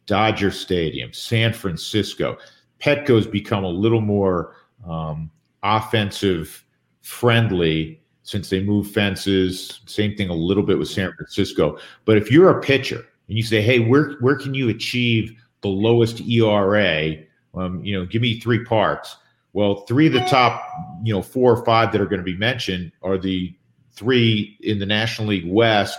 Dodger 0.07 0.51
Stadium, 0.51 1.13
San 1.13 1.53
Francisco. 1.53 2.39
Petco's 2.79 3.27
become 3.27 3.65
a 3.65 3.69
little 3.69 4.01
more 4.01 4.57
um, 4.89 5.31
offensive 5.63 6.65
friendly 7.03 8.02
since 8.23 8.51
they 8.51 8.63
moved 8.63 8.93
fences. 8.93 9.81
Same 9.87 10.15
thing 10.17 10.29
a 10.29 10.35
little 10.35 10.63
bit 10.63 10.79
with 10.79 10.89
San 10.89 11.13
Francisco. 11.13 11.79
But 12.05 12.17
if 12.17 12.31
you're 12.31 12.51
a 12.51 12.61
pitcher 12.61 13.05
and 13.29 13.37
you 13.37 13.43
say, 13.43 13.63
"Hey, 13.63 13.81
where 13.81 14.13
where 14.21 14.37
can 14.37 14.55
you 14.55 14.69
achieve 14.69 15.35
the 15.61 15.69
lowest 15.69 16.21
ERA?" 16.21 17.17
Um, 17.55 17.85
you 17.85 17.99
know, 17.99 18.07
give 18.07 18.23
me 18.23 18.41
three 18.41 18.65
parks. 18.65 19.17
Well, 19.53 19.85
three 19.87 20.07
of 20.07 20.15
the 20.15 20.21
top, 20.21 20.63
you 21.03 21.13
know, 21.13 21.21
four 21.21 21.53
or 21.53 21.65
five 21.65 21.93
that 21.93 22.01
are 22.01 22.07
going 22.07 22.21
to 22.21 22.25
be 22.25 22.37
mentioned 22.37 22.93
are 23.03 23.19
the 23.19 23.55
three 23.91 24.57
in 24.63 24.79
the 24.79 24.87
National 24.87 25.29
League 25.29 25.51
West 25.51 25.99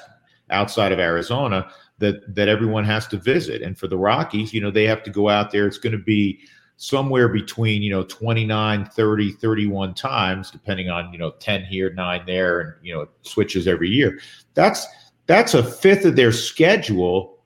outside 0.49 0.91
of 0.91 0.99
Arizona 0.99 1.69
that 1.99 2.35
that 2.35 2.47
everyone 2.47 2.83
has 2.83 3.07
to 3.07 3.17
visit. 3.17 3.61
And 3.61 3.77
for 3.77 3.87
the 3.87 3.97
Rockies, 3.97 4.53
you 4.53 4.61
know, 4.61 4.71
they 4.71 4.85
have 4.85 5.03
to 5.03 5.11
go 5.11 5.29
out 5.29 5.51
there. 5.51 5.67
It's 5.67 5.77
going 5.77 5.97
to 5.97 6.03
be 6.03 6.39
somewhere 6.77 7.29
between, 7.29 7.81
you 7.81 7.91
know, 7.91 8.03
29, 8.03 8.85
30, 8.85 9.31
31 9.31 9.93
times, 9.93 10.51
depending 10.51 10.89
on, 10.89 11.11
you 11.11 11.19
know, 11.19 11.31
10 11.39 11.63
here, 11.65 11.93
nine 11.93 12.23
there, 12.25 12.59
and, 12.59 12.73
you 12.81 12.93
know, 12.93 13.01
it 13.01 13.09
switches 13.21 13.67
every 13.67 13.89
year. 13.89 14.19
That's 14.53 14.85
that's 15.25 15.53
a 15.53 15.63
fifth 15.63 16.05
of 16.05 16.15
their 16.15 16.31
schedule. 16.31 17.39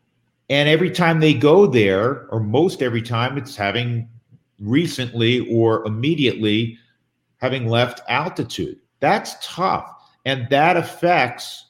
And 0.50 0.70
every 0.70 0.90
time 0.90 1.20
they 1.20 1.34
go 1.34 1.68
there, 1.68 2.28
or 2.30 2.40
most 2.40 2.82
every 2.82 3.02
time, 3.02 3.38
it's 3.38 3.56
having 3.56 4.10
recently 4.60 5.48
or 5.54 5.86
immediately 5.86 6.78
having 7.38 7.68
left 7.68 8.02
altitude. 8.10 8.80
That's 9.00 9.36
tough. 9.46 9.94
And 10.26 10.50
that 10.50 10.78
affects 10.78 11.66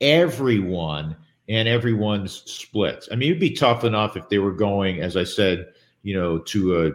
everyone 0.00 1.16
and 1.48 1.68
everyone's 1.68 2.42
splits. 2.50 3.08
I 3.12 3.16
mean, 3.16 3.30
it'd 3.30 3.40
be 3.40 3.52
tough 3.52 3.84
enough 3.84 4.16
if 4.16 4.28
they 4.28 4.38
were 4.38 4.52
going, 4.52 5.00
as 5.00 5.16
I 5.16 5.24
said, 5.24 5.66
you 6.02 6.14
know, 6.14 6.38
to 6.38 6.82
a, 6.82 6.90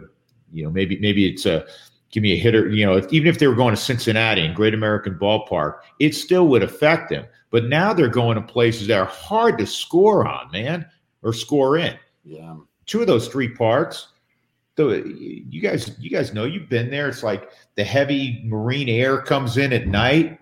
you 0.52 0.64
know, 0.64 0.70
maybe 0.70 0.98
maybe 1.00 1.28
it's 1.28 1.46
a 1.46 1.66
give 2.10 2.22
me 2.22 2.32
a 2.32 2.38
hitter, 2.38 2.68
you 2.70 2.86
know, 2.86 2.96
if, 2.96 3.12
even 3.12 3.28
if 3.28 3.38
they 3.38 3.46
were 3.46 3.54
going 3.54 3.74
to 3.74 3.80
Cincinnati 3.80 4.44
and 4.44 4.54
Great 4.54 4.74
American 4.74 5.14
Ballpark, 5.18 5.80
it 5.98 6.14
still 6.14 6.48
would 6.48 6.62
affect 6.62 7.10
them. 7.10 7.26
But 7.50 7.66
now 7.66 7.92
they're 7.92 8.08
going 8.08 8.36
to 8.36 8.42
places 8.42 8.86
that 8.88 8.98
are 8.98 9.06
hard 9.06 9.58
to 9.58 9.66
score 9.66 10.26
on, 10.26 10.50
man, 10.50 10.86
or 11.22 11.32
score 11.32 11.76
in. 11.78 11.96
Yeah. 12.24 12.56
Two 12.86 13.00
of 13.00 13.06
those 13.06 13.28
three 13.28 13.48
parks. 13.48 14.08
So 14.76 14.90
you 14.90 15.60
guys, 15.60 15.96
you 15.98 16.08
guys 16.08 16.32
know 16.32 16.44
you've 16.44 16.68
been 16.68 16.90
there. 16.90 17.08
It's 17.08 17.22
like 17.22 17.50
the 17.74 17.84
heavy 17.84 18.42
marine 18.44 18.88
air 18.88 19.20
comes 19.20 19.56
in 19.56 19.72
at 19.72 19.88
night. 19.88 20.38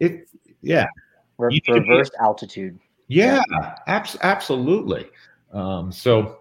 It, 0.00 0.28
yeah. 0.62 0.86
Re- 1.38 1.60
reversed 1.68 2.14
altitude. 2.20 2.78
Yeah, 3.08 3.42
abs- 3.86 4.16
absolutely. 4.22 5.06
Um, 5.52 5.92
so 5.92 6.38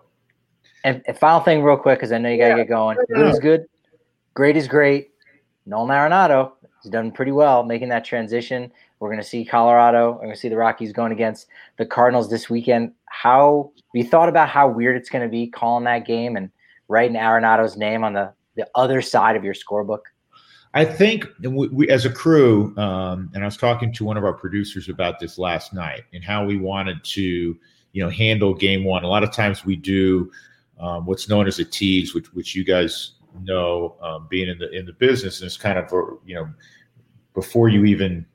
and, 0.85 1.01
and 1.07 1.17
final 1.17 1.39
thing, 1.39 1.63
real 1.63 1.77
quick, 1.77 1.99
because 1.99 2.11
I 2.11 2.17
know 2.19 2.29
you 2.29 2.37
got 2.37 2.45
to 2.45 2.49
yeah. 2.51 2.57
get 2.57 2.69
going. 2.69 2.97
Who's 3.09 3.39
good? 3.39 3.65
Great 4.35 4.55
is 4.55 4.67
great. 4.67 5.09
Nolan 5.65 5.89
Arenado 5.89 6.51
has 6.83 6.91
done 6.91 7.11
pretty 7.11 7.31
well 7.31 7.63
making 7.63 7.89
that 7.89 8.05
transition. 8.05 8.71
We're 8.99 9.09
going 9.09 9.21
to 9.21 9.27
see 9.27 9.43
Colorado. 9.43 10.13
We're 10.13 10.19
going 10.19 10.33
to 10.33 10.39
see 10.39 10.47
the 10.47 10.57
Rockies 10.57 10.93
going 10.93 11.11
against 11.11 11.47
the 11.77 11.85
Cardinals 11.85 12.29
this 12.29 12.49
weekend. 12.49 12.93
How 13.09 13.71
we 13.93 14.03
thought 14.03 14.29
about 14.29 14.47
how 14.47 14.67
weird 14.69 14.95
it's 14.95 15.09
going 15.09 15.23
to 15.23 15.29
be 15.29 15.47
calling 15.47 15.83
that 15.85 16.05
game 16.05 16.37
and 16.37 16.51
writing 16.87 17.17
Arenado's 17.17 17.75
name 17.75 18.03
on 18.03 18.13
the 18.13 18.31
the 18.55 18.67
other 18.75 19.01
side 19.01 19.35
of 19.35 19.43
your 19.43 19.53
scorebook? 19.53 20.01
I 20.73 20.85
think 20.85 21.27
we, 21.41 21.67
we, 21.69 21.89
as 21.89 22.05
a 22.05 22.09
crew, 22.09 22.77
um, 22.77 23.29
and 23.33 23.43
I 23.43 23.45
was 23.45 23.57
talking 23.57 23.93
to 23.93 24.05
one 24.05 24.17
of 24.17 24.23
our 24.23 24.33
producers 24.33 24.89
about 24.89 25.19
this 25.19 25.37
last 25.37 25.73
night 25.73 26.03
and 26.13 26.23
how 26.23 26.45
we 26.45 26.57
wanted 26.57 27.03
to, 27.03 27.21
you 27.21 28.03
know, 28.03 28.09
handle 28.09 28.53
game 28.53 28.83
one. 28.83 29.03
A 29.03 29.07
lot 29.07 29.23
of 29.23 29.31
times 29.31 29.65
we 29.65 29.75
do 29.75 30.29
um, 30.79 31.05
what's 31.05 31.29
known 31.29 31.47
as 31.47 31.59
a 31.59 31.65
tease, 31.65 32.13
which 32.13 32.33
which 32.33 32.55
you 32.55 32.63
guys 32.63 33.13
know, 33.43 33.95
um, 34.01 34.27
being 34.29 34.49
in 34.49 34.57
the 34.57 34.69
in 34.71 34.85
the 34.85 34.93
business, 34.93 35.39
and 35.39 35.47
it's 35.47 35.57
kind 35.57 35.77
of 35.77 35.91
you 36.25 36.35
know 36.35 36.49
before 37.33 37.69
you 37.69 37.85
even 37.85 38.25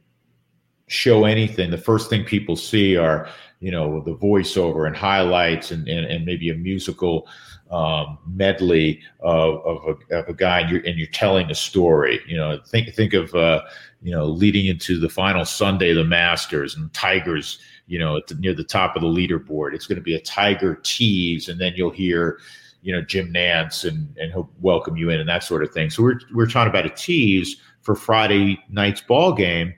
show 0.86 1.24
anything, 1.24 1.70
the 1.70 1.78
first 1.78 2.10
thing 2.10 2.24
people 2.24 2.56
see 2.56 2.96
are 2.96 3.28
you 3.60 3.70
know 3.70 4.00
the 4.00 4.14
voiceover 4.16 4.86
and 4.86 4.96
highlights 4.96 5.70
and 5.70 5.88
and, 5.88 6.06
and 6.06 6.24
maybe 6.24 6.50
a 6.50 6.54
musical 6.54 7.28
um, 7.70 8.18
medley 8.26 9.00
of, 9.20 9.64
of, 9.64 9.96
a, 10.10 10.16
of 10.16 10.28
a 10.28 10.34
guy 10.34 10.60
and 10.60 10.70
you're, 10.70 10.80
and 10.84 10.98
you're 10.98 11.06
telling 11.08 11.48
a 11.50 11.54
story 11.54 12.18
you 12.26 12.36
know 12.36 12.58
think 12.66 12.92
think 12.94 13.12
of 13.12 13.32
uh, 13.34 13.62
you 14.02 14.10
know 14.10 14.24
leading 14.26 14.66
into 14.66 14.98
the 14.98 15.08
final 15.08 15.44
sunday 15.44 15.92
the 15.92 16.02
masters 16.02 16.74
and 16.74 16.92
tigers 16.92 17.60
you 17.90 17.98
know, 17.98 18.20
the, 18.28 18.36
near 18.36 18.54
the 18.54 18.62
top 18.62 18.94
of 18.94 19.02
the 19.02 19.08
leaderboard. 19.08 19.74
It's 19.74 19.88
going 19.88 19.96
to 19.96 20.02
be 20.02 20.14
a 20.14 20.20
Tiger 20.20 20.76
tease, 20.84 21.48
and 21.48 21.60
then 21.60 21.72
you'll 21.74 21.90
hear, 21.90 22.38
you 22.82 22.94
know, 22.94 23.02
Jim 23.02 23.32
Nantz 23.32 23.84
and 23.84 24.16
and 24.16 24.30
he'll 24.30 24.48
welcome 24.60 24.96
you 24.96 25.10
in 25.10 25.18
and 25.18 25.28
that 25.28 25.42
sort 25.42 25.64
of 25.64 25.72
thing. 25.72 25.90
So 25.90 26.04
we're 26.04 26.20
we're 26.32 26.46
talking 26.46 26.70
about 26.70 26.86
a 26.86 26.90
tease 26.90 27.56
for 27.82 27.96
Friday 27.96 28.62
night's 28.68 29.00
ball 29.00 29.32
game 29.32 29.74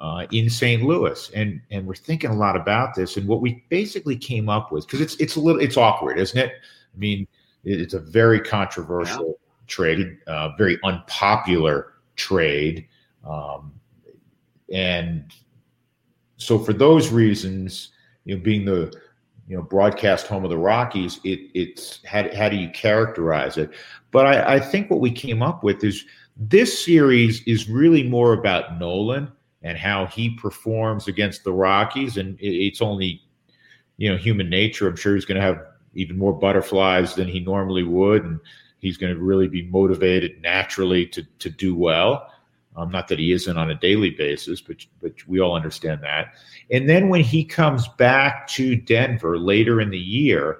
uh, 0.00 0.26
in 0.32 0.50
St. 0.50 0.82
Louis, 0.82 1.30
and 1.36 1.60
and 1.70 1.86
we're 1.86 1.94
thinking 1.94 2.30
a 2.30 2.34
lot 2.34 2.56
about 2.56 2.96
this. 2.96 3.16
And 3.16 3.28
what 3.28 3.40
we 3.40 3.64
basically 3.68 4.16
came 4.16 4.48
up 4.48 4.72
with 4.72 4.84
because 4.84 5.00
it's 5.00 5.14
it's 5.16 5.36
a 5.36 5.40
little 5.40 5.60
it's 5.60 5.76
awkward, 5.76 6.18
isn't 6.18 6.36
it? 6.38 6.50
I 6.92 6.98
mean, 6.98 7.28
it's 7.62 7.94
a 7.94 8.00
very 8.00 8.40
controversial 8.40 9.28
yeah. 9.28 9.64
trade, 9.68 10.18
uh, 10.26 10.48
very 10.58 10.80
unpopular 10.82 11.92
trade. 12.16 12.88
Um, 13.24 13.72
and 14.72 15.32
so 16.42 16.58
for 16.58 16.72
those 16.72 17.10
reasons, 17.10 17.90
you 18.24 18.36
know, 18.36 18.42
being 18.42 18.64
the 18.64 18.92
you 19.48 19.56
know 19.56 19.62
broadcast 19.62 20.26
home 20.26 20.44
of 20.44 20.50
the 20.50 20.58
Rockies, 20.58 21.20
it 21.24 21.40
it's 21.54 22.04
how, 22.04 22.24
how 22.34 22.48
do 22.48 22.56
you 22.56 22.70
characterize 22.70 23.56
it? 23.56 23.70
But 24.10 24.26
I, 24.26 24.54
I 24.54 24.60
think 24.60 24.90
what 24.90 25.00
we 25.00 25.10
came 25.10 25.42
up 25.42 25.62
with 25.62 25.84
is 25.84 26.04
this 26.36 26.84
series 26.84 27.42
is 27.46 27.68
really 27.68 28.02
more 28.02 28.32
about 28.32 28.78
Nolan 28.78 29.30
and 29.62 29.78
how 29.78 30.06
he 30.06 30.30
performs 30.30 31.08
against 31.08 31.44
the 31.44 31.52
Rockies, 31.52 32.16
and 32.16 32.38
it, 32.40 32.50
it's 32.50 32.82
only 32.82 33.22
you 33.96 34.10
know 34.10 34.16
human 34.16 34.48
nature. 34.48 34.88
I'm 34.88 34.96
sure 34.96 35.14
he's 35.14 35.24
going 35.24 35.40
to 35.40 35.46
have 35.46 35.64
even 35.94 36.18
more 36.18 36.32
butterflies 36.32 37.14
than 37.14 37.28
he 37.28 37.40
normally 37.40 37.82
would, 37.82 38.24
and 38.24 38.40
he's 38.78 38.96
going 38.96 39.14
to 39.14 39.20
really 39.20 39.48
be 39.48 39.62
motivated 39.62 40.40
naturally 40.42 41.06
to 41.06 41.22
to 41.38 41.50
do 41.50 41.74
well. 41.74 42.31
Um, 42.76 42.90
not 42.90 43.08
that 43.08 43.18
he 43.18 43.32
isn't 43.32 43.58
on 43.58 43.70
a 43.70 43.74
daily 43.74 44.10
basis, 44.10 44.60
but 44.60 44.76
but 45.02 45.12
we 45.26 45.40
all 45.40 45.54
understand 45.54 46.02
that. 46.02 46.34
And 46.70 46.88
then 46.88 47.08
when 47.08 47.22
he 47.22 47.44
comes 47.44 47.86
back 47.98 48.46
to 48.48 48.76
Denver 48.76 49.38
later 49.38 49.80
in 49.80 49.90
the 49.90 49.98
year, 49.98 50.58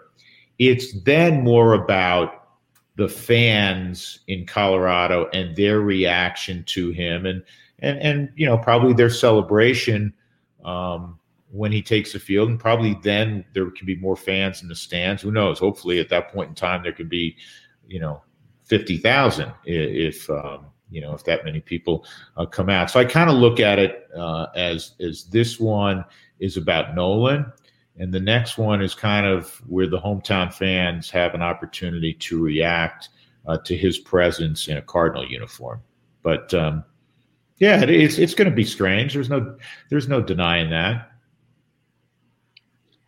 it's 0.58 0.92
then 1.02 1.42
more 1.42 1.72
about 1.72 2.48
the 2.96 3.08
fans 3.08 4.20
in 4.26 4.44
Colorado 4.44 5.28
and 5.32 5.56
their 5.56 5.80
reaction 5.80 6.62
to 6.68 6.90
him, 6.90 7.24
and 7.24 7.42
and 7.78 7.98
and 8.00 8.28
you 8.36 8.44
know 8.44 8.58
probably 8.58 8.92
their 8.92 9.10
celebration 9.10 10.12
um, 10.66 11.18
when 11.50 11.72
he 11.72 11.80
takes 11.80 12.12
the 12.12 12.18
field, 12.18 12.50
and 12.50 12.60
probably 12.60 12.98
then 13.02 13.42
there 13.54 13.70
can 13.70 13.86
be 13.86 13.96
more 13.96 14.16
fans 14.16 14.60
in 14.60 14.68
the 14.68 14.76
stands. 14.76 15.22
Who 15.22 15.30
knows? 15.30 15.58
Hopefully, 15.58 15.98
at 15.98 16.10
that 16.10 16.30
point 16.30 16.50
in 16.50 16.54
time, 16.54 16.82
there 16.82 16.92
could 16.92 17.08
be 17.08 17.36
you 17.88 18.00
know 18.00 18.22
fifty 18.64 18.98
thousand 18.98 19.50
if. 19.64 20.28
Um, 20.28 20.66
you 20.93 21.01
know 21.01 21.14
if 21.14 21.24
that 21.24 21.45
many 21.45 21.61
people 21.61 22.05
uh, 22.36 22.47
come 22.47 22.68
out. 22.68 22.90
So 22.90 23.01
I 23.01 23.05
kind 23.05 23.30
of 23.30 23.36
look 23.36 23.59
at 23.59 23.78
it 23.78 24.09
uh, 24.16 24.47
as 24.55 24.93
as 25.01 25.24
this 25.24 25.59
one 25.59 26.05
is 26.38 26.57
about 26.57 26.95
Nolan, 26.95 27.51
and 27.99 28.12
the 28.12 28.20
next 28.20 28.59
one 28.59 28.82
is 28.82 28.95
kind 28.95 29.26
of 29.26 29.61
where 29.66 29.88
the 29.88 29.99
hometown 29.99 30.53
fans 30.53 31.11
have 31.11 31.34
an 31.34 31.43
opportunity 31.43 32.14
to 32.14 32.43
react 32.43 33.09
uh, 33.47 33.59
to 33.59 33.76
his 33.76 33.99
presence 33.99 34.68
in 34.68 34.76
a 34.76 34.82
Cardinal 34.82 35.26
uniform. 35.26 35.80
But 36.22 36.53
um, 36.55 36.84
yeah, 37.59 37.82
it, 37.82 37.90
it's 37.90 38.18
it's 38.18 38.34
going 38.34 38.51
to 38.51 38.55
be 38.55 38.64
strange. 38.64 39.14
There's 39.14 39.30
no 39.30 39.57
there's 39.88 40.09
no 40.09 40.20
denying 40.20 40.70
that. 40.70 41.09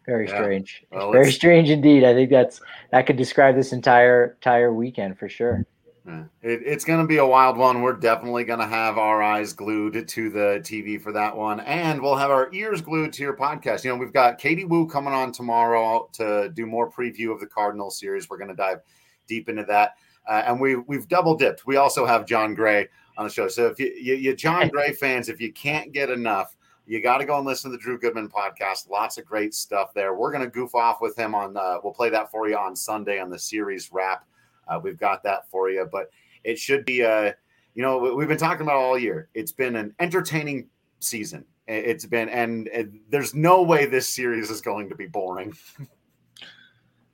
Very 0.06 0.28
yeah. 0.28 0.34
strange. 0.34 0.84
Well, 0.92 1.12
Very 1.12 1.32
strange 1.32 1.70
indeed. 1.70 2.04
I 2.04 2.12
think 2.12 2.30
that's 2.30 2.60
that 2.90 3.06
could 3.06 3.16
describe 3.16 3.56
this 3.56 3.72
entire 3.72 4.32
entire 4.34 4.72
weekend 4.72 5.18
for 5.18 5.28
sure. 5.28 5.64
It, 6.06 6.60
it's 6.64 6.84
going 6.84 7.00
to 7.00 7.06
be 7.06 7.16
a 7.16 7.26
wild 7.26 7.56
one. 7.56 7.80
We're 7.80 7.94
definitely 7.94 8.44
going 8.44 8.58
to 8.58 8.66
have 8.66 8.98
our 8.98 9.22
eyes 9.22 9.54
glued 9.54 10.06
to 10.06 10.30
the 10.30 10.60
TV 10.62 11.00
for 11.00 11.12
that 11.12 11.34
one, 11.34 11.60
and 11.60 12.00
we'll 12.02 12.16
have 12.16 12.30
our 12.30 12.52
ears 12.52 12.82
glued 12.82 13.12
to 13.14 13.22
your 13.22 13.36
podcast. 13.36 13.84
You 13.84 13.90
know, 13.90 13.96
we've 13.96 14.12
got 14.12 14.38
Katie 14.38 14.66
Wu 14.66 14.86
coming 14.86 15.14
on 15.14 15.32
tomorrow 15.32 16.10
to 16.14 16.50
do 16.50 16.66
more 16.66 16.90
preview 16.90 17.32
of 17.32 17.40
the 17.40 17.46
Cardinal 17.46 17.90
series. 17.90 18.28
We're 18.28 18.36
going 18.36 18.50
to 18.50 18.56
dive 18.56 18.80
deep 19.26 19.48
into 19.48 19.64
that, 19.64 19.94
uh, 20.28 20.42
and 20.46 20.60
we 20.60 20.76
we've 20.76 21.08
double 21.08 21.34
dipped. 21.36 21.66
We 21.66 21.76
also 21.76 22.04
have 22.04 22.26
Jon 22.26 22.54
Gray 22.54 22.88
on 23.16 23.26
the 23.26 23.32
show. 23.32 23.48
So 23.48 23.66
if 23.66 23.78
you, 23.78 23.94
you, 23.98 24.14
you 24.14 24.36
Jon 24.36 24.68
Gray 24.68 24.92
fans, 25.00 25.30
if 25.30 25.40
you 25.40 25.52
can't 25.52 25.92
get 25.92 26.10
enough, 26.10 26.54
you 26.86 27.02
got 27.02 27.18
to 27.18 27.24
go 27.24 27.38
and 27.38 27.46
listen 27.46 27.70
to 27.70 27.76
the 27.76 27.82
Drew 27.82 27.98
Goodman 27.98 28.28
podcast. 28.28 28.90
Lots 28.90 29.16
of 29.16 29.24
great 29.24 29.54
stuff 29.54 29.94
there. 29.94 30.14
We're 30.14 30.32
going 30.32 30.44
to 30.44 30.50
goof 30.50 30.74
off 30.74 31.00
with 31.00 31.16
him 31.18 31.34
on. 31.34 31.56
Uh, 31.56 31.78
we'll 31.82 31.94
play 31.94 32.10
that 32.10 32.30
for 32.30 32.46
you 32.46 32.58
on 32.58 32.76
Sunday 32.76 33.18
on 33.20 33.30
the 33.30 33.38
series 33.38 33.90
wrap. 33.90 34.26
Uh, 34.68 34.80
we've 34.82 34.98
got 34.98 35.22
that 35.24 35.48
for 35.50 35.70
you, 35.70 35.88
but 35.90 36.10
it 36.42 36.58
should 36.58 36.84
be 36.84 37.00
a. 37.00 37.10
Uh, 37.10 37.32
you 37.74 37.82
know, 37.82 37.98
we've 38.14 38.28
been 38.28 38.38
talking 38.38 38.62
about 38.62 38.76
all 38.76 38.96
year. 38.96 39.28
It's 39.34 39.50
been 39.50 39.74
an 39.74 39.96
entertaining 39.98 40.68
season. 41.00 41.44
It's 41.66 42.06
been, 42.06 42.28
and, 42.28 42.68
and 42.68 43.00
there's 43.08 43.34
no 43.34 43.62
way 43.62 43.86
this 43.86 44.08
series 44.08 44.48
is 44.48 44.60
going 44.60 44.88
to 44.90 44.94
be 44.94 45.06
boring. 45.06 45.54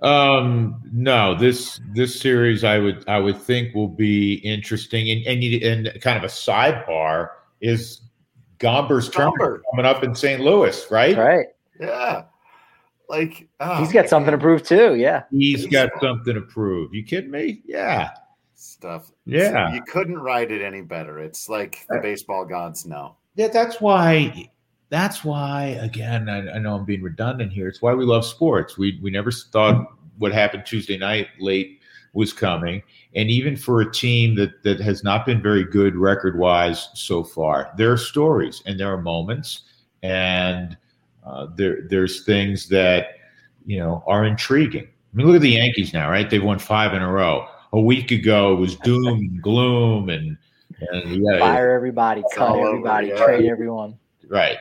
Um, 0.03 0.81
no, 0.95 1.35
this 1.35 1.79
this 1.93 2.19
series 2.19 2.65
I 2.65 2.79
would 2.79 3.07
I 3.07 3.19
would 3.19 3.37
think 3.37 3.75
will 3.75 3.87
be 3.87 4.37
interesting, 4.37 5.11
and 5.11 5.27
and, 5.27 5.45
you, 5.45 5.59
and 5.69 6.01
kind 6.01 6.17
of 6.17 6.25
a 6.25 6.29
sidebar 6.29 7.29
is 7.61 8.01
Gomber's 8.59 9.11
turn 9.11 9.31
coming 9.39 9.85
up 9.85 10.03
in 10.03 10.15
St. 10.15 10.41
Louis, 10.41 10.91
right? 10.91 11.17
Right. 11.19 11.47
Yeah. 11.79 12.23
Like 13.11 13.49
oh, 13.59 13.81
he's 13.81 13.93
got 13.93 14.09
something 14.09 14.31
to 14.31 14.39
prove 14.39 14.63
too. 14.63 14.95
Yeah. 14.95 15.25
he's 15.33 15.67
got 15.67 15.91
something 16.01 16.33
to 16.33 16.43
prove. 16.43 16.95
You 16.95 17.03
kidding 17.03 17.33
me? 17.33 17.61
Yeah. 17.67 18.11
Stuff. 18.55 19.11
Yeah. 19.27 19.69
So 19.69 19.75
you 19.75 19.83
couldn't 19.83 20.19
write 20.19 20.53
it 20.53 20.63
any 20.63 20.81
better. 20.81 21.19
It's 21.19 21.49
like 21.49 21.85
the 21.89 21.99
baseball 22.01 22.45
gods 22.45 22.87
know. 22.87 23.17
Yeah, 23.35 23.49
that's 23.49 23.81
why 23.81 24.49
that's 24.91 25.25
why 25.25 25.79
again 25.81 26.29
I, 26.29 26.57
I, 26.57 26.59
know 26.59 26.75
i'm 26.75 26.85
being 26.85 27.01
redundant 27.01 27.53
here 27.53 27.69
it's 27.69 27.81
why 27.81 27.95
we 27.95 28.05
love 28.05 28.27
sports 28.27 28.77
we 28.77 28.99
we 29.01 29.09
never 29.09 29.31
thought 29.31 29.87
what 30.19 30.33
happened 30.33 30.65
tuesday 30.67 30.99
night 30.99 31.29
late 31.39 31.79
was 32.13 32.33
coming 32.33 32.83
and 33.15 33.31
even 33.31 33.57
for 33.57 33.81
a 33.81 33.93
team 33.93 34.35
that 34.35 34.65
that 34.65 34.81
has 34.81 35.05
not 35.05 35.25
been 35.25 35.41
very 35.41 35.65
good 35.65 35.95
record 35.95 36.37
wise 36.37 36.89
so 36.95 37.23
far 37.23 37.73
there 37.77 37.93
are 37.93 37.97
stories 37.97 38.65
and 38.67 38.81
there 38.81 38.93
are 38.93 39.01
moments 39.01 39.63
and 40.03 40.77
uh, 41.31 41.47
there 41.55 41.83
there's 41.89 42.25
things 42.25 42.69
that 42.69 43.17
you 43.65 43.79
know 43.79 44.03
are 44.07 44.25
intriguing. 44.25 44.85
I 44.85 45.17
mean 45.17 45.27
look 45.27 45.37
at 45.37 45.43
the 45.43 45.51
yankees 45.51 45.93
now 45.93 46.11
right? 46.11 46.29
They've 46.29 46.43
won 46.43 46.59
five 46.59 46.95
in 46.95 47.03
a 47.03 47.11
row. 47.11 47.47
A 47.73 47.81
week 47.81 48.11
ago 48.11 48.55
it 48.55 48.57
was 48.57 48.77
doom 48.85 49.19
and 49.19 49.43
gloom 49.43 50.09
and, 50.09 50.37
and 50.93 51.25
yeah, 51.25 51.39
fire 51.39 51.71
everybody 51.73 52.23
cut 52.35 52.57
everybody 52.57 53.11
trade 53.13 53.47
everyone. 53.47 53.99
Right 54.29 54.59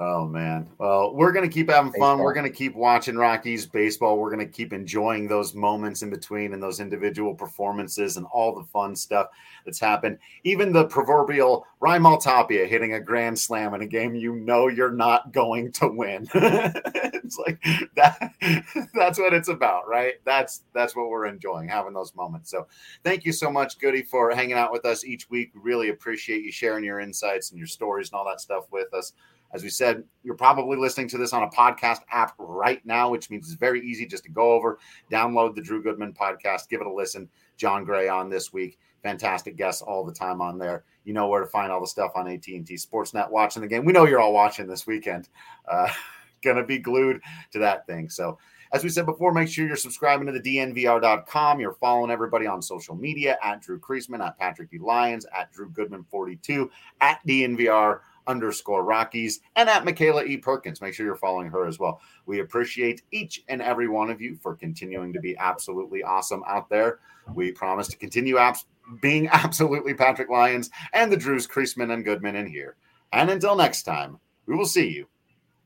Oh 0.00 0.26
man. 0.26 0.68
Well, 0.78 1.12
we're 1.12 1.32
gonna 1.32 1.48
keep 1.48 1.68
having 1.70 1.90
baseball. 1.90 2.16
fun. 2.16 2.24
We're 2.24 2.34
gonna 2.34 2.50
keep 2.50 2.76
watching 2.76 3.16
Rockies 3.16 3.66
baseball. 3.66 4.16
We're 4.16 4.30
gonna 4.30 4.46
keep 4.46 4.72
enjoying 4.72 5.26
those 5.26 5.54
moments 5.54 6.02
in 6.02 6.10
between 6.10 6.52
and 6.52 6.62
those 6.62 6.78
individual 6.78 7.34
performances 7.34 8.16
and 8.16 8.24
all 8.26 8.54
the 8.54 8.62
fun 8.66 8.94
stuff 8.94 9.26
that's 9.64 9.80
happened. 9.80 10.18
Even 10.44 10.72
the 10.72 10.84
proverbial 10.84 11.66
Raimel 11.82 12.22
Tapia 12.22 12.66
hitting 12.66 12.94
a 12.94 13.00
grand 13.00 13.36
slam 13.36 13.74
in 13.74 13.82
a 13.82 13.86
game 13.86 14.14
you 14.14 14.36
know 14.36 14.68
you're 14.68 14.92
not 14.92 15.32
going 15.32 15.72
to 15.72 15.88
win. 15.88 16.28
it's 16.34 17.38
like 17.38 17.60
that. 17.96 18.34
That's 18.94 19.18
what 19.18 19.34
it's 19.34 19.48
about, 19.48 19.88
right? 19.88 20.14
That's 20.24 20.62
that's 20.72 20.94
what 20.94 21.08
we're 21.08 21.26
enjoying 21.26 21.68
having 21.68 21.92
those 21.92 22.14
moments. 22.14 22.50
So, 22.50 22.68
thank 23.02 23.24
you 23.24 23.32
so 23.32 23.50
much, 23.50 23.78
Goody, 23.78 24.02
for 24.02 24.30
hanging 24.30 24.56
out 24.56 24.72
with 24.72 24.84
us 24.84 25.04
each 25.04 25.28
week. 25.28 25.50
We 25.54 25.60
really 25.60 25.88
appreciate 25.88 26.44
you 26.44 26.52
sharing 26.52 26.84
your 26.84 27.00
insights 27.00 27.50
and 27.50 27.58
your 27.58 27.66
stories 27.66 28.10
and 28.10 28.18
all 28.18 28.24
that 28.26 28.40
stuff 28.40 28.64
with 28.70 28.94
us. 28.94 29.12
As 29.52 29.62
we 29.62 29.70
said, 29.70 30.04
you're 30.22 30.34
probably 30.34 30.76
listening 30.76 31.08
to 31.08 31.18
this 31.18 31.32
on 31.32 31.42
a 31.42 31.48
podcast 31.48 32.00
app 32.10 32.34
right 32.38 32.84
now, 32.84 33.10
which 33.10 33.30
means 33.30 33.46
it's 33.46 33.58
very 33.58 33.80
easy 33.80 34.06
just 34.06 34.24
to 34.24 34.30
go 34.30 34.52
over, 34.52 34.78
download 35.10 35.54
the 35.54 35.62
Drew 35.62 35.82
Goodman 35.82 36.12
podcast, 36.12 36.68
give 36.68 36.80
it 36.80 36.86
a 36.86 36.92
listen. 36.92 37.28
Jon 37.56 37.84
Gray 37.84 38.08
on 38.08 38.28
this 38.28 38.52
week. 38.52 38.78
Fantastic 39.02 39.56
guests 39.56 39.82
all 39.82 40.04
the 40.04 40.12
time 40.12 40.40
on 40.40 40.58
there. 40.58 40.84
You 41.04 41.14
know 41.14 41.28
where 41.28 41.40
to 41.40 41.46
find 41.46 41.72
all 41.72 41.80
the 41.80 41.86
stuff 41.86 42.12
on 42.14 42.28
AT&T 42.28 42.64
Sportsnet 42.68 43.30
watching 43.30 43.62
the 43.62 43.68
game. 43.68 43.84
We 43.84 43.92
know 43.92 44.06
you're 44.06 44.20
all 44.20 44.32
watching 44.32 44.66
this 44.66 44.86
weekend. 44.86 45.28
Uh, 45.66 45.88
gonna 46.42 46.64
be 46.64 46.78
glued 46.78 47.20
to 47.52 47.58
that 47.58 47.86
thing. 47.86 48.08
So 48.08 48.38
as 48.72 48.84
we 48.84 48.90
said 48.90 49.06
before, 49.06 49.32
make 49.32 49.48
sure 49.48 49.66
you're 49.66 49.76
subscribing 49.76 50.26
to 50.26 50.32
the 50.32 50.40
DNVR.com. 50.40 51.58
You're 51.58 51.72
following 51.72 52.10
everybody 52.10 52.46
on 52.46 52.60
social 52.60 52.94
media 52.94 53.38
at 53.42 53.62
Drew 53.62 53.80
Creasman, 53.80 54.24
at 54.24 54.38
Patrick 54.38 54.70
D. 54.70 54.78
Lyons, 54.78 55.26
at 55.36 55.50
Drew 55.52 55.70
Goodman 55.70 56.04
42, 56.10 56.70
at 57.00 57.26
DNVR 57.26 58.00
underscore 58.28 58.84
Rockies, 58.84 59.40
and 59.56 59.68
at 59.68 59.84
Michaela 59.84 60.22
E. 60.22 60.36
Perkins. 60.36 60.80
Make 60.80 60.94
sure 60.94 61.04
you're 61.04 61.16
following 61.16 61.48
her 61.48 61.66
as 61.66 61.78
well. 61.78 62.00
We 62.26 62.40
appreciate 62.40 63.02
each 63.10 63.42
and 63.48 63.60
every 63.60 63.88
one 63.88 64.10
of 64.10 64.20
you 64.20 64.36
for 64.36 64.54
continuing 64.54 65.12
to 65.14 65.20
be 65.20 65.36
absolutely 65.38 66.04
awesome 66.04 66.44
out 66.46 66.68
there. 66.68 67.00
We 67.34 67.50
promise 67.50 67.88
to 67.88 67.96
continue 67.96 68.38
abs- 68.38 68.66
being 69.00 69.28
absolutely 69.32 69.94
Patrick 69.94 70.28
Lyons 70.28 70.70
and 70.92 71.10
the 71.10 71.16
Drews, 71.16 71.48
Creasman, 71.48 71.92
and 71.92 72.04
Goodman 72.04 72.36
in 72.36 72.46
here. 72.46 72.76
And 73.12 73.30
until 73.30 73.56
next 73.56 73.82
time, 73.82 74.20
we 74.46 74.54
will 74.54 74.66
see 74.66 74.88
you 74.88 75.08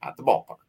at 0.02 0.16
the 0.16 0.22
ballpark. 0.22 0.61